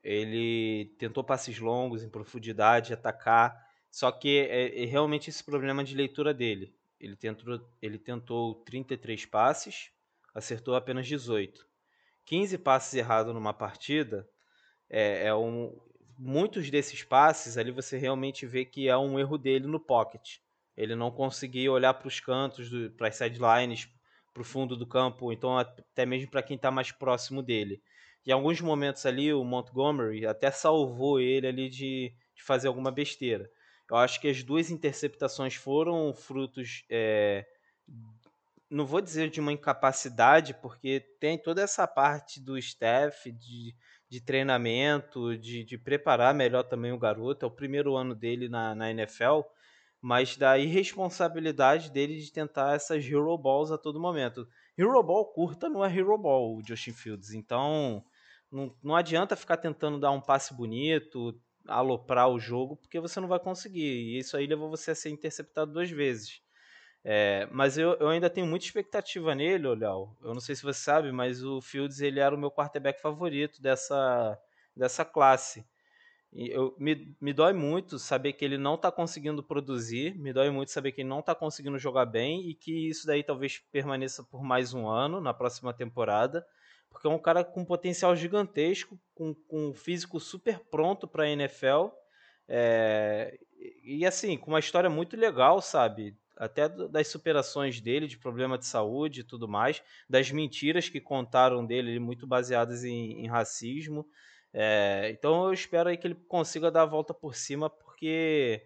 Ele 0.03 0.93
tentou 0.99 1.23
passes 1.23 1.57
longos, 1.57 2.03
em 2.03 2.09
profundidade, 2.09 2.93
atacar. 2.93 3.67
Só 3.89 4.11
que 4.11 4.41
é, 4.47 4.83
é 4.83 4.85
realmente 4.85 5.31
esse 5.31 5.43
problema 5.43 5.83
de 5.83 5.95
leitura 5.95 6.35
dele. 6.35 6.75
Ele 6.99 7.15
tentou, 7.15 7.59
ele 7.81 7.97
tentou 7.97 8.63
33 8.65 9.25
passes, 9.25 9.89
acertou 10.35 10.75
apenas 10.75 11.07
18. 11.07 11.67
15 12.25 12.59
passes 12.59 12.93
errados 12.93 13.33
numa 13.33 13.53
partida 13.55 14.29
é, 14.87 15.27
é 15.27 15.35
um. 15.35 15.75
Muitos 16.17 16.69
desses 16.69 17.03
passes 17.03 17.57
ali 17.57 17.71
você 17.71 17.97
realmente 17.97 18.45
vê 18.45 18.65
que 18.65 18.87
é 18.87 18.97
um 18.97 19.19
erro 19.19 19.37
dele 19.37 19.67
no 19.67 19.79
pocket. 19.79 20.37
Ele 20.75 20.95
não 20.95 21.11
conseguia 21.11 21.71
olhar 21.71 21.93
para 21.93 22.07
os 22.07 22.19
cantos, 22.19 22.69
para 22.97 23.07
as 23.07 23.15
sidelines, 23.15 23.87
para 24.33 24.41
o 24.41 24.45
fundo 24.45 24.75
do 24.75 24.87
campo, 24.87 25.31
então 25.31 25.57
até 25.57 26.05
mesmo 26.05 26.31
para 26.31 26.41
quem 26.41 26.55
está 26.55 26.71
mais 26.71 26.91
próximo 26.91 27.43
dele. 27.43 27.81
Em 28.25 28.31
alguns 28.31 28.61
momentos 28.61 29.05
ali, 29.05 29.33
o 29.33 29.43
Montgomery 29.43 30.25
até 30.25 30.49
salvou 30.49 31.19
ele 31.19 31.47
ali 31.47 31.69
de, 31.69 32.13
de 32.35 32.43
fazer 32.43 32.67
alguma 32.67 32.91
besteira. 32.91 33.49
Eu 33.89 33.97
acho 33.97 34.19
que 34.19 34.27
as 34.27 34.41
duas 34.41 34.71
interceptações 34.71 35.55
foram 35.55 36.13
frutos 36.13 36.85
é, 36.89 37.45
não 38.73 38.87
vou 38.87 38.99
dizer 38.99 39.29
de 39.29 39.39
uma 39.39 39.53
incapacidade, 39.53 40.53
porque 40.55 40.99
tem 41.19 41.37
toda 41.37 41.61
essa 41.61 41.87
parte 41.87 42.41
do 42.41 42.57
staff 42.57 43.31
de, 43.31 43.75
de 44.13 44.21
treinamento, 44.21 45.35
de, 45.39 45.63
de 45.63 45.75
preparar 45.75 46.35
melhor 46.35 46.61
também 46.61 46.91
o 46.91 46.99
garoto. 46.99 47.43
É 47.45 47.47
o 47.47 47.51
primeiro 47.51 47.95
ano 47.95 48.13
dele 48.13 48.47
na, 48.47 48.75
na 48.75 48.91
NFL, 48.91 49.41
mas 49.99 50.37
da 50.37 50.55
irresponsabilidade 50.55 51.91
dele 51.91 52.19
de 52.19 52.31
tentar 52.31 52.75
essas 52.75 53.03
hero 53.03 53.35
balls 53.39 53.71
a 53.71 53.77
todo 53.77 53.99
momento. 53.99 54.47
Hero 54.77 55.01
ball 55.01 55.25
curta 55.33 55.67
não 55.67 55.83
é 55.83 55.91
hero 55.91 56.15
ball, 56.15 56.57
o 56.57 56.61
Justin 56.63 56.93
Fields. 56.93 57.33
Então, 57.33 58.05
não, 58.51 58.75
não 58.83 58.95
adianta 58.95 59.35
ficar 59.35 59.57
tentando 59.57 59.99
dar 59.99 60.11
um 60.11 60.21
passe 60.21 60.53
bonito, 60.53 61.35
aloprar 61.67 62.29
o 62.29 62.39
jogo, 62.39 62.75
porque 62.75 62.99
você 62.99 63.19
não 63.19 63.27
vai 63.27 63.39
conseguir. 63.39 63.81
E 63.81 64.19
isso 64.19 64.37
aí 64.37 64.45
levou 64.45 64.69
você 64.69 64.91
a 64.91 64.95
ser 64.95 65.09
interceptado 65.09 65.73
duas 65.73 65.89
vezes. 65.89 66.42
É, 67.05 67.47
mas 67.51 67.77
eu, 67.77 67.93
eu, 67.99 68.07
ainda 68.07 68.29
tenho 68.29 68.47
muita 68.47 68.65
expectativa 68.65 69.35
nele, 69.35 69.67
Léo. 69.75 70.15
Eu 70.21 70.33
não 70.33 70.39
sei 70.39 70.55
se 70.55 70.63
você 70.63 70.79
sabe, 70.79 71.11
mas 71.11 71.43
o 71.43 71.59
Fields 71.61 71.99
ele 71.99 72.19
era 72.19 72.33
o 72.33 72.37
meu 72.37 72.49
quarterback 72.49 73.01
favorito 73.01 73.61
dessa, 73.61 74.39
dessa 74.75 75.03
classe. 75.03 75.65
E 76.31 76.49
eu, 76.49 76.75
me, 76.79 77.15
me 77.21 77.33
dói 77.33 77.53
muito 77.53 77.99
saber 77.99 78.33
que 78.33 78.43
ele 78.43 78.57
não 78.57 78.75
está 78.75 78.91
conseguindo 78.91 79.43
produzir, 79.43 80.17
me 80.17 80.33
dói 80.33 80.49
muito 80.49 80.71
saber 80.71 80.91
que 80.91 81.01
ele 81.01 81.09
não 81.09 81.19
está 81.19 81.35
conseguindo 81.35 81.77
jogar 81.77 82.05
bem 82.05 82.49
e 82.49 82.55
que 82.55 82.89
isso 82.89 83.05
daí 83.05 83.23
talvez 83.23 83.59
permaneça 83.71 84.23
por 84.23 84.41
mais 84.41 84.73
um 84.73 84.87
ano 84.87 85.21
na 85.21 85.33
próxima 85.33 85.73
temporada, 85.73 86.43
porque 86.89 87.05
é 87.05 87.09
um 87.09 87.19
cara 87.19 87.43
com 87.43 87.63
potencial 87.65 88.15
gigantesco, 88.15 88.99
com, 89.13 89.35
com 89.47 89.69
um 89.69 89.73
físico 89.75 90.19
super 90.19 90.59
pronto 90.71 91.07
para 91.07 91.23
a 91.25 91.29
NFL. 91.29 91.89
É, 92.47 93.37
e 93.83 94.05
assim, 94.05 94.37
com 94.37 94.51
uma 94.51 94.59
história 94.59 94.89
muito 94.89 95.15
legal, 95.15 95.61
sabe? 95.61 96.17
Até 96.35 96.67
das 96.67 97.07
superações 97.07 97.79
dele, 97.79 98.07
de 98.07 98.17
problema 98.17 98.57
de 98.57 98.65
saúde 98.65 99.21
e 99.21 99.23
tudo 99.23 99.47
mais, 99.47 99.83
das 100.09 100.31
mentiras 100.31 100.89
que 100.89 100.99
contaram 100.99 101.65
dele, 101.65 101.99
muito 101.99 102.25
baseadas 102.25 102.83
em, 102.83 103.23
em 103.23 103.27
racismo. 103.27 104.05
É, 104.53 105.09
então 105.11 105.47
eu 105.47 105.53
espero 105.53 105.89
aí 105.89 105.97
que 105.97 106.07
ele 106.07 106.15
consiga 106.27 106.71
dar 106.71 106.83
a 106.83 106.87
volta 106.87 107.13
por 107.13 107.35
cima, 107.35 107.69
porque 107.69 108.65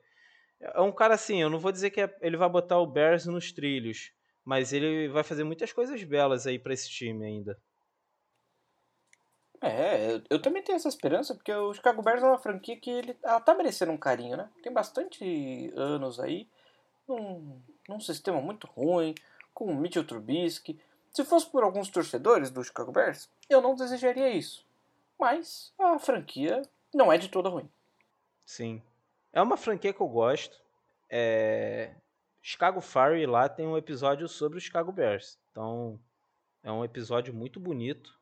é 0.60 0.82
um 0.82 0.92
cara 0.92 1.14
assim, 1.14 1.42
eu 1.42 1.50
não 1.50 1.60
vou 1.60 1.72
dizer 1.72 1.92
que 1.92 2.02
é, 2.02 2.18
ele 2.22 2.38
vai 2.38 2.50
botar 2.50 2.80
o 2.80 2.88
Bears 2.88 3.26
nos 3.26 3.52
trilhos, 3.52 4.12
mas 4.44 4.74
ele 4.74 5.08
vai 5.10 5.24
fazer 5.24 5.44
muitas 5.44 5.72
coisas 5.72 6.04
belas 6.04 6.48
aí 6.48 6.60
para 6.60 6.74
esse 6.74 6.90
time 6.90 7.26
ainda. 7.26 7.58
É, 9.62 10.22
eu 10.30 10.40
também 10.40 10.62
tenho 10.62 10.76
essa 10.76 10.88
esperança, 10.88 11.34
porque 11.34 11.52
o 11.52 11.74
Chicago 11.74 12.02
Bears 12.04 12.22
é 12.22 12.28
uma 12.28 12.38
franquia 12.38 12.80
que 12.80 12.92
ele, 12.92 13.18
ela 13.24 13.40
tá 13.42 13.56
merecendo 13.56 13.92
um 13.92 13.98
carinho, 13.98 14.38
né? 14.38 14.50
Tem 14.62 14.72
bastante 14.72 15.72
anos 15.76 16.20
aí 16.20 16.48
num, 17.08 17.62
num 17.88 18.00
sistema 18.00 18.42
muito 18.42 18.68
ruim, 18.68 19.16
com 19.54 19.66
o 19.66 19.76
Mitchell 19.76 20.06
Trubisky. 20.06 20.80
Se 21.12 21.24
fosse 21.24 21.50
por 21.50 21.64
alguns 21.64 21.90
torcedores 21.90 22.52
do 22.52 22.64
Chicago 22.64 22.92
Bears, 22.92 23.30
eu 23.50 23.62
não 23.62 23.76
desejaria 23.76 24.30
isso. 24.30 24.66
Mas 25.20 25.74
a 25.80 25.98
franquia 25.98 26.62
não 26.94 27.12
é 27.12 27.18
de 27.18 27.30
toda 27.30 27.50
ruim. 27.50 27.70
Sim. 28.46 28.82
É 29.34 29.42
uma 29.42 29.58
franquia 29.58 29.94
que 29.94 30.02
eu 30.02 30.08
gosto. 30.08 30.62
É... 31.10 31.96
Chicago 32.42 32.82
Fire 32.82 33.26
lá 33.26 33.50
tem 33.50 33.68
um 33.68 33.78
episódio 33.78 34.28
sobre 34.28 34.58
o 34.58 34.62
Chicago 34.62 34.92
Bears. 34.92 35.40
Então, 35.52 36.00
é 36.64 36.72
um 36.72 36.86
episódio 36.86 37.34
muito 37.34 37.60
bonito. 37.60 38.18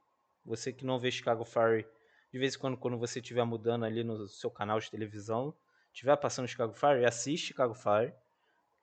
Você 0.46 0.72
que 0.72 0.86
não 0.86 1.00
vê 1.00 1.12
Chicago 1.12 1.44
Fire, 1.44 1.86
de 2.32 2.40
vez 2.40 2.56
em 2.56 2.60
quando, 2.60 2.78
quando 2.78 2.98
você 2.98 3.20
estiver 3.20 3.44
mudando 3.44 3.84
ali 3.84 4.04
no 4.04 4.28
seu 4.28 4.50
canal 4.50 4.80
de 4.80 4.90
televisão, 4.90 5.54
estiver 5.92 6.16
passando 6.16 6.48
Chicago 6.48 6.74
Fire, 6.74 7.06
assiste 7.06 7.48
Chicago 7.48 7.74
Fire 7.74 8.14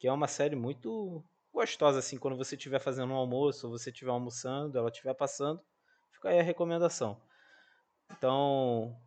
que 0.02 0.08
é 0.08 0.12
uma 0.12 0.26
série 0.26 0.56
muito 0.56 1.24
gostosa, 1.54 2.00
assim, 2.00 2.18
quando 2.18 2.36
você 2.36 2.56
estiver 2.56 2.80
fazendo 2.80 3.12
um 3.12 3.16
almoço, 3.16 3.68
ou 3.68 3.78
você 3.78 3.90
estiver 3.90 4.10
almoçando, 4.10 4.76
ela 4.76 4.88
estiver 4.88 5.14
passando, 5.14 5.62
fica 6.10 6.28
aí 6.30 6.40
a 6.40 6.42
recomendação. 6.42 7.22
Então, 8.10 9.00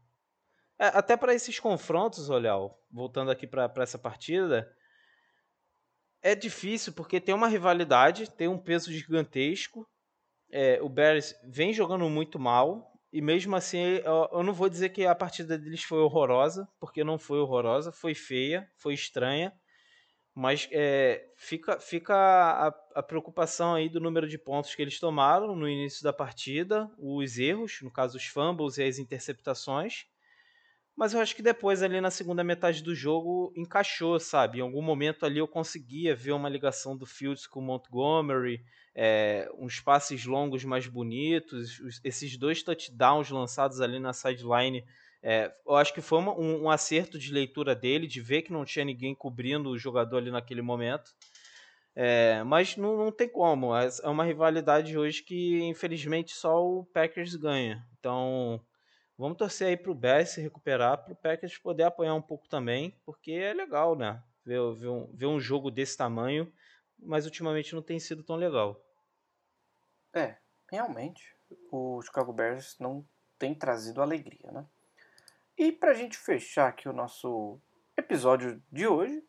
é, 0.79 0.85
até 0.85 1.17
para 1.17 1.33
esses 1.33 1.59
confrontos, 1.59 2.29
Olhal, 2.29 2.81
voltando 2.89 3.29
aqui 3.29 3.45
para 3.45 3.69
essa 3.79 3.99
partida, 3.99 4.73
é 6.21 6.33
difícil 6.33 6.93
porque 6.93 7.19
tem 7.19 7.35
uma 7.35 7.49
rivalidade, 7.49 8.31
tem 8.31 8.47
um 8.47 8.57
peso 8.57 8.89
gigantesco. 8.89 9.85
É, 10.49 10.81
o 10.81 10.87
Bears 10.87 11.35
vem 11.43 11.73
jogando 11.73 12.09
muito 12.09 12.39
mal, 12.39 12.97
e 13.11 13.19
mesmo 13.19 13.53
assim, 13.53 13.79
eu, 13.79 14.29
eu 14.31 14.43
não 14.43 14.53
vou 14.53 14.69
dizer 14.69 14.87
que 14.91 15.05
a 15.05 15.13
partida 15.13 15.57
deles 15.57 15.83
foi 15.83 15.99
horrorosa, 15.99 16.65
porque 16.79 17.03
não 17.03 17.19
foi 17.19 17.39
horrorosa, 17.39 17.91
foi 17.91 18.15
feia, 18.15 18.71
foi 18.77 18.93
estranha 18.93 19.51
mas 20.35 20.67
é, 20.69 21.25
fica, 21.37 21.79
fica 21.79 22.13
a, 22.13 22.67
a, 22.95 23.01
preocupação 23.01 23.73
aí 23.73 23.87
do 23.87 24.01
número 24.01 24.27
de 24.27 24.37
pontos 24.37 24.75
que 24.75 24.81
eles 24.81 24.99
tomaram 24.99 25.55
no 25.55 25.67
início 25.67 26.03
da 26.03 26.11
partida, 26.11 26.91
os 26.99 27.37
erros, 27.37 27.79
no 27.81 27.89
caso 27.89 28.17
os 28.17 28.25
fumbles 28.25 28.77
e 28.77 28.83
as 28.83 28.99
interceptações. 28.99 30.05
Mas 30.93 31.13
eu 31.13 31.21
acho 31.21 31.35
que 31.35 31.41
depois 31.41 31.81
ali 31.81 32.01
na 32.01 32.11
segunda 32.11 32.43
metade 32.43 32.83
do 32.83 32.93
jogo 32.93 33.53
encaixou, 33.55 34.19
sabe? 34.19 34.59
Em 34.59 34.61
algum 34.61 34.81
momento 34.81 35.25
ali 35.25 35.39
eu 35.39 35.47
conseguia 35.47 36.13
ver 36.13 36.33
uma 36.33 36.49
ligação 36.49 36.97
do 36.97 37.05
Fields 37.05 37.47
com 37.47 37.61
o 37.61 37.63
Montgomery, 37.63 38.61
é, 38.93 39.49
uns 39.57 39.79
passes 39.79 40.25
longos 40.25 40.65
mais 40.65 40.85
bonitos, 40.85 41.79
esses 42.03 42.37
dois 42.37 42.61
touchdowns 42.61 43.29
lançados 43.29 43.79
ali 43.79 43.99
na 43.99 44.11
sideline 44.11 44.83
é, 45.27 45.51
eu 45.65 45.75
acho 45.75 45.91
que 45.91 46.01
foi 46.01 46.19
uma, 46.19 46.39
um, 46.39 46.65
um, 46.65 46.69
acerto 46.69 47.17
de 47.17 47.33
leitura 47.33 47.73
dele, 47.73 48.05
de 48.05 48.21
ver 48.21 48.43
que 48.43 48.53
não 48.53 48.63
tinha 48.63 48.85
ninguém 48.85 49.15
cobrindo 49.15 49.71
o 49.71 49.77
jogador 49.77 50.17
ali 50.17 50.29
naquele 50.29 50.61
momento. 50.61 51.15
É, 51.95 52.43
mas 52.43 52.77
não, 52.77 52.95
não 52.95 53.11
tem 53.11 53.27
como. 53.27 53.75
É, 53.75 53.89
é 54.03 54.07
uma 54.07 54.23
rivalidade 54.23 54.95
hoje 54.95 55.23
que, 55.23 55.63
infelizmente, 55.63 56.35
só 56.35 56.63
o 56.63 56.85
Packers 56.85 57.35
ganha. 57.35 57.83
Então, 57.97 58.63
vamos 59.17 59.35
torcer 59.35 59.69
aí 59.69 59.75
para 59.75 59.91
o 59.91 59.95
Bears 59.95 60.29
se 60.29 60.41
recuperar, 60.41 61.03
para 61.03 61.13
o 61.13 61.15
Packers 61.15 61.57
poder 61.57 61.85
apoiar 61.85 62.13
um 62.13 62.21
pouco 62.21 62.47
também, 62.47 62.95
porque 63.03 63.31
é 63.31 63.51
legal, 63.51 63.95
né? 63.95 64.21
Ver, 64.45 64.61
ver, 64.75 64.89
um, 64.89 65.09
ver 65.11 65.25
um 65.25 65.39
jogo 65.39 65.71
desse 65.71 65.97
tamanho, 65.97 66.53
mas 66.99 67.25
ultimamente 67.25 67.73
não 67.73 67.81
tem 67.81 67.99
sido 67.99 68.21
tão 68.21 68.35
legal. 68.35 68.79
É, 70.13 70.37
realmente, 70.69 71.35
o 71.71 71.99
Chicago 72.03 72.31
Bears 72.31 72.77
não 72.79 73.03
tem 73.39 73.55
trazido 73.55 74.03
alegria, 74.03 74.51
né? 74.51 74.67
E 75.57 75.71
pra 75.71 75.93
gente 75.93 76.17
fechar 76.17 76.67
aqui 76.67 76.89
o 76.89 76.93
nosso 76.93 77.57
episódio 77.95 78.61
de 78.71 78.87
hoje, 78.87 79.23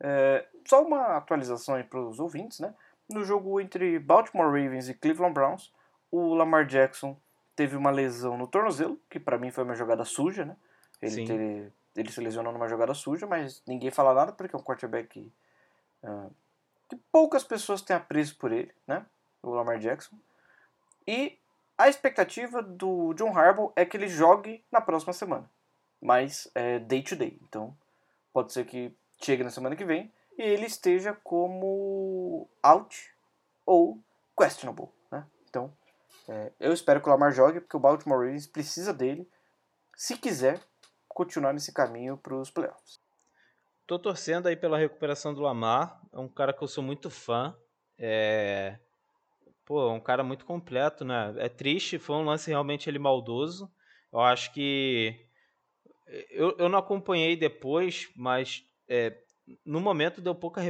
é, 0.00 0.46
só 0.66 0.82
uma 0.82 1.16
atualização 1.16 1.74
aí 1.74 1.84
para 1.84 2.00
os 2.00 2.18
ouvintes, 2.18 2.60
né? 2.60 2.74
No 3.08 3.22
jogo 3.24 3.60
entre 3.60 3.98
Baltimore 3.98 4.46
Ravens 4.46 4.88
e 4.88 4.94
Cleveland 4.94 5.34
Browns, 5.34 5.72
o 6.10 6.34
Lamar 6.34 6.66
Jackson 6.66 7.16
teve 7.54 7.76
uma 7.76 7.90
lesão 7.90 8.38
no 8.38 8.46
tornozelo, 8.46 8.98
que 9.10 9.20
para 9.20 9.38
mim 9.38 9.50
foi 9.50 9.64
uma 9.64 9.74
jogada 9.74 10.04
suja, 10.04 10.44
né? 10.44 10.56
Ele, 11.02 11.70
ele 11.94 12.10
se 12.10 12.20
lesionou 12.20 12.52
numa 12.52 12.68
jogada 12.68 12.94
suja, 12.94 13.26
mas 13.26 13.62
ninguém 13.66 13.90
fala 13.90 14.14
nada 14.14 14.32
porque 14.32 14.56
é 14.56 14.58
um 14.58 14.62
quarterback 14.62 15.30
uh, 16.02 16.34
que 16.88 16.96
poucas 17.12 17.44
pessoas 17.44 17.82
têm 17.82 17.94
apreço 17.94 18.36
por 18.38 18.52
ele, 18.52 18.72
né? 18.86 19.04
O 19.42 19.50
Lamar 19.50 19.78
Jackson. 19.78 20.16
E 21.06 21.38
a 21.76 21.88
expectativa 21.88 22.62
do 22.62 23.14
John 23.14 23.36
Harbaugh 23.36 23.72
é 23.76 23.84
que 23.84 23.96
ele 23.96 24.08
jogue 24.08 24.64
na 24.70 24.80
próxima 24.80 25.12
semana, 25.12 25.50
mas 26.00 26.50
é 26.54 26.78
day 26.78 27.02
to 27.02 27.16
day. 27.16 27.38
Então 27.42 27.76
pode 28.32 28.52
ser 28.52 28.64
que 28.64 28.96
chegue 29.22 29.44
na 29.44 29.50
semana 29.50 29.76
que 29.76 29.84
vem 29.84 30.12
e 30.38 30.42
ele 30.42 30.66
esteja 30.66 31.14
como 31.24 32.48
out 32.62 33.12
ou 33.66 34.02
questionable, 34.36 34.88
né? 35.10 35.26
Então 35.48 35.72
é, 36.28 36.52
eu 36.60 36.72
espero 36.72 37.00
que 37.00 37.08
o 37.08 37.10
Lamar 37.10 37.32
jogue 37.32 37.60
porque 37.60 37.76
o 37.76 37.80
Baltimore 37.80 38.18
Ravens 38.18 38.46
precisa 38.46 38.92
dele 38.92 39.28
se 39.96 40.16
quiser 40.16 40.60
continuar 41.08 41.52
nesse 41.52 41.72
caminho 41.72 42.16
para 42.16 42.34
os 42.34 42.50
playoffs. 42.50 43.00
Tô 43.86 43.98
torcendo 43.98 44.46
aí 44.46 44.56
pela 44.56 44.78
recuperação 44.78 45.34
do 45.34 45.42
Lamar. 45.42 46.00
É 46.12 46.18
um 46.18 46.28
cara 46.28 46.52
que 46.52 46.62
eu 46.62 46.68
sou 46.68 46.82
muito 46.82 47.10
fã. 47.10 47.54
É... 47.98 48.78
Pô, 49.64 49.88
é 49.88 49.92
um 49.92 50.00
cara 50.00 50.22
muito 50.22 50.44
completo, 50.44 51.04
né? 51.04 51.34
É 51.38 51.48
triste, 51.48 51.98
foi 51.98 52.16
um 52.16 52.24
lance 52.24 52.50
realmente 52.50 52.88
ele 52.88 52.98
maldoso. 52.98 53.72
Eu 54.12 54.20
acho 54.20 54.52
que. 54.52 55.26
Eu, 56.30 56.54
eu 56.58 56.68
não 56.68 56.78
acompanhei 56.78 57.34
depois, 57.34 58.10
mas 58.14 58.62
é, 58.86 59.16
no 59.64 59.80
momento 59.80 60.20
deu 60.20 60.34
pouca, 60.34 60.60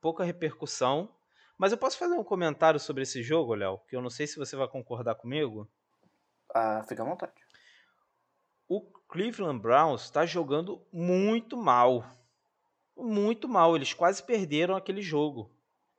pouca 0.00 0.24
repercussão. 0.24 1.14
Mas 1.58 1.72
eu 1.72 1.78
posso 1.78 1.98
fazer 1.98 2.14
um 2.14 2.24
comentário 2.24 2.78
sobre 2.78 3.02
esse 3.02 3.22
jogo, 3.22 3.54
Léo? 3.54 3.78
Que 3.88 3.96
eu 3.96 4.00
não 4.00 4.10
sei 4.10 4.26
se 4.26 4.38
você 4.38 4.56
vai 4.56 4.68
concordar 4.68 5.16
comigo. 5.16 5.68
Ah, 6.54 6.84
fica 6.88 7.02
à 7.02 7.06
vontade. 7.06 7.32
O 8.68 8.80
Cleveland 9.08 9.60
Browns 9.60 10.04
está 10.04 10.24
jogando 10.24 10.86
muito 10.92 11.56
mal. 11.56 12.04
Muito 12.96 13.48
mal. 13.48 13.74
Eles 13.74 13.92
quase 13.92 14.22
perderam 14.22 14.76
aquele 14.76 15.02
jogo. 15.02 15.50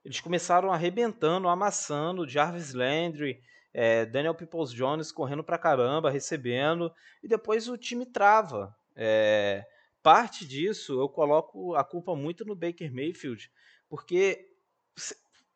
Eles 0.10 0.22
começaram 0.22 0.72
arrebentando, 0.72 1.48
amassando 1.48 2.28
Jarvis 2.28 2.74
Landry, 2.74 3.40
é, 3.72 4.08
Daniel 4.08 4.34
Peoples 4.34 4.72
Jones 4.72 5.12
correndo 5.12 5.44
pra 5.44 5.56
caramba, 5.56 6.10
recebendo, 6.10 6.92
e 7.22 7.28
depois 7.28 7.70
o 7.70 7.78
time 7.78 8.08
trava. 8.08 8.76
É, 8.96 9.64
parte 10.02 10.48
disso 10.48 11.00
eu 11.00 11.08
coloco 11.08 11.76
a 11.76 11.84
culpa 11.84 12.16
muito 12.16 12.44
no 12.44 12.56
Baker 12.56 12.92
Mayfield, 12.92 13.52
porque 13.88 14.50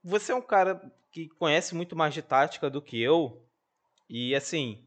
você 0.04 0.32
é 0.32 0.36
um 0.36 0.42
cara 0.42 0.80
que 1.12 1.28
conhece 1.30 1.74
muito 1.74 1.96
mais 1.96 2.14
de 2.14 2.22
tática 2.22 2.70
do 2.70 2.80
que 2.80 3.02
eu, 3.02 3.44
e 4.08 4.36
assim, 4.36 4.86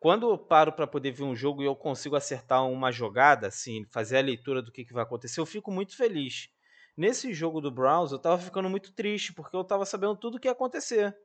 quando 0.00 0.30
eu 0.30 0.38
paro 0.38 0.72
para 0.72 0.86
poder 0.86 1.10
ver 1.10 1.24
um 1.24 1.36
jogo 1.36 1.62
e 1.62 1.66
eu 1.66 1.76
consigo 1.76 2.16
acertar 2.16 2.66
uma 2.66 2.90
jogada, 2.90 3.48
assim, 3.48 3.84
fazer 3.90 4.16
a 4.16 4.22
leitura 4.22 4.62
do 4.62 4.72
que, 4.72 4.82
que 4.82 4.94
vai 4.94 5.02
acontecer, 5.02 5.40
eu 5.40 5.46
fico 5.46 5.70
muito 5.70 5.94
feliz. 5.94 6.48
Nesse 6.96 7.32
jogo 7.32 7.60
do 7.60 7.70
Browns, 7.70 8.12
eu 8.12 8.16
estava 8.16 8.38
ficando 8.38 8.70
muito 8.70 8.92
triste, 8.92 9.32
porque 9.32 9.56
eu 9.56 9.62
estava 9.62 9.84
sabendo 9.84 10.16
tudo 10.16 10.36
o 10.36 10.40
que 10.40 10.48
ia 10.48 10.52
acontecer. 10.52 11.16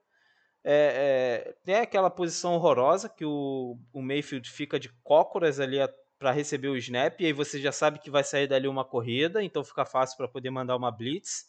É, 0.63 1.45
é, 1.45 1.53
tem 1.63 1.75
aquela 1.75 2.09
posição 2.09 2.53
horrorosa 2.53 3.07
que 3.07 3.23
o, 3.23 3.77
o 3.93 4.01
Mayfield 4.01 4.49
fica 4.49 4.79
de 4.79 4.89
cócoras 5.03 5.59
ali 5.59 5.77
para 6.17 6.31
receber 6.31 6.67
o 6.67 6.75
snap, 6.75 7.21
e 7.21 7.27
aí 7.27 7.33
você 7.33 7.61
já 7.61 7.71
sabe 7.71 7.99
que 7.99 8.09
vai 8.09 8.23
sair 8.23 8.47
dali 8.47 8.67
uma 8.67 8.83
corrida, 8.83 9.41
então 9.41 9.63
fica 9.63 9.85
fácil 9.85 10.17
para 10.17 10.27
poder 10.27 10.49
mandar 10.49 10.75
uma 10.75 10.91
blitz. 10.91 11.47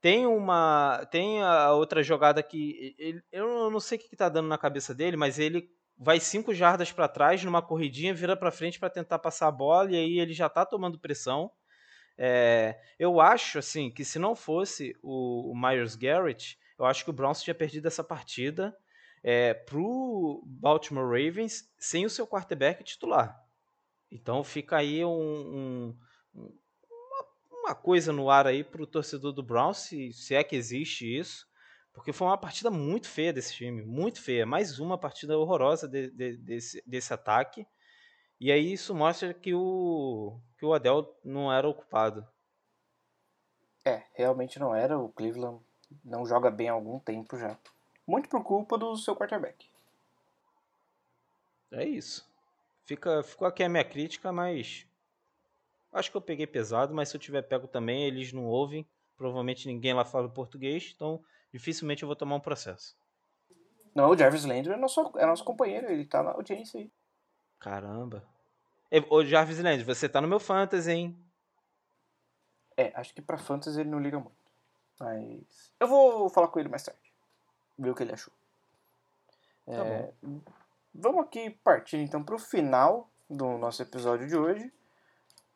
Tem 0.00 0.26
uma. 0.26 1.04
Tem 1.10 1.42
a 1.42 1.72
outra 1.72 2.02
jogada 2.02 2.42
que. 2.42 2.94
Ele, 2.98 3.20
eu 3.32 3.70
não 3.70 3.80
sei 3.80 3.98
o 3.98 4.00
que 4.00 4.14
está 4.14 4.28
dando 4.28 4.48
na 4.48 4.56
cabeça 4.56 4.94
dele, 4.94 5.16
mas 5.16 5.38
ele 5.38 5.68
vai 5.96 6.20
cinco 6.20 6.54
jardas 6.54 6.92
para 6.92 7.08
trás 7.08 7.42
numa 7.42 7.60
corridinha, 7.60 8.14
vira 8.14 8.36
para 8.36 8.52
frente 8.52 8.78
para 8.78 8.88
tentar 8.88 9.18
passar 9.18 9.48
a 9.48 9.52
bola 9.52 9.90
e 9.90 9.96
aí 9.96 10.20
ele 10.20 10.32
já 10.32 10.46
está 10.46 10.64
tomando 10.64 11.00
pressão. 11.00 11.50
É, 12.20 12.80
eu 12.98 13.20
acho 13.20 13.60
assim 13.60 13.90
que 13.92 14.04
se 14.04 14.18
não 14.18 14.34
fosse 14.34 14.96
o, 15.00 15.52
o, 15.52 15.56
Myers 15.56 15.94
Garrett, 15.94 16.58
eu 16.76 16.84
acho 16.84 17.04
que 17.04 17.10
o 17.10 17.12
Browns 17.12 17.40
tinha 17.40 17.54
perdido 17.54 17.86
essa 17.86 18.02
partida 18.02 18.76
é, 19.22 19.54
pro 19.54 20.42
Baltimore 20.44 21.06
Ravens 21.06 21.72
sem 21.78 22.04
o 22.04 22.10
seu 22.10 22.26
quarterback 22.26 22.82
titular. 22.82 23.40
Então 24.10 24.42
fica 24.42 24.78
aí 24.78 25.04
um, 25.04 25.10
um, 25.10 25.98
uma, 26.34 27.26
uma, 27.52 27.74
coisa 27.74 28.12
no 28.12 28.30
ar 28.30 28.48
aí 28.48 28.64
para 28.64 28.82
o 28.82 28.86
torcedor 28.86 29.32
do 29.32 29.42
Browns, 29.42 29.78
se, 29.78 30.12
se 30.12 30.34
é 30.34 30.42
que 30.42 30.56
existe 30.56 31.04
isso. 31.06 31.46
Porque 31.92 32.12
foi 32.12 32.26
uma 32.26 32.38
partida 32.38 32.70
muito 32.70 33.08
feia 33.08 33.32
desse 33.32 33.54
time, 33.54 33.82
muito 33.82 34.22
feia. 34.22 34.46
Mais 34.46 34.78
uma 34.78 34.96
partida 34.96 35.36
horrorosa 35.36 35.88
de, 35.88 36.10
de, 36.10 36.36
desse, 36.36 36.82
desse 36.86 37.12
ataque. 37.12 37.66
E 38.40 38.52
aí 38.52 38.72
isso 38.72 38.94
mostra 38.94 39.34
que 39.34 39.52
o, 39.52 40.40
que 40.58 40.66
o 40.66 40.74
Adel 40.74 41.16
não 41.24 41.52
era 41.52 41.68
ocupado. 41.68 42.26
É, 43.84 44.02
realmente 44.12 44.58
não 44.58 44.74
era. 44.74 44.98
O 44.98 45.08
Cleveland 45.08 45.60
não 46.04 46.26
joga 46.26 46.50
bem 46.50 46.68
há 46.68 46.72
algum 46.72 46.98
tempo 46.98 47.38
já. 47.38 47.56
Muito 48.06 48.28
por 48.28 48.42
culpa 48.42 48.76
do 48.76 48.96
seu 48.96 49.14
quarterback. 49.14 49.70
É 51.70 51.84
isso. 51.84 52.28
Fica, 52.84 53.22
ficou 53.22 53.46
aqui 53.46 53.62
a 53.62 53.68
minha 53.68 53.84
crítica, 53.84 54.32
mas 54.32 54.86
acho 55.92 56.10
que 56.10 56.16
eu 56.16 56.22
peguei 56.22 56.46
pesado, 56.46 56.94
mas 56.94 57.10
se 57.10 57.16
eu 57.16 57.20
tiver 57.20 57.42
pego 57.42 57.68
também, 57.68 58.04
eles 58.04 58.32
não 58.32 58.46
ouvem. 58.46 58.86
Provavelmente 59.16 59.66
ninguém 59.66 59.92
lá 59.92 60.04
fala 60.04 60.28
português, 60.28 60.92
então 60.94 61.22
dificilmente 61.52 62.02
eu 62.02 62.06
vou 62.06 62.16
tomar 62.16 62.36
um 62.36 62.40
processo. 62.40 62.96
Não, 63.94 64.10
o 64.10 64.16
Jarvis 64.16 64.44
Landry 64.44 64.72
é 64.72 64.76
nosso, 64.76 65.12
é 65.18 65.26
nosso 65.26 65.44
companheiro, 65.44 65.90
ele 65.90 66.06
tá 66.06 66.22
na 66.22 66.30
audiência 66.30 66.80
aí. 66.80 66.90
Caramba. 67.58 68.26
Ô, 69.10 69.24
Jarvis 69.24 69.58
Landry, 69.58 69.84
você 69.84 70.08
tá 70.08 70.20
no 70.20 70.28
meu 70.28 70.40
Fantasy, 70.40 70.90
hein? 70.90 71.18
É, 72.76 72.92
acho 72.94 73.14
que 73.14 73.20
pra 73.20 73.38
Fantasy 73.38 73.80
ele 73.80 73.90
não 73.90 74.00
liga 74.00 74.18
muito. 74.18 74.36
Mas. 74.98 75.72
Eu 75.78 75.86
vou 75.86 76.28
falar 76.28 76.48
com 76.48 76.58
ele 76.58 76.68
mais 76.68 76.82
tarde. 76.82 77.12
Ver 77.78 77.90
o 77.90 77.94
que 77.94 78.02
ele 78.02 78.12
achou. 78.12 78.32
Tá 79.66 79.84
é, 79.84 80.12
bom. 80.22 80.40
Vamos 80.94 81.24
aqui 81.24 81.50
partir 81.50 81.98
então 81.98 82.24
pro 82.24 82.38
final 82.38 83.10
do 83.28 83.58
nosso 83.58 83.82
episódio 83.82 84.26
de 84.26 84.36
hoje. 84.36 84.72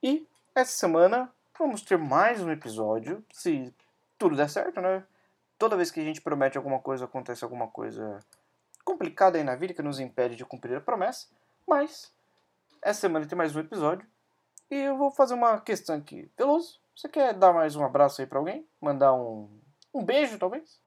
E 0.03 0.26
essa 0.55 0.72
semana 0.72 1.33
vamos 1.59 1.83
ter 1.83 1.97
mais 1.97 2.41
um 2.43 2.51
episódio, 2.51 3.24
se 3.33 3.72
tudo 4.18 4.37
der 4.37 4.49
certo, 4.49 4.80
né? 4.80 5.05
toda 5.62 5.76
vez 5.76 5.93
que 5.93 6.01
a 6.01 6.03
gente 6.03 6.20
promete 6.20 6.59
alguma 6.59 6.80
coisa, 6.80 7.05
acontece 7.05 7.45
alguma 7.45 7.68
coisa 7.68 8.18
complicada 8.85 9.39
aí 9.39 9.45
na 9.45 9.55
vida 9.55 9.72
que 9.72 9.80
nos 9.80 10.01
impede 10.01 10.35
de 10.35 10.45
cumprir 10.45 10.76
a 10.76 10.80
promessa. 10.80 11.28
Mas 11.64 12.12
essa 12.83 13.01
semana 13.03 13.26
tem 13.26 13.39
mais 13.39 13.55
um 13.55 13.61
episódio. 13.61 14.07
E 14.70 14.74
eu 14.74 14.97
vou 14.97 15.11
fazer 15.11 15.35
uma 15.35 15.61
questão 15.61 15.97
aqui. 15.97 16.30
Veloso, 16.37 16.80
você 16.97 17.09
quer 17.09 17.33
dar 17.33 17.53
mais 17.53 17.76
um 17.76 17.85
abraço 17.85 18.20
aí 18.20 18.26
para 18.26 18.39
alguém? 18.39 18.66
Mandar 18.80 19.14
um, 19.14 19.61
um 19.95 20.05
beijo, 20.05 20.39
talvez? 20.39 20.80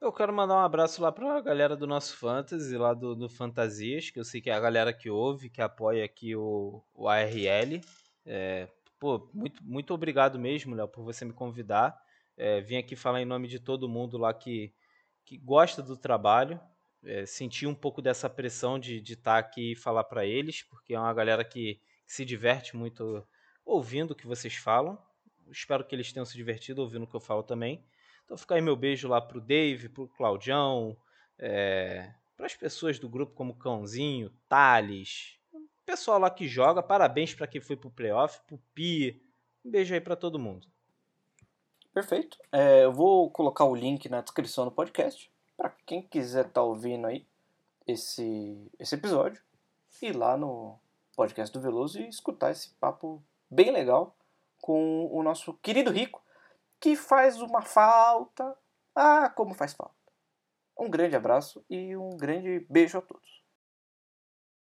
Eu 0.00 0.12
quero 0.12 0.32
mandar 0.32 0.56
um 0.56 0.64
abraço 0.64 1.00
lá 1.00 1.10
pra 1.10 1.40
galera 1.40 1.74
do 1.74 1.86
nosso 1.86 2.16
Fantasy, 2.18 2.76
lá 2.76 2.92
do, 2.92 3.14
do 3.14 3.28
Fantasias, 3.28 4.10
que 4.10 4.20
eu 4.20 4.24
sei 4.24 4.40
que 4.42 4.50
é 4.50 4.52
a 4.52 4.60
galera 4.60 4.92
que 4.92 5.08
ouve, 5.08 5.48
que 5.48 5.62
apoia 5.62 6.04
aqui 6.04 6.36
o, 6.36 6.82
o 6.92 7.08
ARL. 7.08 7.80
É, 8.26 8.68
pô, 8.98 9.30
muito, 9.32 9.64
muito 9.64 9.94
obrigado 9.94 10.38
mesmo, 10.38 10.74
Léo, 10.74 10.88
por 10.88 11.02
você 11.02 11.24
me 11.24 11.32
convidar. 11.32 11.98
É, 12.36 12.60
vim 12.60 12.76
aqui 12.76 12.94
falar 12.94 13.22
em 13.22 13.24
nome 13.24 13.48
de 13.48 13.58
todo 13.58 13.88
mundo 13.88 14.18
lá 14.18 14.34
que, 14.34 14.74
que 15.24 15.38
gosta 15.38 15.82
do 15.82 15.96
trabalho. 15.96 16.60
É, 17.06 17.26
senti 17.26 17.66
um 17.66 17.74
pouco 17.74 18.00
dessa 18.00 18.28
pressão 18.30 18.78
de 18.78 18.98
estar 18.98 19.34
tá 19.34 19.38
aqui 19.38 19.72
e 19.72 19.76
falar 19.76 20.04
para 20.04 20.24
eles, 20.24 20.62
porque 20.62 20.94
é 20.94 20.98
uma 20.98 21.12
galera 21.12 21.44
que, 21.44 21.80
que 22.06 22.12
se 22.12 22.24
diverte 22.24 22.76
muito 22.76 23.26
ouvindo 23.64 24.12
o 24.12 24.14
que 24.14 24.26
vocês 24.26 24.54
falam. 24.54 24.98
Espero 25.50 25.84
que 25.84 25.94
eles 25.94 26.12
tenham 26.12 26.24
se 26.24 26.36
divertido 26.36 26.82
ouvindo 26.82 27.04
o 27.04 27.06
que 27.06 27.14
eu 27.14 27.20
falo 27.20 27.42
também. 27.42 27.84
Então 28.24 28.36
fica 28.36 28.54
aí 28.54 28.60
meu 28.60 28.76
beijo 28.76 29.06
lá 29.08 29.20
pro 29.20 29.40
Dave, 29.40 29.88
pro 29.88 30.08
Claudião, 30.08 30.96
é, 31.38 32.14
para 32.36 32.46
as 32.46 32.54
pessoas 32.54 32.98
do 32.98 33.08
grupo 33.08 33.34
como 33.34 33.54
Cãozinho, 33.54 34.30
Thales, 34.48 35.38
pessoal 35.84 36.18
lá 36.18 36.30
que 36.30 36.48
joga. 36.48 36.82
Parabéns 36.82 37.34
para 37.34 37.46
quem 37.46 37.60
foi 37.60 37.76
pro 37.76 37.90
playoff, 37.90 38.40
pro 38.46 38.58
Pi. 38.74 39.22
Um 39.64 39.70
beijo 39.70 39.94
aí 39.94 40.00
para 40.00 40.16
todo 40.16 40.38
mundo. 40.38 40.66
Perfeito. 41.92 42.36
É, 42.50 42.84
eu 42.84 42.92
vou 42.92 43.30
colocar 43.30 43.64
o 43.64 43.74
link 43.74 44.08
na 44.08 44.20
descrição 44.20 44.64
do 44.64 44.72
podcast 44.72 45.30
para 45.56 45.70
quem 45.86 46.02
quiser 46.02 46.46
estar 46.46 46.60
tá 46.60 46.62
ouvindo 46.62 47.06
aí 47.06 47.26
esse, 47.86 48.70
esse 48.78 48.94
episódio 48.94 49.42
ir 50.02 50.14
lá 50.14 50.36
no 50.36 50.78
podcast 51.16 51.52
do 51.52 51.62
Veloso 51.62 52.00
e 52.00 52.08
escutar 52.08 52.50
esse 52.50 52.70
papo 52.74 53.22
bem 53.48 53.70
legal 53.70 54.14
com 54.60 55.06
o 55.12 55.22
nosso 55.22 55.54
querido 55.54 55.90
Rico, 55.90 56.22
que 56.80 56.96
faz 56.96 57.40
uma 57.40 57.62
falta. 57.62 58.56
Ah, 58.94 59.30
como 59.30 59.54
faz 59.54 59.72
falta. 59.72 59.94
Um 60.78 60.90
grande 60.90 61.14
abraço 61.14 61.64
e 61.70 61.96
um 61.96 62.16
grande 62.16 62.66
beijo 62.68 62.98
a 62.98 63.02
todos. 63.02 63.43